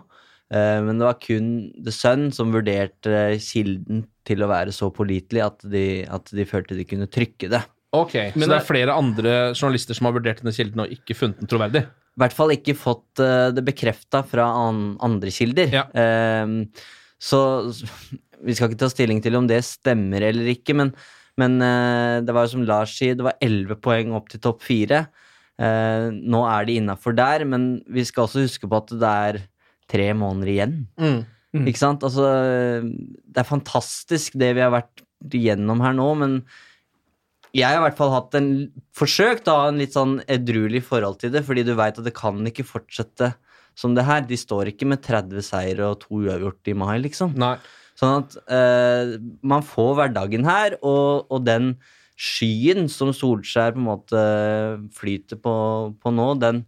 Eh, 0.54 0.80
men 0.86 1.02
det 1.02 1.10
var 1.10 1.20
kun 1.22 1.50
The 1.78 1.94
Sun 1.94 2.30
som 2.34 2.54
vurderte 2.56 3.38
kilden 3.44 4.06
til 4.26 4.46
å 4.46 4.50
være 4.50 4.74
så 4.74 4.90
pålitelig 4.94 5.44
at 5.46 5.68
de, 5.74 5.86
at 6.10 6.32
de 6.34 6.48
følte 6.50 6.78
de 6.78 6.88
kunne 6.90 7.10
trykke 7.12 7.52
det. 7.52 7.62
Ok, 7.96 8.14
Så 8.14 8.38
Men 8.38 8.52
det 8.52 8.58
er 8.60 8.68
flere 8.68 8.94
andre 8.94 9.36
journalister 9.56 9.98
som 9.98 10.10
har 10.10 10.16
vurdert 10.20 10.44
denne 10.44 10.54
kilden 10.54 10.84
og 10.84 10.92
ikke 10.94 11.18
funnet 11.18 11.42
den 11.42 11.50
troverdig? 11.50 11.88
I 11.90 12.22
hvert 12.22 12.36
fall 12.36 12.54
ikke 12.54 12.76
fått 12.78 13.22
eh, 13.24 13.50
det 13.56 13.64
bekrefta 13.66 14.22
fra 14.28 14.46
an 14.68 14.98
andre 15.06 15.32
kilder. 15.34 15.72
Ja. 15.74 15.86
Eh, 15.98 16.52
så 17.20 17.40
vi 18.46 18.56
skal 18.56 18.70
ikke 18.70 18.84
ta 18.84 18.92
stilling 18.92 19.24
til 19.24 19.38
om 19.40 19.48
det 19.50 19.62
stemmer 19.68 20.24
eller 20.30 20.52
ikke, 20.54 20.76
men, 20.78 20.94
men 21.40 21.58
eh, 21.66 22.20
det 22.26 22.36
var 22.36 22.46
jo 22.46 22.54
som 22.54 22.68
Lars 22.68 22.94
sier, 23.00 23.18
det 23.18 23.26
var 23.26 23.40
elleve 23.44 23.80
poeng 23.82 24.14
opp 24.18 24.30
til 24.32 24.44
topp 24.44 24.62
fire. 24.68 25.08
Eh, 25.60 26.08
nå 26.14 26.46
er 26.48 26.70
de 26.70 26.78
innafor 26.80 27.18
der, 27.18 27.48
men 27.50 27.72
vi 27.90 28.06
skal 28.08 28.28
også 28.28 28.46
huske 28.46 28.70
på 28.70 28.84
at 28.84 28.96
det 29.02 29.18
er 29.32 29.44
tre 29.90 30.12
måneder 30.14 30.54
igjen. 30.54 30.80
Mm. 31.02 31.66
Ikke 31.66 31.82
sant? 31.82 32.06
Altså, 32.06 32.30
det 32.86 33.42
er 33.42 33.48
fantastisk 33.48 34.38
det 34.38 34.54
vi 34.54 34.62
har 34.62 34.76
vært 34.76 35.02
gjennom 35.34 35.82
her 35.82 35.96
nå, 35.98 36.12
men 36.20 36.42
jeg 37.56 37.66
har 37.66 37.80
i 37.80 37.84
hvert 37.88 37.98
fall 37.98 38.12
hatt 38.14 38.36
en 38.38 38.50
forsøkt 38.98 39.50
å 39.50 39.58
ha 39.58 39.68
en 39.72 39.80
litt 39.82 39.96
sånn 39.96 40.20
edruelig 40.30 40.84
forhold 40.86 41.20
til 41.22 41.34
det, 41.34 41.44
fordi 41.48 41.66
du 41.66 41.74
veit 41.78 41.98
at 41.98 42.06
det 42.06 42.16
kan 42.18 42.40
ikke 42.46 42.68
fortsette 42.68 43.34
som 43.80 43.96
det 43.98 44.06
her. 44.06 44.26
De 44.28 44.38
står 44.38 44.74
ikke 44.74 44.88
med 44.90 45.02
30 45.06 45.46
seire 45.46 45.88
og 45.90 46.02
to 46.04 46.22
uavgjort 46.22 46.70
i 46.70 46.76
mai, 46.78 46.98
liksom. 47.02 47.34
Nei. 47.40 47.56
Sånn 48.00 48.22
at 48.22 48.36
eh, 48.56 49.16
man 49.42 49.66
får 49.66 49.96
hverdagen 49.98 50.46
her, 50.48 50.78
og, 50.86 51.26
og 51.34 51.44
den 51.48 51.74
skyen 52.20 52.88
som 52.92 53.12
Solskjær 53.16 53.74
på 53.76 53.82
en 53.82 53.88
måte 53.88 54.24
flyter 54.96 55.40
på, 55.40 55.54
på 56.00 56.14
nå, 56.14 56.30
den, 56.40 56.64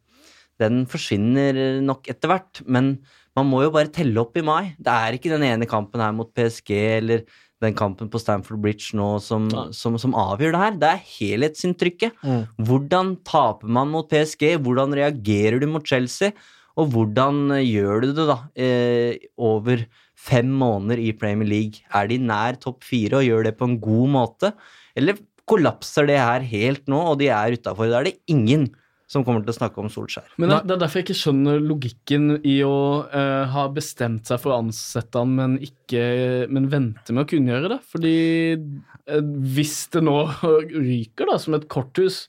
den 0.61 0.85
forsvinner 0.91 1.81
nok 1.83 2.09
etter 2.11 2.31
hvert. 2.31 2.63
Men 2.65 2.95
man 3.37 3.47
må 3.47 3.61
jo 3.65 3.73
bare 3.75 3.91
telle 3.93 4.19
opp 4.23 4.35
i 4.39 4.45
mai. 4.45 4.73
Det 4.79 4.91
er 4.91 5.15
ikke 5.15 5.31
den 5.33 5.45
ene 5.47 5.69
kampen 5.69 6.03
her 6.03 6.15
mot 6.15 6.31
PSG 6.35 6.73
eller 6.97 7.25
den 7.61 7.75
kampen 7.77 8.09
på 8.11 8.19
Stamford 8.21 8.61
Bridge 8.63 8.97
nå 8.97 9.13
som, 9.23 9.49
som, 9.75 9.97
som 10.01 10.15
avgjør 10.17 10.55
det 10.55 10.61
her. 10.63 10.79
Det 10.81 10.89
er 10.89 11.03
helhetsinntrykket. 11.13 12.23
Mm. 12.25 12.43
Hvordan 12.67 13.13
taper 13.27 13.69
man 13.77 13.91
mot 13.93 14.09
PSG? 14.09 14.55
Hvordan 14.65 14.95
reagerer 14.97 15.61
du 15.61 15.67
mot 15.69 15.85
Chelsea? 15.85 16.33
Og 16.79 16.93
hvordan 16.93 17.51
gjør 17.59 18.05
du 18.05 18.11
det 18.15 18.27
da 18.29 18.37
eh, 18.55 19.27
over 19.37 19.83
fem 20.17 20.49
måneder 20.61 21.01
i 21.03 21.11
Premier 21.17 21.49
League? 21.49 21.83
Er 21.93 22.07
de 22.09 22.19
nær 22.21 22.57
topp 22.61 22.85
fire 22.87 23.19
og 23.19 23.27
gjør 23.27 23.49
det 23.49 23.57
på 23.59 23.67
en 23.69 23.77
god 23.83 24.13
måte? 24.15 24.53
Eller 24.97 25.19
kollapser 25.49 26.07
det 26.07 26.19
her 26.21 26.45
helt 26.47 26.87
nå, 26.91 27.01
og 27.11 27.19
de 27.21 27.29
er 27.33 27.57
utafor? 27.57 27.91
Da 27.91 27.99
er 28.01 28.09
det 28.09 28.19
ingen 28.31 28.69
som 29.11 29.25
kommer 29.27 29.43
til 29.43 29.51
å 29.51 29.57
snakke 29.57 29.81
om 29.83 29.89
Solskjær. 29.91 30.29
Men 30.39 30.53
det, 30.53 30.59
det 30.69 30.75
er 30.75 30.83
derfor 30.85 31.01
jeg 31.01 31.09
ikke 31.09 31.19
skjønner 31.19 31.63
logikken 31.63 32.35
i 32.47 32.57
å 32.63 32.75
uh, 33.11 33.43
ha 33.51 33.65
bestemt 33.75 34.29
seg 34.29 34.39
for 34.39 34.53
å 34.53 34.61
ansette 34.63 35.19
han, 35.19 35.33
men, 35.35 35.57
ikke, 35.63 36.03
men 36.51 36.69
vente 36.71 37.15
med 37.15 37.25
å 37.25 37.31
kunngjøre 37.31 37.73
det. 37.73 37.79
Fordi 37.91 38.15
uh, 38.55 39.25
hvis 39.57 39.75
det 39.91 40.05
nå 40.07 40.15
ryker 40.91 41.27
da, 41.33 41.35
som 41.41 41.59
et 41.59 41.67
korthus, 41.71 42.23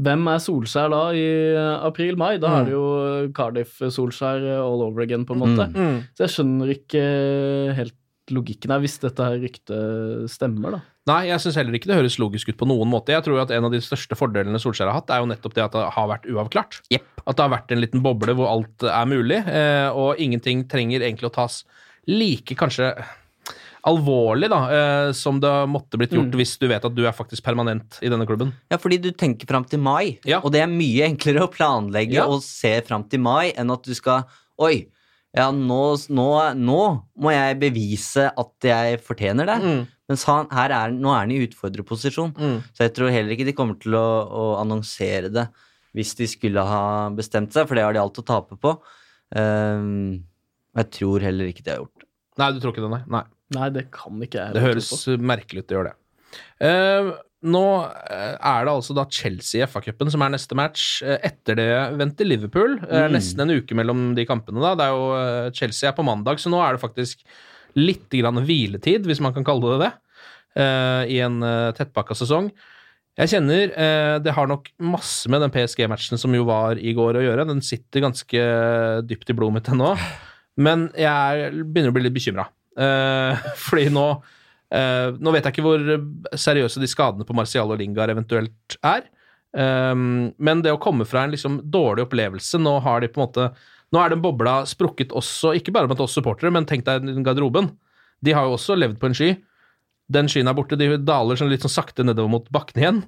hvem 0.00 0.28
er 0.32 0.40
Solskjær 0.40 0.92
da 0.92 1.00
i 1.12 1.24
eh, 1.52 1.82
april-mai? 1.84 2.38
Da 2.40 2.54
er 2.60 2.68
det 2.68 2.72
jo 2.72 2.84
Cardiff-Solskjær 3.36 4.46
all 4.54 4.84
over 4.86 5.04
again, 5.04 5.26
på 5.28 5.36
en 5.36 5.42
måte. 5.42 5.66
Mm. 5.74 5.98
Så 6.16 6.24
jeg 6.24 6.34
skjønner 6.36 6.72
ikke 6.72 7.02
helt 7.76 7.96
logikken 8.32 8.72
her, 8.72 8.80
hvis 8.80 8.96
dette 9.02 9.26
her 9.26 9.36
ryktet 9.42 10.30
stemmer, 10.32 10.78
da. 10.78 10.80
Nei, 11.08 11.26
jeg 11.30 11.40
syns 11.40 11.56
heller 11.56 11.72
ikke 11.78 11.88
det 11.88 11.96
høres 11.96 12.18
logisk 12.20 12.50
ut 12.52 12.58
på 12.60 12.66
noen 12.68 12.88
måte. 12.92 13.14
Jeg 13.14 13.24
tror 13.24 13.40
at 13.42 13.50
en 13.56 13.64
av 13.64 13.72
de 13.72 13.80
største 13.80 14.14
fordelene 14.18 14.60
Solskjær 14.60 14.90
har 14.92 14.98
hatt, 15.00 15.10
er 15.10 15.22
jo 15.22 15.30
nettopp 15.30 15.54
det 15.56 15.64
at 15.64 15.72
det 15.72 15.86
har 15.96 16.10
vært 16.10 16.28
uavklart. 16.28 16.80
At 16.92 17.36
det 17.36 17.44
har 17.46 17.54
vært 17.54 17.72
en 17.72 17.80
liten 17.80 18.02
boble 18.04 18.34
hvor 18.36 18.50
alt 18.52 18.84
er 18.84 19.08
mulig, 19.08 19.40
eh, 19.48 19.88
og 19.90 20.20
ingenting 20.20 20.66
trenger 20.68 21.00
egentlig 21.00 21.30
å 21.30 21.34
tas 21.40 21.64
like 22.06 22.54
kanskje 22.54 22.92
alvorlig 23.88 24.50
da, 24.52 24.58
eh, 24.76 25.12
som 25.16 25.40
det 25.40 25.50
måtte 25.72 25.96
blitt 25.96 26.12
gjort 26.12 26.28
Mm. 26.30 26.36
hvis 26.36 26.58
du 26.60 26.68
vet 26.68 26.84
at 26.84 26.94
du 26.94 27.06
er 27.06 27.12
faktisk 27.16 27.42
permanent 27.42 27.98
i 28.02 28.08
denne 28.12 28.26
klubben. 28.28 28.52
Ja, 28.70 28.76
fordi 28.76 29.00
du 29.00 29.10
tenker 29.12 29.46
fram 29.48 29.64
til 29.64 29.78
mai, 29.80 30.18
og 30.44 30.52
det 30.52 30.60
er 30.60 30.66
mye 30.68 31.08
enklere 31.08 31.48
å 31.48 31.50
planlegge 31.52 32.12
Ja. 32.12 32.26
og 32.26 32.42
se 32.42 32.80
fram 32.82 33.08
til 33.08 33.20
mai 33.20 33.52
enn 33.56 33.70
at 33.72 33.82
du 33.82 33.94
skal 33.94 34.24
Oi, 34.60 34.88
ja, 35.34 35.50
nå, 35.50 35.96
nå, 36.10 36.54
nå 36.54 37.02
må 37.18 37.30
jeg 37.32 37.58
bevise 37.58 38.30
at 38.36 38.50
jeg 38.60 38.98
fortjener 39.00 39.46
det. 39.46 39.62
Mm. 39.62 39.86
Mens 40.10 40.24
han, 40.26 40.48
her 40.50 40.74
er, 40.74 40.92
nå 40.96 41.12
er 41.14 41.20
han 41.22 41.30
i 41.34 41.40
utfordrerposisjon. 41.46 42.32
Så 42.74 42.82
jeg 42.88 42.94
tror 42.96 43.12
heller 43.14 43.36
ikke 43.36 43.46
de 43.46 43.54
kommer 43.54 43.78
til 43.78 43.94
å, 43.94 44.06
å 44.26 44.44
annonsere 44.58 45.30
det 45.30 45.46
hvis 45.96 46.12
de 46.18 46.26
skulle 46.30 46.62
ha 46.66 46.82
bestemt 47.14 47.54
seg, 47.54 47.66
for 47.66 47.78
det 47.78 47.82
har 47.86 47.94
de 47.94 48.02
alt 48.02 48.18
å 48.22 48.26
tape 48.26 48.58
på. 48.62 48.76
Um, 49.34 50.20
jeg 50.78 50.90
tror 50.98 51.24
heller 51.26 51.48
ikke 51.50 51.64
de 51.66 51.72
har 51.72 51.80
gjort 51.82 52.02
det. 52.02 52.06
Nei, 52.38 52.50
du 52.54 52.60
tror 52.62 52.74
ikke 52.74 52.84
det, 52.84 52.92
nei? 52.92 53.02
Nei. 53.10 53.24
Nei, 53.56 53.66
det 53.74 53.88
kan 53.94 54.20
ikke 54.22 54.38
jeg. 54.38 54.54
Det 54.54 54.62
høres 54.62 54.90
merkelig 55.18 55.64
ut, 55.64 55.66
det 55.70 55.76
gjør 55.78 55.88
det. 55.88 55.96
Uh, 56.62 57.10
nå 57.50 57.62
eh, 58.12 58.34
er 58.36 58.66
det 58.66 58.72
altså 58.72 58.92
da 58.94 59.06
Chelsea 59.08 59.62
i 59.62 59.68
FA-cupen 59.70 60.10
som 60.12 60.20
er 60.22 60.34
neste 60.34 60.56
match. 60.58 61.00
Eh, 61.02 61.16
etter 61.30 61.56
det 61.56 61.68
venter 61.96 62.28
Liverpool. 62.28 62.74
Eh, 62.84 63.06
Mm. 63.08 63.14
Nesten 63.16 63.40
en 63.46 63.54
uke 63.56 63.74
mellom 63.78 64.10
de 64.14 64.26
kampene. 64.28 64.60
da. 64.60 64.74
Det 64.76 64.84
er 64.84 64.92
jo, 64.92 65.54
Chelsea 65.56 65.88
er 65.88 65.96
på 65.96 66.04
mandag, 66.04 66.38
så 66.38 66.52
nå 66.52 66.60
er 66.60 66.76
det 66.76 66.82
faktisk 66.84 67.24
litt 67.78 68.08
grann 68.14 68.42
hviletid, 68.46 69.06
hvis 69.06 69.22
man 69.22 69.34
kan 69.36 69.46
kalle 69.46 69.74
det 69.74 69.80
det, 69.84 69.92
eh, 70.62 71.02
i 71.16 71.20
en 71.24 71.40
uh, 71.44 71.70
tettpakka 71.76 72.16
sesong. 72.18 72.50
Jeg 73.20 73.34
kjenner 73.34 73.72
eh, 73.74 74.16
det 74.22 74.32
har 74.32 74.48
nok 74.48 74.70
masse 74.86 75.28
med 75.30 75.42
den 75.42 75.52
PSG-matchen 75.52 76.20
som 76.20 76.34
jo 76.34 76.46
var 76.48 76.78
i 76.78 76.94
går 76.96 77.18
å 77.18 77.24
gjøre. 77.24 77.48
Den 77.48 77.62
sitter 77.64 78.04
ganske 78.06 78.44
dypt 79.04 79.32
i 79.32 79.36
blodet 79.36 79.58
mitt 79.58 79.70
ennå. 79.72 79.92
Men 80.60 80.88
jeg 80.98 81.50
begynner 81.66 81.92
å 81.92 81.96
bli 81.96 82.06
litt 82.06 82.16
bekymra. 82.16 82.46
Eh, 82.80 83.48
fordi 83.66 83.90
nå 83.92 84.06
eh, 84.72 85.10
Nå 85.18 85.32
vet 85.34 85.42
jeg 85.42 85.56
ikke 85.56 85.66
hvor 85.66 85.82
seriøse 86.38 86.80
de 86.80 86.88
skadene 86.88 87.26
på 87.28 87.36
Marcial 87.36 87.74
og 87.74 87.80
Lingard 87.80 88.14
eventuelt 88.14 88.78
er. 88.80 89.08
Men 89.50 90.60
det 90.62 90.70
å 90.70 90.78
komme 90.78 91.02
fra 91.10 91.24
en 91.24 91.32
liksom 91.32 91.56
dårlig 91.74 92.04
opplevelse 92.04 92.54
Nå 92.62 92.76
har 92.84 93.00
de 93.02 93.08
på 93.10 93.18
en 93.18 93.24
måte 93.24 93.46
Nå 93.90 93.98
er 94.04 94.12
den 94.12 94.22
bobla 94.22 94.60
sprukket 94.70 95.10
også, 95.16 95.54
ikke 95.58 95.72
bare 95.74 95.88
blant 95.90 96.02
oss 96.04 96.14
supportere, 96.14 96.52
men 96.54 96.66
tenk 96.68 96.84
deg 96.86 97.08
garderoben. 97.26 97.72
De 98.22 98.34
har 98.36 98.46
jo 98.46 98.54
også 98.54 98.76
levd 98.78 99.00
på 99.02 99.08
en 99.10 99.16
sky. 99.16 99.30
Den 100.10 100.28
skyen 100.30 100.50
er 100.50 100.54
borte, 100.58 100.78
de 100.78 100.92
daler 101.06 101.38
sånn 101.38 101.50
litt 101.50 101.64
sånn 101.64 101.72
sakte 101.74 102.04
nedover 102.06 102.30
mot 102.30 102.46
bakken 102.54 102.82
igjen. 102.82 103.00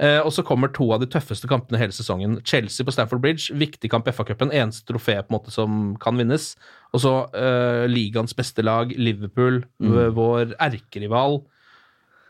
Eh, 0.00 0.16
og 0.24 0.30
så 0.32 0.40
kommer 0.46 0.70
to 0.72 0.86
av 0.94 1.02
de 1.02 1.08
tøffeste 1.12 1.48
kampene 1.50 1.76
hele 1.80 1.92
sesongen. 1.92 2.38
Chelsea 2.48 2.86
på 2.86 2.94
Stamford 2.94 3.20
Bridge, 3.20 3.50
viktig 3.60 3.90
kamp 3.92 4.06
i 4.08 4.14
FA-cupen, 4.16 4.52
eneste 4.56 4.86
trofé 4.88 5.18
på 5.20 5.28
en 5.28 5.36
måte 5.36 5.52
som 5.52 5.94
kan 6.00 6.16
vinnes. 6.16 6.54
Og 6.96 7.02
så 7.04 7.12
eh, 7.36 7.84
ligaens 7.90 8.32
beste 8.38 8.64
lag, 8.64 8.94
Liverpool, 8.96 9.64
Mm. 9.82 9.98
vår 10.16 10.54
erkerival, 10.60 11.40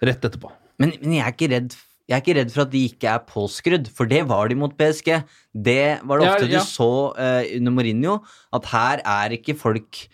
rett 0.02 0.24
etterpå. 0.24 0.50
Men, 0.80 0.94
men 1.02 1.14
jeg, 1.18 1.24
er 1.26 1.34
ikke 1.36 1.50
redd, 1.52 1.74
jeg 2.10 2.16
er 2.16 2.24
ikke 2.24 2.34
redd 2.40 2.50
for 2.50 2.64
at 2.64 2.72
de 2.72 2.80
ikke 2.88 3.06
er 3.06 3.22
påskrudd, 3.22 3.86
for 3.94 4.10
det 4.10 4.24
var 4.26 4.50
de 4.50 4.56
mot 4.58 4.72
PSG. 4.74 5.12
Det 5.54 5.84
var 6.02 6.18
det 6.18 6.26
ofte 6.26 6.48
ja. 6.50 6.58
du 6.58 6.66
så 6.66 6.90
uh, 7.14 7.44
under 7.54 7.74
Mourinho, 7.76 8.16
at 8.56 8.66
her 8.72 9.04
er 9.06 9.38
ikke 9.38 9.58
folk 9.58 10.04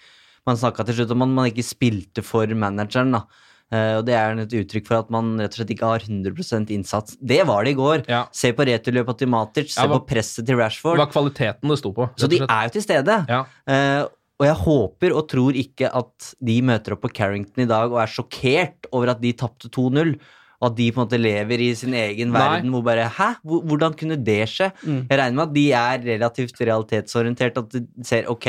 Man 0.46 0.54
snakka 0.60 0.84
til 0.86 0.94
slutt 1.00 1.10
om 1.10 1.24
at 1.24 1.30
man 1.32 1.48
ikke 1.48 1.64
spilte 1.66 2.22
for 2.22 2.46
manageren, 2.54 3.16
da. 3.16 3.24
Uh, 3.72 3.96
og 3.98 4.04
det 4.06 4.14
er 4.14 4.36
et 4.44 4.52
uttrykk 4.60 4.84
for 4.86 5.00
at 5.00 5.08
man 5.10 5.32
rett 5.40 5.56
og 5.56 5.58
slett 5.58 5.72
ikke 5.74 5.88
har 5.88 6.04
100% 6.04 6.70
innsats. 6.76 7.16
Det 7.18 7.40
var 7.48 7.66
det 7.66 7.72
i 7.72 7.78
går. 7.80 8.04
Se 8.30 8.52
på 8.54 8.68
returløpet 8.68 9.24
til 9.24 9.32
Matic, 9.32 9.72
se 9.72 9.80
Ja, 9.82 9.88
hva- 9.88 9.98
på 9.98 10.12
presset 10.12 10.46
til 10.46 10.60
Rashford. 10.60 11.00
Det 11.00 11.02
var 11.02 11.10
kvaliteten 11.16 11.72
det 11.72 11.80
sto 11.80 11.90
på. 11.96 12.06
Så 12.14 12.30
de 12.30 12.44
er 12.44 12.68
jo 12.68 12.76
til 12.76 12.84
stede. 12.84 13.18
Uh, 13.26 14.06
og 14.36 14.44
jeg 14.44 14.56
håper 14.60 15.16
og 15.16 15.28
tror 15.32 15.56
ikke 15.56 15.88
at 15.88 16.32
de 16.44 16.56
møter 16.68 16.94
opp 16.94 17.06
på 17.06 17.14
Carrington 17.16 17.64
i 17.64 17.70
dag 17.70 17.88
og 17.88 18.02
er 18.02 18.10
sjokkert 18.12 18.86
over 18.92 19.14
at 19.14 19.22
de 19.22 19.32
tapte 19.32 19.72
2-0. 19.72 20.18
Og 20.60 20.70
at 20.70 20.76
de 20.78 20.86
på 20.92 21.00
en 21.00 21.06
måte 21.06 21.18
lever 21.20 21.60
i 21.66 21.74
sin 21.76 21.92
egen 21.94 22.30
Nei. 22.32 22.40
verden 22.40 22.70
hvor 22.72 22.84
bare 22.86 23.08
Hæ, 23.12 23.28
hvordan 23.44 23.96
kunne 23.98 24.16
det 24.24 24.42
skje? 24.48 24.70
Mm. 24.86 25.02
Jeg 25.10 25.18
regner 25.20 25.36
med 25.36 25.48
at 25.48 25.54
de 25.54 25.66
er 25.72 26.06
relativt 26.14 26.60
realitetsorientert, 26.64 27.58
at 27.60 27.70
de 27.76 27.82
ser 28.06 28.30
ok, 28.32 28.46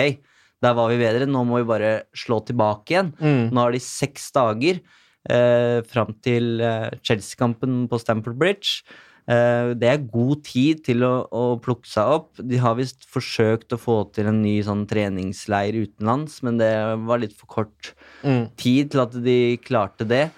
der 0.63 0.73
var 0.73 0.89
vi 0.89 0.97
bedre, 1.01 1.27
nå 1.29 1.43
må 1.45 1.59
vi 1.61 1.67
bare 1.69 1.91
slå 2.17 2.39
tilbake 2.47 2.95
igjen. 2.95 3.11
Mm. 3.19 3.51
Nå 3.53 3.61
har 3.67 3.71
de 3.75 3.79
seks 3.83 4.31
dager. 4.33 4.79
eh, 5.29 5.81
fram 5.83 6.13
til 6.23 6.61
eh, 6.63 6.89
Chelsea-kampen 7.03 7.89
på 7.91 7.99
Stamford 7.99 8.37
Bridge. 8.39 8.81
Eh, 9.27 9.73
det 9.75 9.89
er 9.91 10.05
god 10.07 10.45
tid 10.47 10.85
til 10.85 11.03
å, 11.03 11.27
å 11.27 11.41
plukke 11.59 11.83
seg 11.91 12.07
opp. 12.15 12.29
De 12.39 12.55
har 12.63 12.77
visst 12.79 13.03
forsøkt 13.11 13.75
å 13.75 13.79
få 13.81 13.97
til 14.15 14.29
en 14.31 14.39
ny 14.41 14.61
sånn 14.63 14.85
treningsleir 14.87 15.75
utenlands, 15.83 16.39
men 16.47 16.57
det 16.61 16.71
var 17.03 17.19
litt 17.19 17.35
for 17.35 17.47
kort 17.59 17.93
Mm. 18.23 18.47
tid 18.57 18.89
til 18.95 18.99
at 19.03 19.11
de 19.23 19.57
klarte 19.61 20.07
det. 20.07 20.31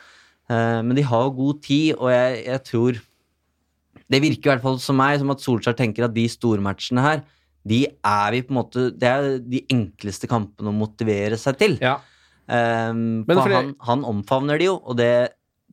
Eh, 0.49 0.81
men 0.85 0.97
de 0.97 1.05
har 1.05 1.31
god 1.37 1.61
tid, 1.65 1.93
og 1.97 2.09
jeg, 2.13 2.43
jeg 2.47 2.63
tror 2.65 2.99
Det 4.09 4.21
virker 4.23 4.47
i 4.47 4.51
hvert 4.55 4.63
fall 4.63 4.79
som 4.81 4.97
meg 4.97 5.19
som 5.21 5.29
at 5.29 5.43
Solskjær 5.43 5.77
tenker 5.77 6.07
at 6.07 6.15
de 6.15 6.25
stormatchene 6.31 7.03
her, 7.05 7.25
de 7.69 7.83
er 7.85 8.31
vi 8.33 8.41
på 8.41 8.53
en 8.53 8.57
måte 8.61 8.85
Det 8.95 9.09
er 9.09 9.27
de 9.43 9.61
enkleste 9.69 10.29
kampene 10.31 10.71
å 10.71 10.75
motivere 10.75 11.37
seg 11.37 11.59
til. 11.59 11.77
Ja. 11.83 11.99
Um, 12.49 13.27
for 13.29 13.45
han, 13.53 13.75
han 13.85 14.05
omfavner 14.09 14.57
de 14.57 14.71
jo, 14.71 14.79
og 14.81 14.97
det 14.97 15.11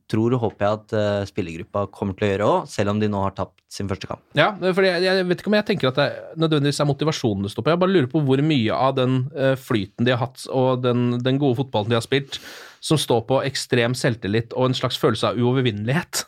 tror 0.07 0.33
og 0.37 0.39
håper 0.45 0.63
jeg 0.65 0.77
at 0.77 0.93
eh, 0.95 1.25
spillergruppa 1.27 1.81
kommer 1.91 2.15
til 2.15 2.27
å 2.27 2.29
gjøre 2.31 2.45
òg, 2.47 2.67
selv 2.71 2.93
om 2.93 2.99
de 3.01 3.09
nå 3.11 3.19
har 3.25 3.33
tapt 3.35 3.59
sin 3.71 3.89
første 3.89 4.07
kamp. 4.07 4.21
Ja, 4.39 4.53
for 4.55 4.85
jeg, 4.87 5.01
jeg 5.03 5.25
vet 5.27 5.41
ikke 5.43 5.51
om 5.51 5.57
jeg 5.57 5.65
tenker 5.67 5.89
at 5.91 5.97
det 5.99 6.07
nødvendigvis 6.39 6.79
er 6.79 6.87
motivasjonen 6.87 7.43
det 7.43 7.51
står 7.51 7.65
på. 7.65 7.73
Jeg 7.73 7.81
bare 7.81 7.91
lurer 7.95 8.07
på 8.13 8.21
hvor 8.23 8.43
mye 8.47 8.77
av 8.77 8.95
den 8.95 9.17
eh, 9.35 9.55
flyten 9.59 10.07
de 10.07 10.13
har 10.15 10.21
hatt, 10.23 10.45
og 10.55 10.81
den, 10.85 11.17
den 11.25 11.41
gode 11.41 11.59
fotballen 11.59 11.91
de 11.91 11.99
har 11.99 12.05
spilt, 12.05 12.39
som 12.79 12.95
står 13.01 13.25
på 13.27 13.41
ekstrem 13.49 13.95
selvtillit 13.97 14.55
og 14.55 14.69
en 14.69 14.77
slags 14.77 14.99
følelse 15.01 15.33
av 15.33 15.39
uovervinnelighet. 15.43 16.23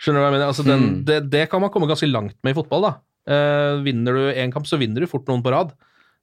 Skjønner 0.00 0.20
du 0.20 0.24
hva 0.24 0.30
jeg 0.30 0.36
mener? 0.38 0.48
Altså, 0.54 0.64
den, 0.64 0.80
Mm. 0.88 1.04
det, 1.04 1.20
det 1.34 1.44
kan 1.52 1.60
man 1.60 1.68
komme 1.74 1.90
ganske 1.90 2.08
langt 2.08 2.38
med 2.46 2.54
i 2.54 2.58
fotball, 2.62 2.86
da. 2.88 2.92
Eh, 3.28 3.82
vinner 3.84 4.16
du 4.16 4.22
én 4.32 4.52
kamp, 4.54 4.64
så 4.70 4.78
vinner 4.80 5.04
du 5.04 5.10
fort 5.10 5.28
noen 5.28 5.42
på 5.44 5.52
rad. 5.52 5.74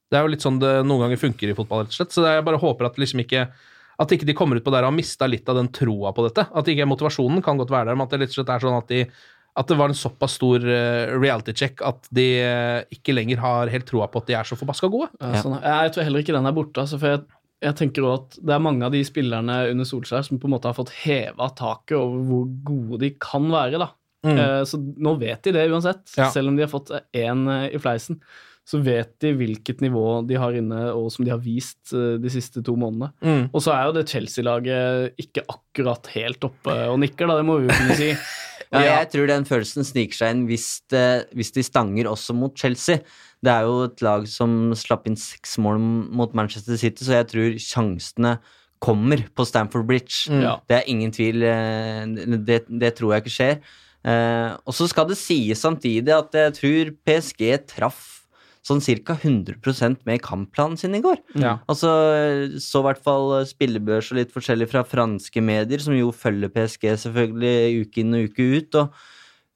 Det 0.10 0.18
er 0.18 0.24
jo 0.26 0.32
litt 0.34 0.41
sånn 0.41 0.58
det 0.58 0.72
noen 0.88 1.04
ganger 1.06 1.20
funker 1.22 1.52
i 1.52 1.54
fotball, 1.54 1.84
rett 1.86 1.91
og 1.93 1.98
slett. 2.00 2.16
Så 2.16 2.24
jeg 2.26 2.45
bare 2.48 2.58
håper 2.64 2.88
at 2.89 2.98
liksom 2.98 3.22
ikke 3.22 3.43
at 3.98 4.14
ikke 4.14 4.28
de 4.30 4.36
kommer 4.38 4.60
ut 4.60 4.66
på 4.66 4.74
der 4.74 4.86
og 4.86 4.91
har 4.91 4.98
mista 4.98 5.28
litt 5.30 5.48
av 5.50 5.58
den 5.58 5.72
troa 5.74 6.12
på 6.14 6.28
dette. 6.28 6.45
At 6.54 6.70
ikke 6.70 6.86
motivasjonen 6.89 7.41
kan 7.45 7.58
godt 7.58 7.74
være 7.74 7.89
der, 7.89 7.98
men 7.98 8.06
at 8.06 8.14
det 8.14 8.22
rett 8.22 8.36
og 8.36 8.39
slett 8.39 8.54
er 8.54 8.64
sånn 8.64 8.78
at 8.78 8.93
de 8.93 9.02
at 9.58 9.72
det 9.72 9.78
var 9.80 9.89
en 9.89 9.98
såpass 9.98 10.36
stor 10.38 10.62
eh, 10.62 11.10
reality 11.18 11.54
check 11.58 11.82
at 11.86 12.06
de 12.14 12.28
eh, 12.43 12.84
ikke 12.93 13.16
lenger 13.16 13.41
har 13.41 13.72
helt 13.74 13.88
troa 13.89 14.06
på 14.12 14.22
at 14.22 14.30
de 14.30 14.36
er 14.38 14.45
så 14.45 14.58
forbaska 14.60 14.89
gode. 14.93 15.10
Ja, 15.18 15.41
sånn. 15.41 15.58
Jeg 15.64 15.93
tror 15.95 16.06
heller 16.06 16.22
ikke 16.22 16.36
den 16.36 16.50
er 16.50 16.54
borte. 16.54 16.84
Altså, 16.84 17.00
for 17.02 17.16
jeg, 17.16 17.24
jeg 17.66 17.78
tenker 17.80 18.06
også 18.06 18.20
at 18.20 18.38
Det 18.38 18.54
er 18.54 18.62
mange 18.68 18.86
av 18.86 18.93
de 18.93 19.02
spillerne 19.08 19.56
under 19.72 19.89
Solskjær 19.89 20.28
som 20.28 20.38
på 20.41 20.50
en 20.50 20.54
måte 20.54 20.70
har 20.70 20.78
fått 20.78 20.93
heva 21.00 21.50
taket 21.58 21.98
over 21.98 22.22
hvor 22.28 22.45
gode 22.70 23.02
de 23.02 23.12
kan 23.24 23.50
være. 23.50 23.82
da. 23.82 23.89
Mm. 24.28 24.36
Eh, 24.36 24.62
så 24.70 24.78
nå 24.78 25.16
vet 25.24 25.41
de 25.48 25.56
det 25.58 25.66
uansett. 25.72 26.06
Ja. 26.20 26.30
Selv 26.36 26.54
om 26.54 26.60
de 26.60 26.68
har 26.68 26.74
fått 26.74 26.93
én 27.18 27.48
i 27.66 27.82
fleisen, 27.82 28.22
så 28.68 28.82
vet 28.84 29.13
de 29.24 29.30
hvilket 29.39 29.80
nivå 29.86 30.01
de 30.28 30.36
har 30.36 30.55
inne, 30.59 30.82
og 30.91 31.07
som 31.13 31.24
de 31.24 31.32
har 31.32 31.39
vist 31.39 31.93
eh, 31.95 32.18
de 32.20 32.32
siste 32.34 32.59
to 32.68 32.74
månedene. 32.76 33.13
Mm. 33.24 33.45
Og 33.55 33.63
så 33.63 33.72
er 33.72 33.86
jo 33.88 33.93
det 33.95 34.07
Chelsea-laget 34.11 35.15
ikke 35.24 35.45
akkurat 35.47 36.09
helt 36.18 36.43
oppe 36.49 36.76
og 36.91 36.99
nikker, 36.99 37.30
da, 37.32 37.38
det 37.39 37.47
må 37.47 37.61
vi 37.61 37.70
jo 37.70 37.78
kunne 37.80 37.97
si. 37.99 38.11
Ja, 38.68 38.82
jeg 38.84 39.07
tror 39.13 39.30
den 39.30 39.45
følelsen 39.47 39.86
sniker 39.88 40.18
seg 40.18 40.34
inn 40.34 40.41
hvis, 40.49 40.65
det, 40.91 41.30
hvis 41.39 41.53
de 41.55 41.63
stanger 41.63 42.09
også 42.11 42.34
mot 42.36 42.51
Chelsea. 42.59 42.97
Det 43.39 43.47
er 43.53 43.63
jo 43.63 43.86
et 43.86 44.01
lag 44.03 44.26
som 44.28 44.74
slapp 44.76 45.05
inn 45.07 45.15
seks 45.15 45.53
mål 45.63 45.80
mot 45.80 46.34
Manchester 46.36 46.76
City, 46.76 47.05
så 47.07 47.22
jeg 47.22 47.30
tror 47.32 47.55
sjansene 47.63 48.34
kommer 48.84 49.24
på 49.39 49.45
Stamford 49.47 49.88
Bridge. 49.88 50.28
Mm. 50.28 50.41
Ja. 50.43 50.57
Det 50.68 50.82
er 50.82 50.91
ingen 50.91 51.15
tvil. 51.15 51.47
eh, 51.47 52.03
Det, 52.43 52.65
det 52.68 52.91
tror 52.99 53.15
jeg 53.15 53.24
ikke 53.24 53.36
skjer. 53.38 53.55
Eh, 54.03 54.51
og 54.68 54.76
så 54.76 54.89
skal 54.91 55.07
det 55.13 55.18
sies 55.22 55.63
samtidig 55.63 56.11
at 56.18 56.36
jeg 56.36 56.57
tror 56.59 56.91
PSG 57.07 57.47
traff 57.72 58.16
sånn 58.68 58.84
ca. 58.84 59.15
100% 59.15 60.03
med 60.07 60.24
kampplanen 60.26 60.80
sin 60.80 60.95
i 60.97 61.03
går. 61.03 61.20
Ja. 61.39 61.57
Altså, 61.72 61.91
så 62.61 62.82
i 62.82 62.88
hvert 62.89 63.03
fall 63.03 63.38
spillebørs 63.47 64.11
og 64.11 64.20
litt 64.20 64.34
forskjellig 64.36 64.70
fra 64.72 64.84
franske 64.88 65.43
medier, 65.43 65.84
som 65.84 65.95
jo 65.95 66.11
følger 66.15 66.51
PSG 66.53 66.89
selvfølgelig 67.05 67.86
uke 67.86 68.03
inn 68.03 68.18
og 68.18 68.28
uke 68.28 68.49
ut. 68.57 68.80
og 68.82 68.99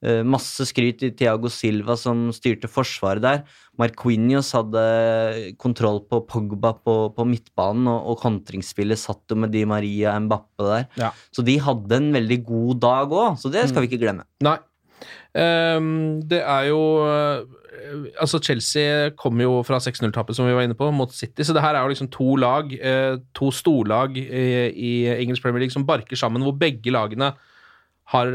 eh, 0.06 0.22
Masse 0.24 0.66
skryt 0.70 1.04
i 1.04 1.12
Thiago 1.16 1.52
Silva 1.52 1.96
som 2.00 2.30
styrte 2.34 2.70
forsvaret 2.72 3.24
der. 3.24 3.44
Marquinhos 3.80 4.52
hadde 4.56 4.82
kontroll 5.60 6.02
på 6.08 6.22
Pogba 6.28 6.74
på, 6.80 6.96
på 7.16 7.28
midtbanen, 7.28 7.88
og, 7.92 8.12
og 8.12 8.20
kontringsspillet 8.24 9.00
satt 9.00 9.32
jo 9.32 9.40
med 9.44 9.52
Di 9.54 9.64
Maria 9.68 10.16
Mbappe 10.20 10.68
der. 10.68 10.90
Ja. 11.00 11.14
Så 11.34 11.44
de 11.46 11.56
hadde 11.60 12.00
en 12.00 12.12
veldig 12.16 12.42
god 12.48 12.84
dag 12.84 13.16
òg, 13.16 13.40
så 13.40 13.52
det 13.52 13.68
skal 13.70 13.84
vi 13.84 13.92
ikke 13.92 14.04
glemme. 14.06 14.28
Nei. 14.44 14.58
Ehm, 15.38 16.20
det 16.28 16.42
er 16.44 16.70
jo 16.70 16.80
eh, 17.08 17.58
Altså, 18.20 18.38
Chelsea 18.38 19.10
kom 19.18 19.40
jo 19.40 19.62
fra 19.66 19.78
6-0-tappet, 19.82 20.36
som 20.36 20.46
vi 20.46 20.54
var 20.54 20.66
inne 20.66 20.76
på, 20.78 20.90
mot 20.94 21.10
City. 21.12 21.42
Så 21.42 21.54
det 21.56 21.64
her 21.64 21.74
er 21.74 21.82
jo 21.82 21.90
liksom 21.90 22.10
to 22.12 22.36
lag, 22.38 22.68
eh, 22.72 23.16
to 23.34 23.50
storlag 23.50 24.16
i, 24.16 24.44
i 24.70 24.92
engelsk 25.16 25.42
Premier 25.42 25.64
League 25.64 25.74
som 25.74 25.86
barker 25.88 26.16
sammen, 26.16 26.44
hvor 26.44 26.54
begge 26.56 26.92
lagene 26.94 27.32
har 28.12 28.26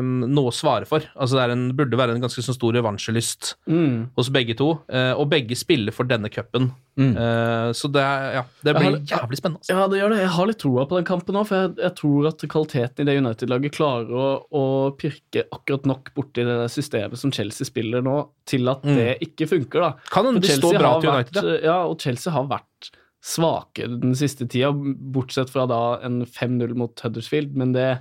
um, 0.00 0.24
noe 0.32 0.48
å 0.50 0.54
svare 0.54 0.86
for. 0.88 1.04
Altså 1.14 1.36
Det 1.36 1.42
er 1.44 1.52
en, 1.54 1.64
burde 1.76 1.94
være 1.98 2.14
en 2.16 2.22
ganske 2.24 2.42
sånn 2.42 2.56
stor 2.56 2.72
revansjelyst 2.74 3.54
Mm. 3.68 4.08
hos 4.16 4.30
begge 4.34 4.56
to. 4.58 4.70
Uh, 4.90 5.12
og 5.20 5.28
begge 5.30 5.54
spiller 5.54 5.92
for 5.94 6.04
denne 6.08 6.30
cupen. 6.32 6.72
Mm. 6.98 7.12
Uh, 7.14 7.70
så 7.76 7.86
det, 7.92 8.02
er- 8.02 8.32
ja, 8.40 8.42
det 8.64 8.74
blir 8.74 8.88
har- 8.90 8.98
jævlig 9.06 9.38
spennende. 9.38 9.60
Altså. 9.60 9.76
Ja, 9.76 9.86
det 9.86 10.00
gjør 10.00 10.10
det. 10.10 10.18
Jeg 10.24 10.32
har 10.34 10.46
litt 10.50 10.58
troa 10.58 10.86
på 10.90 10.96
den 10.98 11.04
kampen 11.04 11.36
òg, 11.38 11.46
for 11.46 11.54
jeg, 11.60 11.76
jeg 11.78 11.94
tror 12.00 12.26
at 12.32 12.38
kvaliteten 12.56 13.00
i 13.00 13.04
det 13.10 13.18
United-laget 13.22 13.72
klarer 13.76 14.10
å, 14.10 14.28
å 14.50 14.64
pirke 14.98 15.44
akkurat 15.52 15.86
nok 15.86 16.10
borti 16.16 16.42
det 16.44 16.58
systemet 16.74 17.16
som 17.20 17.30
Chelsea 17.30 17.64
spiller 17.68 18.02
nå, 18.02 18.16
til 18.46 18.66
at 18.68 18.82
Mm. 18.82 18.96
det 18.96 19.18
ikke 19.28 19.46
funker, 19.52 19.80
da. 19.80 19.92
Kan 20.10 20.24
hende 20.26 20.40
de 20.42 20.48
står 20.56 20.78
bra 20.80 20.98
til 21.00 21.10
United. 21.10 21.42
vært, 21.44 21.62
ja, 21.62 21.78
og 21.86 22.00
Chelsea 22.00 22.32
har 22.32 22.48
vært 22.50 22.90
svake 23.22 23.84
den 24.00 24.14
siste 24.16 24.48
tida, 24.48 24.72
bortsett 24.72 25.50
fra 25.52 25.66
da 25.68 26.00
en 26.02 26.22
5-0 26.24 26.74
mot 26.74 26.98
Huddersfield, 27.04 27.54
men 27.54 27.72
det, 27.76 27.98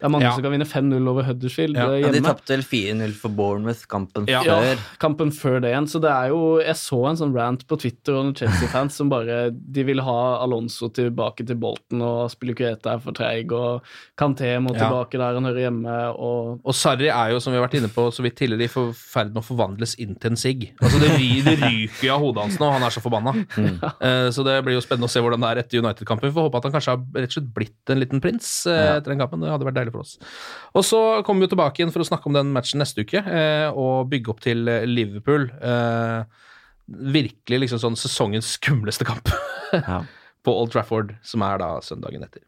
det 0.00 0.06
er 0.08 0.12
mange 0.14 0.24
Ja. 0.24 0.32
som 0.32 0.42
kan 0.42 0.52
vinne 0.54 0.64
5-0 0.66 1.08
over 1.12 1.22
Huddersfield 1.28 1.76
Ja. 1.76 1.86
hjemme. 1.92 2.06
Ja, 2.06 2.12
de 2.12 2.20
tapte 2.24 2.48
vel 2.56 2.62
4-0 2.64 3.12
for 3.14 3.28
Bournemouth 3.28 3.86
kampen 3.86 4.26
Ja. 4.26 4.40
før. 4.42 4.78
kampen 4.98 5.30
før 5.30 5.60
det 5.60 5.70
igjen. 5.74 5.86
Så 5.86 6.00
det 6.00 6.10
er 6.10 6.28
jo 6.28 6.58
Jeg 6.60 6.74
så 6.76 7.08
en 7.10 7.16
sånn 7.16 7.34
rant 7.36 7.66
på 7.68 7.78
Twitter 7.78 8.14
og 8.16 8.24
noen 8.24 8.34
Chelsea-fans 8.36 8.94
som 8.96 9.08
bare 9.10 9.50
De 9.52 9.82
vil 9.84 10.00
ha 10.00 10.42
Alonso 10.42 10.88
tilbake 10.88 11.44
til 11.46 11.56
Bolten, 11.56 12.00
og 12.02 12.30
Spillukueta 12.30 12.94
er 12.94 12.98
for 12.98 13.12
treig, 13.12 13.52
og 13.52 13.82
Canté 14.18 14.56
må 14.60 14.74
Ja. 14.74 14.88
tilbake 14.88 15.12
der 15.18 15.34
han 15.34 15.44
hører 15.44 15.70
hjemme, 15.70 16.14
og 16.18 16.60
Og 16.64 16.74
Sarri 16.74 17.08
er 17.08 17.32
jo, 17.32 17.38
som 17.40 17.52
vi 17.52 17.58
har 17.58 17.68
vært 17.68 17.78
inne 17.78 17.88
på 17.92 18.08
så 18.12 18.22
vidt 18.22 18.36
tidligere, 18.36 18.64
i 18.64 18.92
ferd 18.94 19.34
med 19.34 19.42
å 19.42 19.46
forvandles 19.46 19.96
inn 19.98 20.14
til 20.18 20.30
en 20.30 20.36
sigg. 20.36 20.70
Altså, 20.82 20.98
det, 20.98 21.44
det 21.44 21.58
ryker 21.60 22.06
jo 22.06 22.14
av 22.14 22.20
hodet 22.20 22.42
hans 22.42 22.58
nå, 22.58 22.70
han 22.72 22.82
er 22.82 22.90
så 22.90 23.00
forbanna. 23.02 23.34
Eh, 24.00 24.30
så 24.30 24.44
det 24.44 24.64
blir 24.64 24.74
jo 24.78 24.80
spennende 24.80 25.08
å 25.08 25.10
se 25.12 25.20
hvordan 25.20 25.40
det 25.40 25.50
er 25.50 25.62
etter 25.62 25.78
United-kampen. 25.82 26.30
Vi 26.30 26.34
får 26.34 26.48
håpe 26.50 26.56
at 26.56 26.62
han 26.64 26.72
kanskje 26.72 26.94
har 26.94 27.00
rett 27.20 27.30
og 27.30 27.36
slett 27.36 27.52
blitt 27.54 27.90
en 27.90 28.00
liten 28.00 28.20
prins 28.20 28.66
eh, 28.66 28.96
etter 28.96 29.10
den 29.12 29.18
kampen. 29.18 29.40
Det 29.40 29.50
hadde 29.50 29.66
vært 29.68 29.74
deilig 29.80 29.89
for 29.94 30.02
oss. 30.04 30.16
Og 30.74 30.84
så 30.86 31.00
kommer 31.26 31.42
vi 31.44 31.48
jo 31.48 31.54
tilbake 31.56 31.80
igjen 31.82 31.92
for 31.94 32.04
å 32.04 32.08
snakke 32.08 32.30
om 32.30 32.36
den 32.38 32.52
matchen 32.54 32.82
neste 32.82 33.04
uke, 33.06 33.22
eh, 33.22 33.68
og 33.70 34.10
bygge 34.12 34.32
opp 34.32 34.40
til 34.44 34.68
eh, 34.70 34.86
Liverpool. 34.88 35.48
Eh, 35.60 36.22
virkelig 36.90 37.64
liksom 37.66 37.82
sånn 37.82 37.98
sesongens 37.98 38.56
skumleste 38.58 39.06
kamp 39.06 39.30
Ja. 39.76 40.02
på 40.46 40.54
Old 40.56 40.72
Trafford, 40.72 41.12
som 41.22 41.42
er 41.44 41.58
da 41.60 41.74
søndagen 41.84 42.22
etter. 42.24 42.40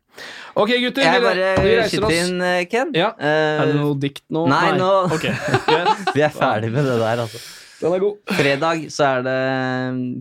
Ok, 0.57 0.71
gutter. 0.81 1.05
Jeg 1.05 1.21
bare 1.25 1.51
vi 1.61 1.73
skyter 1.89 2.15
inn, 2.17 2.39
Ken. 2.73 2.93
Ja. 2.97 3.11
Uh, 3.17 3.61
Er 3.63 3.69
det 3.69 3.77
noe 3.77 3.97
dikt 4.01 4.25
nå? 4.33 4.47
Nei, 4.49 4.71
nå- 4.81 5.13
okay. 5.13 5.33
yes. 5.77 6.07
Vi 6.17 6.25
er 6.25 6.33
ferdig 6.33 6.71
med 6.73 6.89
det 6.89 6.97
der, 7.01 7.21
altså. 7.27 7.41
Den 7.83 7.97
er 7.97 8.03
god. 8.05 8.19
Fredag 8.39 8.83
så 8.95 9.07
er 9.09 9.25
det 9.27 9.37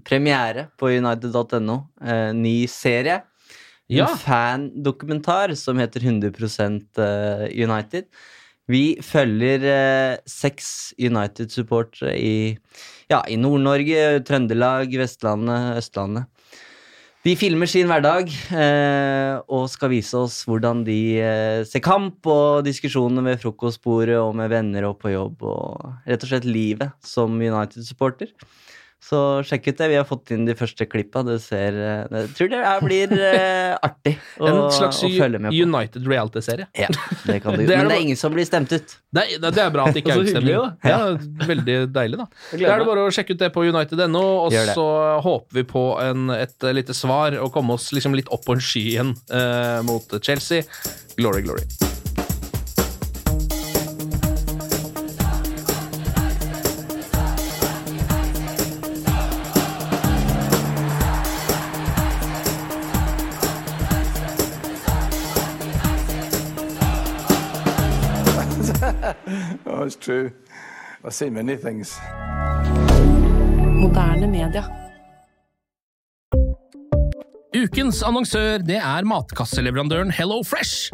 premiere 0.08 0.66
på 0.80 0.90
United.no. 0.92 1.78
Uh, 2.02 2.32
ny 2.36 2.56
serie. 2.72 3.22
En 3.92 4.22
fandokumentar 4.22 5.56
som 5.60 5.82
heter 5.82 6.08
100% 6.08 7.02
United. 7.52 8.08
Vi 8.72 8.84
følger 9.04 9.64
eh, 9.68 10.18
seks 10.30 10.94
United-supportere 11.02 12.14
i, 12.16 12.36
ja, 13.12 13.22
i 13.28 13.38
Nord-Norge, 13.40 14.22
Trøndelag, 14.28 14.94
Vestlandet, 15.02 15.82
Østlandet. 15.82 16.30
De 17.22 17.36
filmer 17.38 17.70
sin 17.70 17.90
hverdag 17.90 18.32
eh, 18.58 19.36
og 19.54 19.68
skal 19.70 19.92
vise 19.92 20.18
oss 20.18 20.40
hvordan 20.50 20.82
de 20.88 21.02
eh, 21.22 21.60
ser 21.70 21.84
kamp 21.86 22.26
og 22.26 22.64
diskusjoner 22.66 23.28
ved 23.28 23.44
frokostbordet 23.44 24.18
og 24.18 24.34
med 24.40 24.50
venner 24.50 24.88
og 24.88 24.98
på 25.04 25.12
jobb 25.14 25.46
og 25.46 26.08
rett 26.10 26.26
og 26.26 26.32
slett 26.32 26.48
livet 26.50 26.96
som 27.06 27.36
United-supporter. 27.38 28.32
Så 29.02 29.20
sjekk 29.48 29.72
ut 29.72 29.80
det. 29.80 29.88
Vi 29.90 29.98
har 29.98 30.06
fått 30.06 30.30
inn 30.36 30.44
de 30.46 30.54
første 30.58 30.86
klippa. 30.86 31.24
Det 31.26 31.40
ser 31.42 31.74
eh, 31.74 32.20
Jeg 32.22 32.34
tror 32.38 32.52
det 32.52 32.62
blir 32.86 33.16
uh, 33.18 33.74
artig 33.82 34.14
å, 34.38 34.46
En 34.46 34.60
slags 34.76 35.02
å 35.04 35.10
følge 35.10 35.42
med 35.42 35.50
på. 35.50 35.64
United 35.66 36.06
reality-serie. 36.08 36.68
Ja, 36.78 36.90
det 37.26 37.40
kan 37.42 37.56
du. 37.58 37.66
Det 37.66 37.80
Men 37.82 37.90
det 37.90 37.98
er 37.98 38.06
ingen 38.06 38.20
som 38.20 38.36
blir 38.36 38.46
stemt 38.48 38.72
ut. 38.72 38.96
Det 39.12 39.26
er, 39.26 39.42
det 39.42 39.66
er 39.66 39.74
bra 39.74 39.90
at 39.90 39.98
det 39.98 40.06
ikke 40.06 40.16
er 40.16 40.24
utstemning. 40.26 40.72
Ja, 40.86 41.00
veldig 41.50 41.78
deilig, 41.96 42.22
da. 42.22 42.30
Da 42.54 42.74
er 42.76 42.84
det 42.84 42.90
bare 42.94 43.08
å 43.08 43.14
sjekke 43.14 43.36
ut 43.36 43.42
det 43.42 43.52
på 43.56 43.66
United.no, 43.68 44.26
og 44.46 44.58
så 44.72 44.88
håper 45.26 45.62
vi 45.62 45.68
på 45.74 45.86
en, 46.04 46.30
et 46.38 46.70
lite 46.78 46.96
svar 46.98 47.36
og 47.42 47.52
komme 47.56 47.80
oss 47.80 47.90
liksom 47.96 48.16
litt 48.18 48.30
opp 48.32 48.46
på 48.46 48.58
en 48.58 48.64
sky 48.64 48.86
igjen 48.96 49.16
uh, 49.34 49.82
mot 49.88 50.22
Chelsea. 50.22 50.68
Glory, 51.18 51.42
glory. 51.48 51.91
oh, 69.66 69.84
it's 69.84 69.96
true. 69.96 70.32
I've 71.04 71.14
seen 71.14 71.34
many 71.34 71.58
things. 71.58 72.00
Moderne 73.82 74.28
media. 74.28 74.64
Ukens 77.52 78.00
annonsør 78.04 78.62
det 78.64 78.78
er 78.80 79.04
matkasseleverandøren 79.06 80.12
Hello 80.16 80.40
Fresh. 80.48 80.94